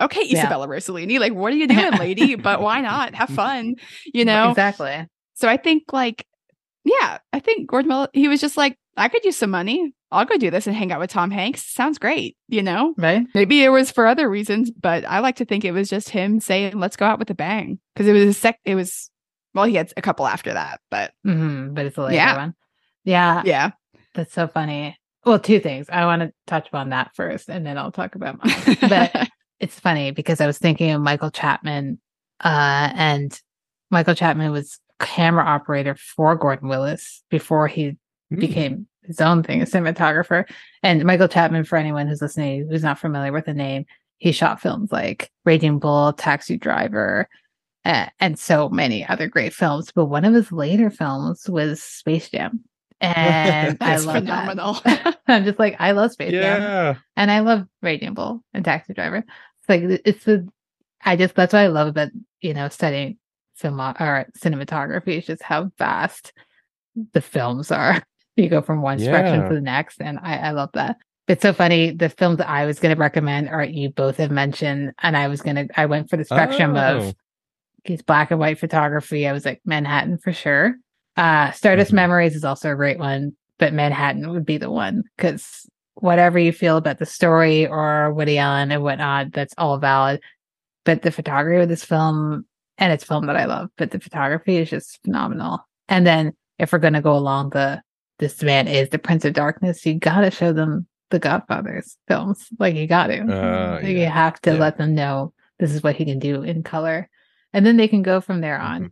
okay, 0.00 0.22
Yeah. 0.24 0.40
Isabella 0.40 0.66
Rossellini, 0.68 1.18
like, 1.20 1.34
what 1.34 1.52
are 1.52 1.56
you 1.56 1.68
doing, 1.68 1.92
lady? 1.98 2.34
but 2.34 2.60
why 2.62 2.80
not? 2.80 3.14
Have 3.14 3.28
fun, 3.44 3.74
you 4.14 4.24
know? 4.24 4.50
Exactly. 4.50 5.06
So 5.34 5.48
I 5.48 5.56
think 5.58 5.92
like, 5.92 6.26
yeah, 6.84 7.18
I 7.32 7.40
think 7.40 7.68
Gordon 7.70 7.88
Miller, 7.90 8.08
he 8.12 8.28
was 8.28 8.40
just 8.40 8.56
like, 8.56 8.76
I 8.96 9.08
could 9.08 9.24
use 9.24 9.36
some 9.36 9.50
money. 9.50 9.92
I'll 10.10 10.24
go 10.26 10.36
do 10.36 10.50
this 10.50 10.66
and 10.66 10.76
hang 10.76 10.92
out 10.92 11.00
with 11.00 11.10
Tom 11.10 11.30
Hanks. 11.30 11.62
Sounds 11.64 11.98
great, 11.98 12.36
you 12.48 12.62
know? 12.62 12.94
Right? 12.98 13.24
Maybe 13.34 13.62
it 13.64 13.70
was 13.70 13.90
for 13.90 14.06
other 14.06 14.28
reasons, 14.28 14.70
but 14.70 15.04
I 15.06 15.20
like 15.20 15.36
to 15.36 15.44
think 15.46 15.64
it 15.64 15.72
was 15.72 15.88
just 15.88 16.10
him 16.10 16.38
saying, 16.40 16.78
let's 16.78 16.96
go 16.96 17.06
out 17.06 17.18
with 17.18 17.30
a 17.30 17.34
bang. 17.34 17.78
Because 17.94 18.08
it 18.08 18.12
was 18.12 18.24
a 18.24 18.32
sec 18.34 18.58
it 18.64 18.74
was 18.74 19.08
well, 19.54 19.64
he 19.66 19.74
had 19.74 19.92
a 19.96 20.02
couple 20.02 20.26
after 20.26 20.52
that, 20.54 20.80
but 20.90 21.12
hmm 21.24 21.72
But 21.74 21.86
it's 21.86 21.96
a 21.98 22.02
later 22.02 22.16
Yeah. 22.16 22.36
one. 22.36 22.54
Yeah. 23.04 23.42
yeah. 23.44 23.70
That's 24.14 24.32
so 24.32 24.46
funny. 24.46 24.96
Well, 25.24 25.38
two 25.38 25.60
things. 25.60 25.86
I 25.90 26.04
want 26.04 26.22
to 26.22 26.32
touch 26.46 26.68
upon 26.68 26.90
that 26.90 27.12
first 27.14 27.48
and 27.48 27.64
then 27.64 27.78
I'll 27.78 27.92
talk 27.92 28.14
about 28.14 28.44
mine. 28.44 28.76
but 28.88 29.28
it's 29.60 29.78
funny 29.78 30.10
because 30.10 30.40
I 30.40 30.46
was 30.46 30.58
thinking 30.58 30.90
of 30.90 31.00
Michael 31.00 31.30
Chapman, 31.30 32.00
uh, 32.42 32.90
and 32.94 33.40
Michael 33.90 34.14
Chapman 34.14 34.50
was 34.50 34.78
camera 34.98 35.44
operator 35.44 35.94
for 35.94 36.34
Gordon 36.36 36.68
Willis 36.68 37.22
before 37.30 37.68
he 37.68 37.96
Hmm. 38.30 38.40
became 38.40 38.86
his 39.02 39.20
own 39.20 39.42
thing, 39.42 39.60
a 39.60 39.66
cinematographer. 39.66 40.48
And 40.82 41.04
Michael 41.04 41.28
Chapman, 41.28 41.64
for 41.64 41.76
anyone 41.76 42.06
who's 42.06 42.22
listening 42.22 42.66
who's 42.68 42.82
not 42.82 42.98
familiar 42.98 43.30
with 43.30 43.44
the 43.44 43.52
name, 43.52 43.84
he 44.18 44.32
shot 44.32 44.60
films 44.60 44.90
like 44.90 45.30
Raging 45.44 45.78
Bull, 45.78 46.12
Taxi 46.14 46.56
Driver, 46.56 47.28
uh, 47.84 48.06
and 48.20 48.38
so 48.38 48.68
many 48.70 49.06
other 49.06 49.26
great 49.28 49.52
films. 49.52 49.92
But 49.94 50.06
one 50.06 50.24
of 50.24 50.32
his 50.32 50.50
later 50.50 50.88
films 50.88 51.46
was 51.48 51.82
Space 51.82 52.30
Jam. 52.30 52.64
And 53.02 53.76
I 53.80 53.86
That's 53.90 54.04
love 54.06 54.16
phenomenal. 54.16 54.74
that. 54.84 55.18
I'm 55.26 55.44
just 55.44 55.58
like, 55.58 55.76
I 55.78 55.92
love 55.92 56.12
Space 56.12 56.30
Jam 56.32 56.96
and 57.16 57.30
I 57.30 57.40
love 57.40 57.66
Raging 57.82 58.14
Bull 58.14 58.42
and 58.54 58.64
Taxi 58.64 58.94
Driver. 58.94 59.18
It's 59.18 59.68
like 59.68 59.82
it's 60.04 60.24
the 60.24 60.48
I 61.04 61.16
just 61.16 61.34
that's 61.34 61.52
what 61.52 61.60
I 61.60 61.66
love 61.66 61.88
about 61.88 62.08
you 62.40 62.54
know 62.54 62.68
studying 62.68 63.18
film 63.56 63.80
or 63.80 64.26
cinematography 64.38 65.18
is 65.18 65.26
just 65.26 65.42
how 65.42 65.70
vast 65.78 66.32
the 67.12 67.20
films 67.20 67.70
are. 67.70 68.02
You 68.34 68.48
go 68.48 68.62
from 68.62 68.80
one 68.80 68.98
spectrum 68.98 69.42
Yeah. 69.42 69.48
to 69.50 69.54
the 69.56 69.60
next, 69.60 70.00
and 70.00 70.18
I 70.22 70.38
I 70.38 70.50
love 70.52 70.70
that. 70.72 70.96
It's 71.28 71.42
so 71.42 71.52
funny. 71.52 71.90
The 71.90 72.08
films 72.08 72.38
that 72.38 72.48
I 72.48 72.64
was 72.64 72.78
going 72.80 72.94
to 72.94 72.98
recommend 72.98 73.50
are 73.50 73.62
you 73.62 73.90
both 73.90 74.16
have 74.16 74.30
mentioned, 74.30 74.92
and 75.02 75.18
I 75.18 75.28
was 75.28 75.42
gonna 75.42 75.66
I 75.76 75.84
went 75.84 76.08
for 76.08 76.16
the 76.16 76.24
spectrum 76.24 76.74
Oh. 76.74 77.08
of 77.08 77.14
these 77.84 78.00
black 78.00 78.30
and 78.30 78.40
white 78.40 78.58
photography. 78.58 79.28
I 79.28 79.32
was 79.32 79.44
like 79.44 79.60
Manhattan 79.66 80.16
for 80.16 80.32
sure. 80.32 80.76
Uh 81.16 81.50
Stardust 81.52 81.92
Mhm. 81.92 81.96
Memories 81.96 82.34
is 82.34 82.44
also 82.44 82.72
a 82.72 82.76
great 82.76 82.98
one, 82.98 83.32
but 83.58 83.72
Manhattan 83.74 84.30
would 84.30 84.46
be 84.46 84.56
the 84.58 84.70
one 84.70 85.02
because 85.16 85.66
whatever 85.94 86.38
you 86.38 86.52
feel 86.52 86.76
about 86.78 86.98
the 86.98 87.06
story 87.06 87.66
or 87.66 88.12
Woody 88.14 88.38
Allen 88.38 88.72
and 88.72 88.82
whatnot, 88.82 89.32
that's 89.32 89.54
all 89.58 89.78
valid. 89.78 90.20
But 90.84 91.02
the 91.02 91.10
photography 91.12 91.62
of 91.62 91.68
this 91.68 91.84
film, 91.84 92.44
and 92.78 92.92
it's 92.92 93.04
a 93.04 93.06
film 93.06 93.26
that 93.26 93.36
I 93.36 93.44
love, 93.44 93.68
but 93.76 93.90
the 93.90 94.00
photography 94.00 94.56
is 94.56 94.70
just 94.70 95.00
phenomenal. 95.04 95.60
And 95.88 96.06
then 96.06 96.32
if 96.58 96.72
we're 96.72 96.78
gonna 96.78 97.02
go 97.02 97.14
along 97.14 97.50
the 97.50 97.82
this 98.18 98.42
man 98.42 98.68
is 98.68 98.88
the 98.88 98.98
Prince 98.98 99.24
of 99.24 99.32
Darkness, 99.34 99.84
you 99.84 99.94
gotta 99.98 100.30
show 100.30 100.52
them 100.52 100.86
the 101.10 101.18
Godfather's 101.18 101.98
films. 102.08 102.46
Like 102.58 102.74
you 102.74 102.86
got 102.86 103.08
to. 103.08 103.20
Uh, 103.20 103.80
Like, 103.82 103.84
You 103.96 104.06
have 104.06 104.40
to 104.42 104.52
Yeah. 104.52 104.58
let 104.58 104.78
them 104.78 104.94
know 104.94 105.34
this 105.58 105.72
is 105.72 105.82
what 105.82 105.96
he 105.96 106.04
can 106.06 106.18
do 106.18 106.42
in 106.42 106.62
color. 106.62 107.08
And 107.52 107.66
then 107.66 107.76
they 107.76 107.86
can 107.88 108.02
go 108.02 108.20
from 108.22 108.40
there 108.40 108.58
on. 108.58 108.84
Mhm. 108.84 108.90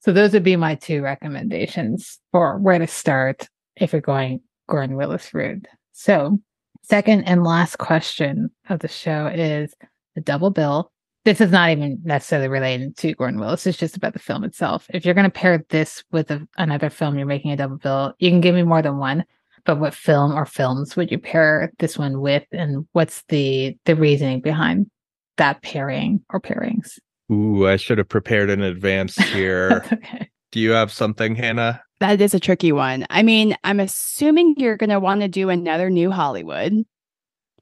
So 0.00 0.12
those 0.12 0.32
would 0.32 0.44
be 0.44 0.56
my 0.56 0.74
two 0.74 1.02
recommendations 1.02 2.18
for 2.32 2.58
where 2.58 2.78
to 2.78 2.86
start 2.86 3.48
if 3.76 3.92
you're 3.92 4.00
going 4.00 4.40
Gordon 4.68 4.96
Willis 4.96 5.32
route. 5.34 5.66
So 5.92 6.38
second 6.82 7.24
and 7.24 7.44
last 7.44 7.78
question 7.78 8.50
of 8.68 8.80
the 8.80 8.88
show 8.88 9.26
is 9.26 9.74
the 10.14 10.20
double 10.20 10.50
bill. 10.50 10.90
This 11.26 11.42
is 11.42 11.50
not 11.50 11.70
even 11.70 12.00
necessarily 12.02 12.48
related 12.48 12.96
to 12.96 13.14
Gordon 13.14 13.38
Willis. 13.38 13.66
It's 13.66 13.76
just 13.76 13.96
about 13.96 14.14
the 14.14 14.18
film 14.18 14.42
itself. 14.42 14.86
If 14.94 15.04
you're 15.04 15.14
going 15.14 15.24
to 15.24 15.30
pair 15.30 15.62
this 15.68 16.02
with 16.10 16.30
a, 16.30 16.48
another 16.56 16.88
film, 16.88 17.18
you're 17.18 17.26
making 17.26 17.52
a 17.52 17.56
double 17.56 17.76
bill. 17.76 18.14
You 18.18 18.30
can 18.30 18.40
give 18.40 18.54
me 18.54 18.62
more 18.62 18.80
than 18.80 18.96
one, 18.96 19.26
but 19.66 19.78
what 19.78 19.92
film 19.92 20.32
or 20.32 20.46
films 20.46 20.96
would 20.96 21.10
you 21.10 21.18
pair 21.18 21.72
this 21.78 21.98
one 21.98 22.20
with, 22.20 22.44
and 22.52 22.86
what's 22.92 23.22
the 23.28 23.76
the 23.84 23.94
reasoning 23.94 24.40
behind 24.40 24.90
that 25.36 25.60
pairing 25.60 26.24
or 26.30 26.40
pairings? 26.40 26.98
Ooh, 27.30 27.66
I 27.66 27.76
should 27.76 27.98
have 27.98 28.08
prepared 28.08 28.50
in 28.50 28.62
advance 28.62 29.14
here. 29.32 29.84
okay. 29.92 30.28
Do 30.52 30.58
you 30.60 30.70
have 30.72 30.90
something, 30.92 31.36
Hannah? 31.36 31.82
That 32.00 32.20
is 32.20 32.34
a 32.34 32.40
tricky 32.40 32.72
one. 32.72 33.06
I 33.10 33.22
mean, 33.22 33.56
I'm 33.62 33.78
assuming 33.78 34.54
you're 34.56 34.76
going 34.76 34.90
to 34.90 34.98
want 34.98 35.20
to 35.20 35.28
do 35.28 35.48
another 35.50 35.90
new 35.90 36.10
Hollywood, 36.10 36.72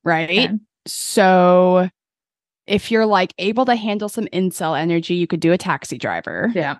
right? 0.04 0.30
Okay. 0.50 0.54
So 0.86 1.90
if 2.66 2.90
you're 2.90 3.04
like 3.06 3.34
able 3.38 3.64
to 3.66 3.74
handle 3.76 4.08
some 4.08 4.26
incel 4.26 4.78
energy, 4.78 5.14
you 5.14 5.26
could 5.26 5.40
do 5.40 5.52
a 5.52 5.58
taxi 5.58 5.98
driver. 5.98 6.50
Yeah, 6.54 6.76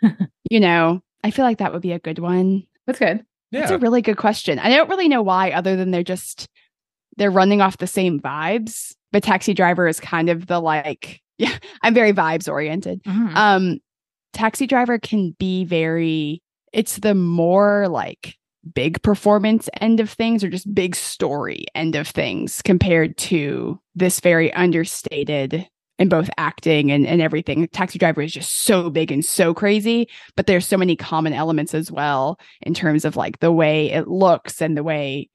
You 0.50 0.60
know, 0.60 1.02
I 1.24 1.30
feel 1.30 1.44
like 1.44 1.58
that 1.58 1.72
would 1.72 1.82
be 1.82 1.92
a 1.92 1.98
good 1.98 2.18
one. 2.20 2.62
that's 2.86 2.98
good. 2.98 3.24
That's 3.52 3.70
a 3.72 3.78
really 3.78 4.00
good 4.00 4.16
question. 4.16 4.58
I 4.60 4.70
don't 4.70 4.88
really 4.88 5.08
know 5.08 5.22
why, 5.22 5.50
other 5.50 5.74
than 5.76 5.90
they're 5.90 6.02
just 6.04 6.46
they're 7.16 7.30
running 7.32 7.60
off 7.60 7.78
the 7.78 7.86
same 7.88 8.20
vibes. 8.20 8.94
But 9.12 9.24
taxi 9.24 9.52
driver 9.54 9.88
is 9.88 9.98
kind 9.98 10.30
of 10.30 10.46
the 10.46 10.60
like, 10.60 11.20
yeah, 11.40 11.56
I'm 11.82 11.94
very 11.94 12.12
vibes 12.12 12.48
oriented. 12.50 13.02
Mhm. 13.04 13.34
Um, 13.34 13.78
taxi 14.32 14.66
driver 14.66 14.98
can 14.98 15.34
be 15.38 15.64
very. 15.64 16.42
It's 16.72 16.98
the 16.98 17.14
more 17.14 17.88
like 17.88 18.36
big 18.74 19.02
performance 19.02 19.68
end 19.80 20.00
of 20.00 20.10
things, 20.10 20.44
or 20.44 20.50
just 20.50 20.72
big 20.74 20.94
story 20.94 21.64
end 21.74 21.96
of 21.96 22.06
things, 22.06 22.60
compared 22.62 23.16
to 23.16 23.80
this 23.94 24.20
very 24.20 24.52
understated 24.52 25.66
in 25.98 26.08
both 26.08 26.30
acting 26.38 26.90
and, 26.92 27.06
and 27.06 27.20
everything. 27.20 27.66
Taxi 27.68 27.98
driver 27.98 28.22
is 28.22 28.32
just 28.32 28.64
so 28.64 28.88
big 28.88 29.10
and 29.10 29.24
so 29.24 29.52
crazy, 29.52 30.08
but 30.36 30.46
there's 30.46 30.66
so 30.66 30.76
many 30.76 30.96
common 30.96 31.32
elements 31.32 31.74
as 31.74 31.90
well 31.90 32.38
in 32.62 32.72
terms 32.74 33.04
of 33.04 33.16
like 33.16 33.40
the 33.40 33.52
way 33.52 33.90
it 33.90 34.08
looks 34.08 34.62
and 34.62 34.76
the 34.76 34.82
way 34.82 35.28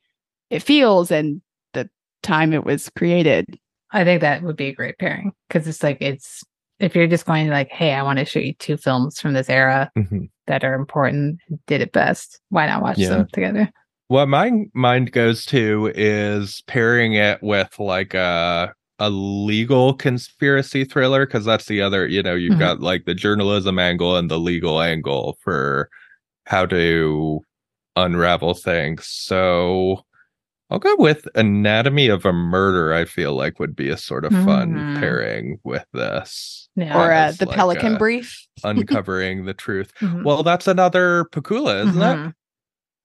it 0.50 0.62
feels 0.64 1.12
and 1.12 1.42
the 1.74 1.90
time 2.24 2.54
it 2.54 2.64
was 2.64 2.90
created. 2.98 3.60
I 3.96 4.04
think 4.04 4.20
that 4.22 4.44
would 4.44 4.58
be 4.58 4.68
a 4.68 4.74
great 4.76 4.98
pairing 5.00 5.32
because 5.48 5.68
it's 5.70 5.82
like 5.82 5.98
it's 6.02 6.44
if 6.80 6.96
you're 6.96 7.08
just 7.08 7.26
going 7.26 7.48
like, 7.48 7.70
hey, 7.72 7.94
I 7.94 8.04
want 8.04 8.20
to 8.20 8.26
show 8.26 8.40
you 8.40 8.54
two 8.56 8.76
films 8.76 9.22
from 9.22 9.32
this 9.32 9.50
era 9.50 9.90
Mhm. 9.98 10.30
that 10.48 10.66
are 10.66 10.74
important, 10.74 11.40
did 11.66 11.80
it 11.80 11.94
best. 11.94 12.42
Why 12.50 12.68
not 12.68 12.82
watch 12.82 12.98
Yeah. 12.98 13.10
them 13.10 13.28
together? 13.32 13.72
What 14.10 14.28
my 14.28 14.66
mind 14.74 15.14
goes 15.14 15.46
to 15.48 15.94
is 15.96 16.62
pairing 16.68 17.14
it 17.14 17.42
with 17.42 17.80
like 17.80 18.14
a 18.14 18.74
a 19.00 19.10
legal 19.10 19.94
conspiracy 19.94 20.84
thriller 20.86 21.26
because 21.26 21.44
that's 21.46 21.66
the 21.66 21.82
other, 21.82 22.06
you 22.08 22.22
know, 22.22 22.36
you've 22.36 22.56
Mhm. 22.56 22.60
got 22.60 22.80
like 22.82 23.06
the 23.06 23.16
journalism 23.16 23.80
angle 23.80 24.18
and 24.18 24.30
the 24.30 24.40
legal 24.40 24.82
angle 24.82 25.38
for 25.42 25.90
how 26.46 26.66
to 26.66 27.42
unravel 27.96 28.54
things. 28.56 29.08
So 29.08 30.06
I'll 30.70 30.80
go 30.80 30.96
with 30.98 31.28
Anatomy 31.36 32.08
of 32.08 32.26
a 32.26 32.34
Murder. 32.34 32.94
I 32.94 33.06
feel 33.06 33.34
like 33.36 33.60
would 33.60 33.76
be 33.76 33.90
a 33.90 33.98
sort 33.98 34.26
of 34.26 34.32
fun 34.32 34.74
Mhm. 34.74 35.00
pairing 35.00 35.60
with 35.64 35.86
this, 35.94 36.68
Yeah. 36.76 36.98
or 36.98 37.12
uh, 37.12 37.32
the 37.34 37.46
like 37.46 37.56
Pelican 37.56 37.96
a- 37.96 38.00
Brief. 38.00 38.48
uncovering 38.64 39.46
the 39.46 39.54
truth. 39.54 39.92
Mhm. 40.02 40.24
Well, 40.24 40.42
that's 40.44 40.68
another 40.68 41.26
Pakula, 41.32 41.88
isn't 41.88 42.02
Mhm. 42.02 42.34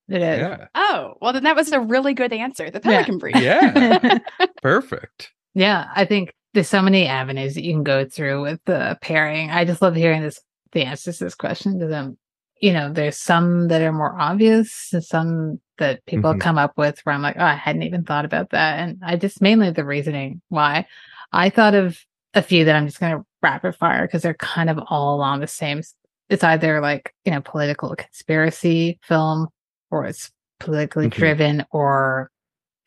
It 0.08 0.16
it? 0.16 0.22
is. 0.22 0.38
Yeah. 0.40 0.66
Oh, 0.74 1.14
well, 1.20 1.32
then 1.34 1.44
that 1.44 1.54
was 1.54 1.70
a 1.70 1.80
really 1.80 2.14
good 2.14 2.32
answer. 2.32 2.70
The 2.70 2.80
Yeah. 2.84 2.90
Pelican 3.04 3.18
Brief. 3.18 3.36
Yeah. 3.36 4.18
Perfect. 4.62 5.30
Yeah, 5.54 5.86
I 5.94 6.04
think 6.04 6.32
there's 6.54 6.68
so 6.68 6.82
many 6.82 7.06
avenues 7.06 7.54
that 7.54 7.64
you 7.64 7.72
can 7.74 7.84
go 7.84 8.04
through 8.06 8.42
with 8.42 8.61
the 8.64 8.98
pairing. 9.02 9.50
I 9.50 9.64
just 9.64 9.82
love 9.82 9.94
hearing 9.94 10.22
this 10.22 10.40
the 10.72 10.82
answers 10.84 11.18
to 11.18 11.24
this 11.24 11.34
question 11.34 11.78
because 11.78 11.92
um, 11.92 12.16
you 12.62 12.72
know, 12.72 12.92
there's 12.92 13.16
some 13.16 13.68
that 13.68 13.82
are 13.82 13.92
more 13.92 14.18
obvious 14.20 14.90
and 14.92 15.02
some 15.04 15.61
that 15.81 16.07
people 16.07 16.33
Mhm. 16.35 16.41
come 16.41 16.57
up 16.57 16.72
with 16.78 17.01
where 17.01 17.14
I'm 17.14 17.22
like, 17.22 17.37
oh, 17.39 17.45
I 17.45 17.55
hadn't 17.55 17.83
even 17.83 18.05
thought 18.05 18.24
about 18.24 18.51
that. 18.51 18.78
And 18.78 18.99
I 19.05 19.16
just 19.16 19.43
mainly 19.43 19.70
the 19.70 19.85
reasoning 19.85 20.41
why. 20.49 20.87
I 21.33 21.51
thought 21.51 21.74
of 21.74 21.99
a 22.35 22.43
few 22.43 22.64
that 22.64 22.76
I'm 22.76 22.87
just 22.87 23.01
gonna 23.01 23.24
rapid 23.43 23.74
fire 23.74 24.07
because 24.07 24.22
they're 24.22 24.35
kind 24.35 24.70
of 24.70 24.78
all 24.89 25.16
along 25.16 25.41
the 25.41 25.47
same 25.49 25.83
it's 26.28 26.45
either 26.45 26.81
like, 26.81 27.12
you 27.24 27.33
know, 27.33 27.41
political 27.41 27.97
conspiracy 27.97 29.01
film 29.03 29.49
or 29.91 30.07
it's 30.07 30.31
politically 30.61 31.09
Mhm. 31.09 31.14
driven 31.14 31.66
or 31.72 32.31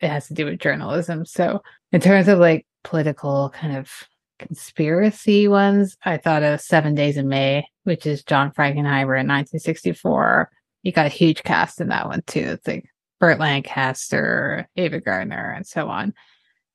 it 0.00 0.08
has 0.08 0.28
to 0.28 0.34
do 0.34 0.46
with 0.46 0.58
journalism. 0.60 1.26
So 1.26 1.62
in 1.92 2.00
terms 2.00 2.28
of 2.28 2.38
like 2.38 2.66
political 2.84 3.50
kind 3.50 3.76
of 3.76 3.90
conspiracy 4.38 5.46
ones, 5.48 5.96
I 6.04 6.16
thought 6.16 6.42
of 6.42 6.60
Seven 6.60 6.94
Days 6.94 7.16
in 7.16 7.28
May, 7.28 7.66
which 7.82 8.06
is 8.06 8.22
John 8.24 8.50
Frankenheimer 8.50 9.18
in 9.20 9.26
1964. 9.26 10.50
You 10.84 10.92
got 10.92 11.06
a 11.06 11.10
huge 11.10 11.42
cast 11.42 11.80
in 11.80 11.88
that 11.88 12.06
one 12.06 12.22
too. 12.26 12.40
It's 12.40 12.66
like 12.68 12.84
Burt 13.18 13.40
Lancaster, 13.40 14.68
Ava 14.76 15.00
Gardner, 15.00 15.52
and 15.56 15.66
so 15.66 15.88
on. 15.88 16.14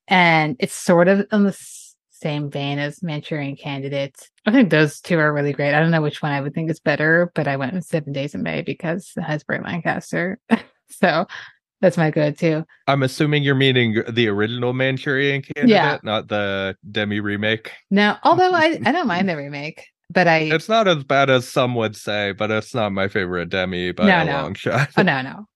And 0.08 0.56
it's 0.58 0.74
sort 0.74 1.08
of 1.08 1.26
in 1.32 1.44
the 1.44 1.56
same 2.10 2.50
vein 2.50 2.78
as 2.78 3.02
Manchurian 3.02 3.56
Candidates. 3.56 4.28
I 4.44 4.52
think 4.52 4.70
those 4.70 5.00
two 5.00 5.18
are 5.18 5.32
really 5.32 5.52
great. 5.52 5.74
I 5.74 5.80
don't 5.80 5.90
know 5.90 6.02
which 6.02 6.20
one 6.22 6.32
I 6.32 6.40
would 6.40 6.52
think 6.54 6.70
is 6.70 6.80
better, 6.80 7.30
but 7.34 7.48
I 7.48 7.56
went 7.56 7.72
with 7.72 7.84
Seven 7.84 8.12
Days 8.12 8.34
in 8.34 8.42
May 8.42 8.62
because 8.62 9.12
it 9.16 9.22
has 9.22 9.44
Burt 9.44 9.62
Lancaster. 9.64 10.38
so 10.90 11.26
that's 11.80 11.96
my 11.96 12.10
go-to. 12.10 12.66
I'm 12.88 13.02
assuming 13.02 13.42
you're 13.42 13.54
meaning 13.54 14.02
the 14.08 14.28
original 14.28 14.72
Manchurian 14.74 15.40
candidate, 15.42 15.70
Yeah. 15.70 15.98
not 16.02 16.28
the 16.28 16.76
Demme 16.90 17.22
remake. 17.22 17.72
Now, 17.90 18.18
although 18.22 18.52
I, 18.52 18.78
I 18.84 18.92
don't 18.92 19.06
mind 19.06 19.28
the 19.28 19.36
remake, 19.36 19.86
but 20.10 20.26
I 20.28 20.38
It's 20.38 20.68
not 20.68 20.88
as 20.88 21.04
bad 21.04 21.30
as 21.30 21.48
some 21.48 21.74
would 21.76 21.96
say, 21.96 22.32
but 22.32 22.50
it's 22.50 22.74
not 22.74 22.92
my 22.92 23.08
favorite 23.08 23.48
Demme 23.48 23.92
by 23.94 24.06
No, 24.06 24.20
a 24.20 24.24
no. 24.24 24.32
long 24.42 24.54
shot. 24.54 24.90
oh 24.96 25.02
no 25.02 25.22
no 25.22 25.46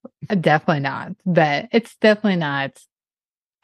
definitely 0.41 0.81
not. 0.81 1.13
But 1.27 1.69
it's 1.73 1.97
definitely 1.97 2.37
not 2.37 2.79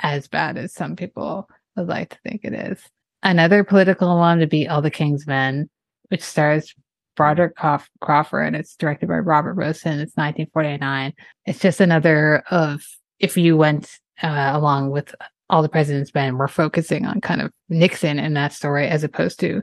as 0.00 0.28
bad 0.28 0.56
as 0.58 0.74
some 0.74 0.96
people 0.96 1.48
would 1.76 1.88
like 1.88 2.10
to 2.10 2.18
think 2.24 2.40
it 2.44 2.52
is. 2.52 2.82
Another 3.22 3.64
political 3.64 4.16
one 4.18 4.38
to 4.40 4.46
be 4.46 4.66
All 4.68 4.82
the 4.82 4.90
King's 4.90 5.26
Men, 5.26 5.68
which 6.08 6.22
stars 6.22 6.74
Broderick 7.16 7.56
Crawf- 7.56 7.88
Crawford. 8.00 8.46
And 8.46 8.56
it's 8.56 8.76
directed 8.76 9.08
by 9.08 9.18
Robert 9.18 9.56
Rossen. 9.56 10.00
It's 10.00 10.16
1949. 10.16 11.12
It's 11.46 11.58
just 11.58 11.80
another 11.80 12.42
of 12.50 12.82
if 13.18 13.36
you 13.36 13.56
went 13.56 13.98
uh, 14.22 14.50
along 14.54 14.90
with 14.90 15.14
All 15.50 15.62
the 15.62 15.68
President's 15.68 16.14
Men, 16.14 16.38
we're 16.38 16.48
focusing 16.48 17.04
on 17.06 17.20
kind 17.20 17.42
of 17.42 17.52
Nixon 17.68 18.18
in 18.18 18.34
that 18.34 18.52
story 18.54 18.86
as 18.86 19.04
opposed 19.04 19.38
to 19.40 19.62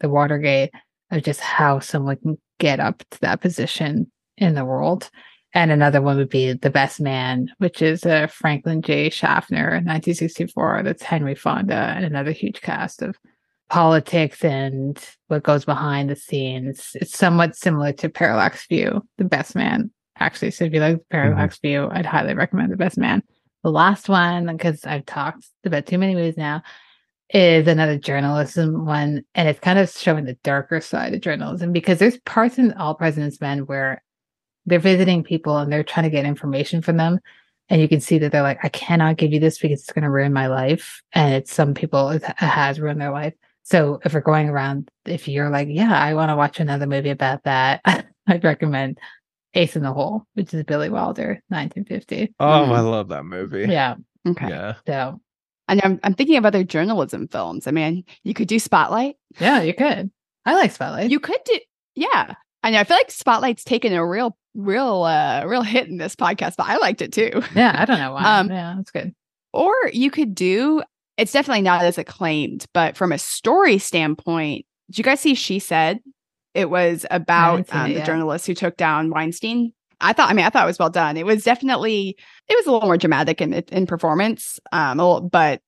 the 0.00 0.08
Watergate 0.08 0.70
of 1.10 1.22
just 1.22 1.40
how 1.40 1.78
someone 1.80 2.16
can 2.16 2.38
get 2.58 2.80
up 2.80 3.02
to 3.10 3.20
that 3.20 3.40
position 3.40 4.10
in 4.36 4.54
the 4.54 4.64
world. 4.64 5.10
And 5.54 5.70
another 5.70 6.02
one 6.02 6.18
would 6.18 6.28
be 6.28 6.52
The 6.52 6.70
Best 6.70 7.00
Man, 7.00 7.48
which 7.58 7.80
is 7.80 8.04
uh, 8.04 8.26
Franklin 8.26 8.82
J. 8.82 9.08
Schaffner, 9.08 9.70
1964. 9.70 10.82
That's 10.84 11.02
Henry 11.02 11.34
Fonda 11.34 11.94
and 11.96 12.04
another 12.04 12.32
huge 12.32 12.60
cast 12.60 13.02
of 13.02 13.16
politics 13.70 14.44
and 14.44 15.02
what 15.28 15.42
goes 15.42 15.64
behind 15.64 16.10
the 16.10 16.16
scenes. 16.16 16.90
It's 16.94 17.16
somewhat 17.16 17.56
similar 17.56 17.92
to 17.94 18.08
Parallax 18.08 18.66
View, 18.66 19.02
The 19.16 19.24
Best 19.24 19.54
Man, 19.54 19.90
actually. 20.18 20.50
So 20.50 20.64
if 20.64 20.72
you 20.72 20.80
like 20.80 21.00
Parallax 21.10 21.58
View, 21.58 21.88
I'd 21.90 22.06
highly 22.06 22.34
recommend 22.34 22.70
The 22.70 22.76
Best 22.76 22.98
Man. 22.98 23.22
The 23.64 23.70
last 23.70 24.08
one, 24.08 24.46
because 24.46 24.84
I've 24.84 25.06
talked 25.06 25.46
about 25.64 25.86
too 25.86 25.98
many 25.98 26.14
movies 26.14 26.36
now, 26.36 26.62
is 27.30 27.66
another 27.68 27.98
journalism 27.98 28.86
one. 28.86 29.24
And 29.34 29.48
it's 29.48 29.60
kind 29.60 29.78
of 29.78 29.90
showing 29.90 30.24
the 30.24 30.38
darker 30.44 30.80
side 30.80 31.14
of 31.14 31.20
journalism 31.20 31.72
because 31.72 31.98
there's 31.98 32.18
parts 32.18 32.58
in 32.58 32.72
All 32.72 32.94
President's 32.94 33.40
Men 33.40 33.60
where 33.66 34.02
they're 34.66 34.78
visiting 34.78 35.22
people 35.22 35.56
and 35.58 35.72
they're 35.72 35.84
trying 35.84 36.04
to 36.04 36.10
get 36.10 36.24
information 36.24 36.82
from 36.82 36.96
them. 36.96 37.20
And 37.70 37.80
you 37.82 37.88
can 37.88 38.00
see 38.00 38.18
that 38.18 38.32
they're 38.32 38.42
like, 38.42 38.60
I 38.62 38.70
cannot 38.70 39.18
give 39.18 39.32
you 39.32 39.40
this 39.40 39.58
because 39.58 39.80
it's 39.80 39.92
going 39.92 40.02
to 40.04 40.10
ruin 40.10 40.32
my 40.32 40.46
life. 40.46 41.02
And 41.12 41.34
it's 41.34 41.52
some 41.52 41.74
people, 41.74 42.08
it 42.10 42.22
has 42.36 42.80
ruined 42.80 43.00
their 43.00 43.12
life. 43.12 43.34
So 43.62 44.00
if 44.04 44.14
we're 44.14 44.20
going 44.20 44.48
around, 44.48 44.90
if 45.04 45.28
you're 45.28 45.50
like, 45.50 45.68
yeah, 45.70 45.92
I 45.98 46.14
want 46.14 46.30
to 46.30 46.36
watch 46.36 46.60
another 46.60 46.86
movie 46.86 47.10
about 47.10 47.44
that, 47.44 47.82
I'd 48.26 48.44
recommend 48.44 48.98
Ace 49.52 49.76
in 49.76 49.82
the 49.82 49.92
Hole, 49.92 50.24
which 50.34 50.54
is 50.54 50.64
Billy 50.64 50.88
Wilder, 50.88 51.42
1950. 51.48 52.34
Oh, 52.40 52.44
Mhm. 52.44 52.72
I 52.72 52.80
love 52.80 53.08
that 53.08 53.24
movie. 53.24 53.66
Yeah. 53.70 53.96
Okay. 54.26 54.48
Yeah. 54.48 54.74
So 54.86 55.20
And 55.68 55.80
I'm, 55.84 56.00
I'm 56.02 56.14
thinking 56.14 56.36
of 56.36 56.46
other 56.46 56.64
journalism 56.64 57.28
films. 57.28 57.66
I 57.66 57.70
mean, 57.70 58.04
you 58.24 58.34
could 58.34 58.48
do 58.48 58.58
Spotlight. 58.58 59.16
yeah, 59.38 59.62
you 59.62 59.74
could. 59.74 60.10
I 60.46 60.54
like 60.54 60.72
Spotlight. 60.72 61.10
You 61.10 61.20
could 61.20 61.40
do, 61.44 61.58
yeah. 61.94 62.34
I 62.62 62.70
know. 62.70 62.78
I 62.80 62.84
feel 62.84 62.96
like 62.96 63.10
Spotlight's 63.10 63.64
taken 63.64 63.92
a 63.92 64.04
real, 64.04 64.36
real, 64.54 65.02
uh, 65.02 65.44
real 65.46 65.62
hit 65.62 65.88
in 65.88 65.98
this 65.98 66.16
podcast, 66.16 66.54
but 66.56 66.66
I 66.68 66.78
liked 66.78 67.02
it 67.02 67.12
too. 67.12 67.42
yeah, 67.54 67.74
I 67.78 67.84
don't 67.84 67.98
know 67.98 68.12
why. 68.12 68.22
Um, 68.40 68.50
yeah, 68.50 68.74
that's 68.76 68.90
good. 68.90 69.14
Or 69.52 69.72
you 69.92 70.10
could 70.10 70.34
do, 70.34 70.82
it's 71.16 71.32
definitely 71.32 71.62
not 71.62 71.82
as 71.82 71.98
acclaimed, 71.98 72.64
but 72.72 72.96
from 72.96 73.12
a 73.12 73.18
story 73.18 73.78
standpoint, 73.78 74.64
did 74.90 74.98
you 74.98 75.04
guys 75.04 75.20
see 75.20 75.34
She 75.34 75.58
Said? 75.58 76.00
It 76.54 76.70
was 76.70 77.04
about 77.10 77.70
um, 77.72 77.86
it 77.86 77.92
the 77.92 77.98
yet. 77.98 78.06
journalist 78.06 78.46
who 78.46 78.54
took 78.54 78.76
down 78.76 79.10
Weinstein. 79.10 79.72
I 80.00 80.12
thought, 80.12 80.30
I 80.30 80.32
mean, 80.34 80.44
I 80.46 80.50
thought 80.50 80.64
it 80.64 80.66
was 80.68 80.78
well 80.78 80.90
done. 80.90 81.16
It 81.16 81.26
was 81.26 81.42
definitely, 81.44 82.16
it 82.48 82.54
was 82.56 82.66
a 82.66 82.72
little 82.72 82.86
more 82.88 82.96
dramatic 82.98 83.40
in 83.40 83.52
in 83.54 83.86
performance, 83.86 84.60
um, 84.72 84.98
little- 84.98 85.20
but 85.22 85.60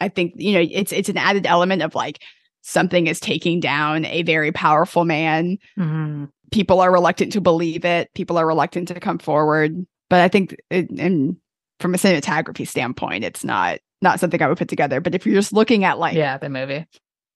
I 0.00 0.08
think 0.08 0.32
you 0.36 0.52
know 0.54 0.66
it's 0.70 0.92
it's 0.92 1.08
an 1.08 1.16
added 1.18 1.46
element 1.46 1.82
of 1.82 1.94
like 1.94 2.20
something 2.62 3.06
is 3.06 3.20
taking 3.20 3.60
down 3.60 4.04
a 4.06 4.22
very 4.22 4.52
powerful 4.52 5.04
man. 5.04 5.58
Mhm. 5.78 6.28
People 6.52 6.80
are 6.80 6.92
reluctant 6.92 7.32
to 7.32 7.40
believe 7.40 7.84
it. 7.84 8.08
People 8.14 8.36
are 8.38 8.46
reluctant 8.46 8.88
to 8.88 8.98
come 9.00 9.18
forward. 9.18 9.86
but 10.08 10.20
I 10.20 10.28
think 10.28 10.56
it, 10.70 10.90
and 10.90 11.36
from 11.78 11.94
a 11.94 11.98
cinematography 11.98 12.66
standpoint, 12.66 13.22
it's 13.24 13.44
not 13.44 13.78
not 14.02 14.18
something 14.20 14.42
I 14.42 14.48
would 14.48 14.58
put 14.58 14.68
together. 14.68 15.00
But 15.00 15.14
if 15.14 15.24
you're 15.26 15.34
just 15.36 15.52
looking 15.52 15.84
at 15.84 15.98
like 15.98 16.16
yeah, 16.16 16.36
the 16.38 16.48
movie 16.48 16.86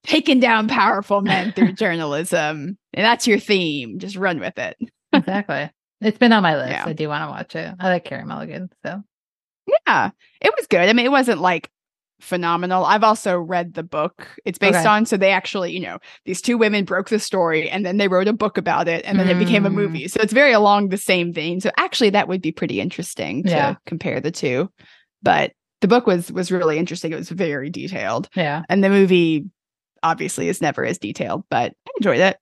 taking 0.05 0.40
down 0.40 0.66
powerful 0.69 1.20
men 1.23 1.52
through 1.52 1.73
journalism, 1.85 2.77
and 2.93 3.05
that's 3.05 3.27
your 3.27 3.39
theme, 3.39 3.98
just 3.98 4.16
run 4.16 4.40
with 4.40 4.59
it. 4.59 4.77
exactly. 5.12 5.70
It's 6.05 6.18
been 6.18 6.32
on 6.32 6.43
my 6.43 6.56
list. 6.56 6.70
Yeah. 6.70 6.85
I 6.86 6.93
do 6.93 7.09
want 7.09 7.24
to 7.24 7.31
watch 7.31 7.56
it. 7.56 7.74
I 7.81 7.89
like 7.89 8.05
Carey 8.05 8.24
Mulligan, 8.24 8.70
so 8.85 9.02
Yeah, 9.86 10.10
it 10.40 10.52
was 10.56 10.66
good. 10.66 10.81
I 10.89 10.93
mean, 10.93 11.06
it 11.06 11.10
wasn't 11.10 11.40
like 11.40 11.70
phenomenal. 12.20 12.85
I've 12.85 13.02
also 13.05 13.36
read 13.39 13.74
the 13.74 13.82
book 13.82 14.28
it's 14.44 14.59
based 14.59 14.78
Okay. 14.78 14.89
on. 14.89 15.05
So 15.06 15.16
they 15.16 15.31
actually, 15.32 15.72
you 15.72 15.81
know, 15.81 15.98
these 16.24 16.40
two 16.40 16.56
women 16.56 16.85
broke 16.85 17.09
the 17.09 17.18
story 17.18 17.68
and 17.68 17.85
then 17.85 17.97
they 17.97 18.09
wrote 18.09 18.28
a 18.28 18.32
book 18.32 18.56
about 18.56 18.89
it 18.89 19.05
and 19.05 19.18
then 19.18 19.28
it 19.28 19.39
became 19.39 19.66
a 19.66 19.70
Mm. 19.70 19.74
movie. 19.74 20.09
So 20.09 20.20
it's 20.20 20.32
very 20.32 20.52
along 20.52 20.89
the 20.90 20.97
same 20.97 21.32
vein. 21.32 21.60
So 21.60 21.70
actually 21.76 22.10
that 22.10 22.28
would 22.28 22.40
be 22.40 22.52
pretty 22.52 22.81
interesting 22.81 23.43
to 23.44 23.51
Yeah. 23.51 23.74
compare 23.86 24.20
the 24.20 24.31
two. 24.31 24.70
But 25.22 25.52
the 25.81 25.89
book 25.89 26.06
was 26.06 26.31
was 26.32 26.52
really 26.52 26.78
interesting. 26.78 27.12
It 27.12 27.16
was 27.16 27.28
very 27.31 27.68
detailed. 27.68 28.28
yeah. 28.35 28.62
And 28.68 28.82
the 28.82 28.90
movie 28.90 29.47
obviously 30.02 30.48
is 30.48 30.60
never 30.62 30.85
as 30.85 30.98
detailed, 30.98 31.44
but 31.51 31.72
I 31.86 31.90
enjoyed 31.98 32.20
it. 32.20 32.39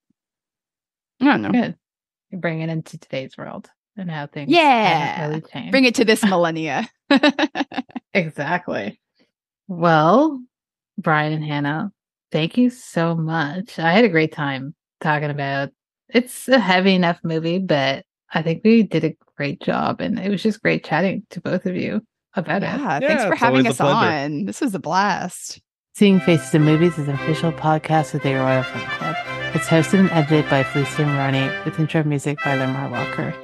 I 1.20 1.24
don't 1.24 1.42
know. 1.42 1.50
Good. 1.52 1.76
You 2.32 2.38
bring 2.38 2.60
it 2.62 2.70
into 2.70 2.98
today's 2.98 3.36
world 3.36 3.70
and 3.96 4.10
how 4.10 4.26
things 4.26 4.50
Yeah. 4.50 5.28
really 5.28 5.42
changed. 5.42 5.70
Bring 5.70 5.84
it 5.84 5.94
to 5.96 6.04
this 6.04 6.24
millennia. 6.24 6.88
Exactly. 8.14 9.00
Well, 9.68 10.40
Bryan 10.98 11.32
and 11.34 11.44
Hannah, 11.44 11.92
thank 12.30 12.58
you 12.58 12.70
so 12.70 13.14
much. 13.14 13.78
I 13.78 13.92
had 13.92 14.04
a 14.04 14.08
great 14.08 14.32
time 14.32 14.74
talking 15.00 15.30
about 15.30 15.70
it's 16.08 16.48
a 16.48 16.58
heavy 16.58 16.94
enough 16.94 17.18
movie, 17.24 17.58
but 17.58 18.04
I 18.32 18.42
think 18.42 18.62
we 18.64 18.82
did 18.82 19.04
a 19.04 19.14
great 19.36 19.60
job 19.62 20.00
and 20.00 20.18
it 20.18 20.30
was 20.30 20.42
just 20.42 20.62
great 20.62 20.84
chatting 20.84 21.24
to 21.30 21.40
both 21.40 21.64
of 21.66 21.76
you 21.76 22.02
about 22.34 22.62
it. 22.62 22.66
yeah, 22.66 22.98
Yeah, 23.00 23.08
thanks 23.08 23.24
for 23.24 23.34
having 23.34 23.66
us 23.66 23.80
on. 23.80 24.44
This 24.46 24.60
was 24.60 24.74
a 24.74 24.78
blast. 24.78 25.60
Seeing 25.94 26.20
Faces 26.20 26.54
in 26.54 26.62
Movies 26.62 26.96
is 26.98 27.08
an 27.08 27.14
official 27.14 27.52
podcast 27.52 28.14
of 28.14 28.22
the 28.22 28.34
Royal 28.34 28.62
Film 28.62 28.86
Club. 28.86 29.16
It's 29.54 29.66
hosted 29.66 30.00
and 30.00 30.10
edited 30.10 30.48
by 30.48 30.62
Felicia 30.62 31.04
Maroni 31.04 31.50
with 31.64 31.78
intro 31.78 32.02
music 32.04 32.38
by 32.42 32.54
Lamar 32.54 32.88
Walker. 32.88 33.34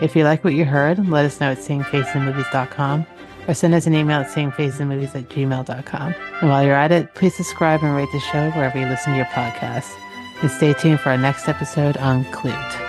If 0.00 0.16
you 0.16 0.24
like 0.24 0.42
what 0.42 0.54
you 0.54 0.64
heard, 0.64 1.08
let 1.08 1.26
us 1.26 1.40
know 1.40 1.50
at 1.50 1.58
seeingfacesinmovies.com 1.58 3.06
or 3.46 3.54
send 3.54 3.74
us 3.74 3.86
an 3.86 3.94
email 3.94 4.20
at 4.20 4.28
seeingfacesinmovies 4.28 5.14
at 5.14 5.28
gmail.com. 5.28 6.14
And 6.40 6.50
while 6.50 6.64
you're 6.64 6.74
at 6.74 6.92
it, 6.92 7.14
please 7.14 7.36
subscribe 7.36 7.82
and 7.82 7.94
rate 7.94 8.08
the 8.12 8.20
show 8.20 8.50
wherever 8.52 8.78
you 8.78 8.86
listen 8.86 9.12
to 9.12 9.16
your 9.16 9.26
podcasts. 9.26 9.92
And 10.40 10.50
stay 10.50 10.72
tuned 10.72 11.00
for 11.00 11.10
our 11.10 11.18
next 11.18 11.48
episode 11.48 11.96
on 11.98 12.24
Klute. 12.26 12.87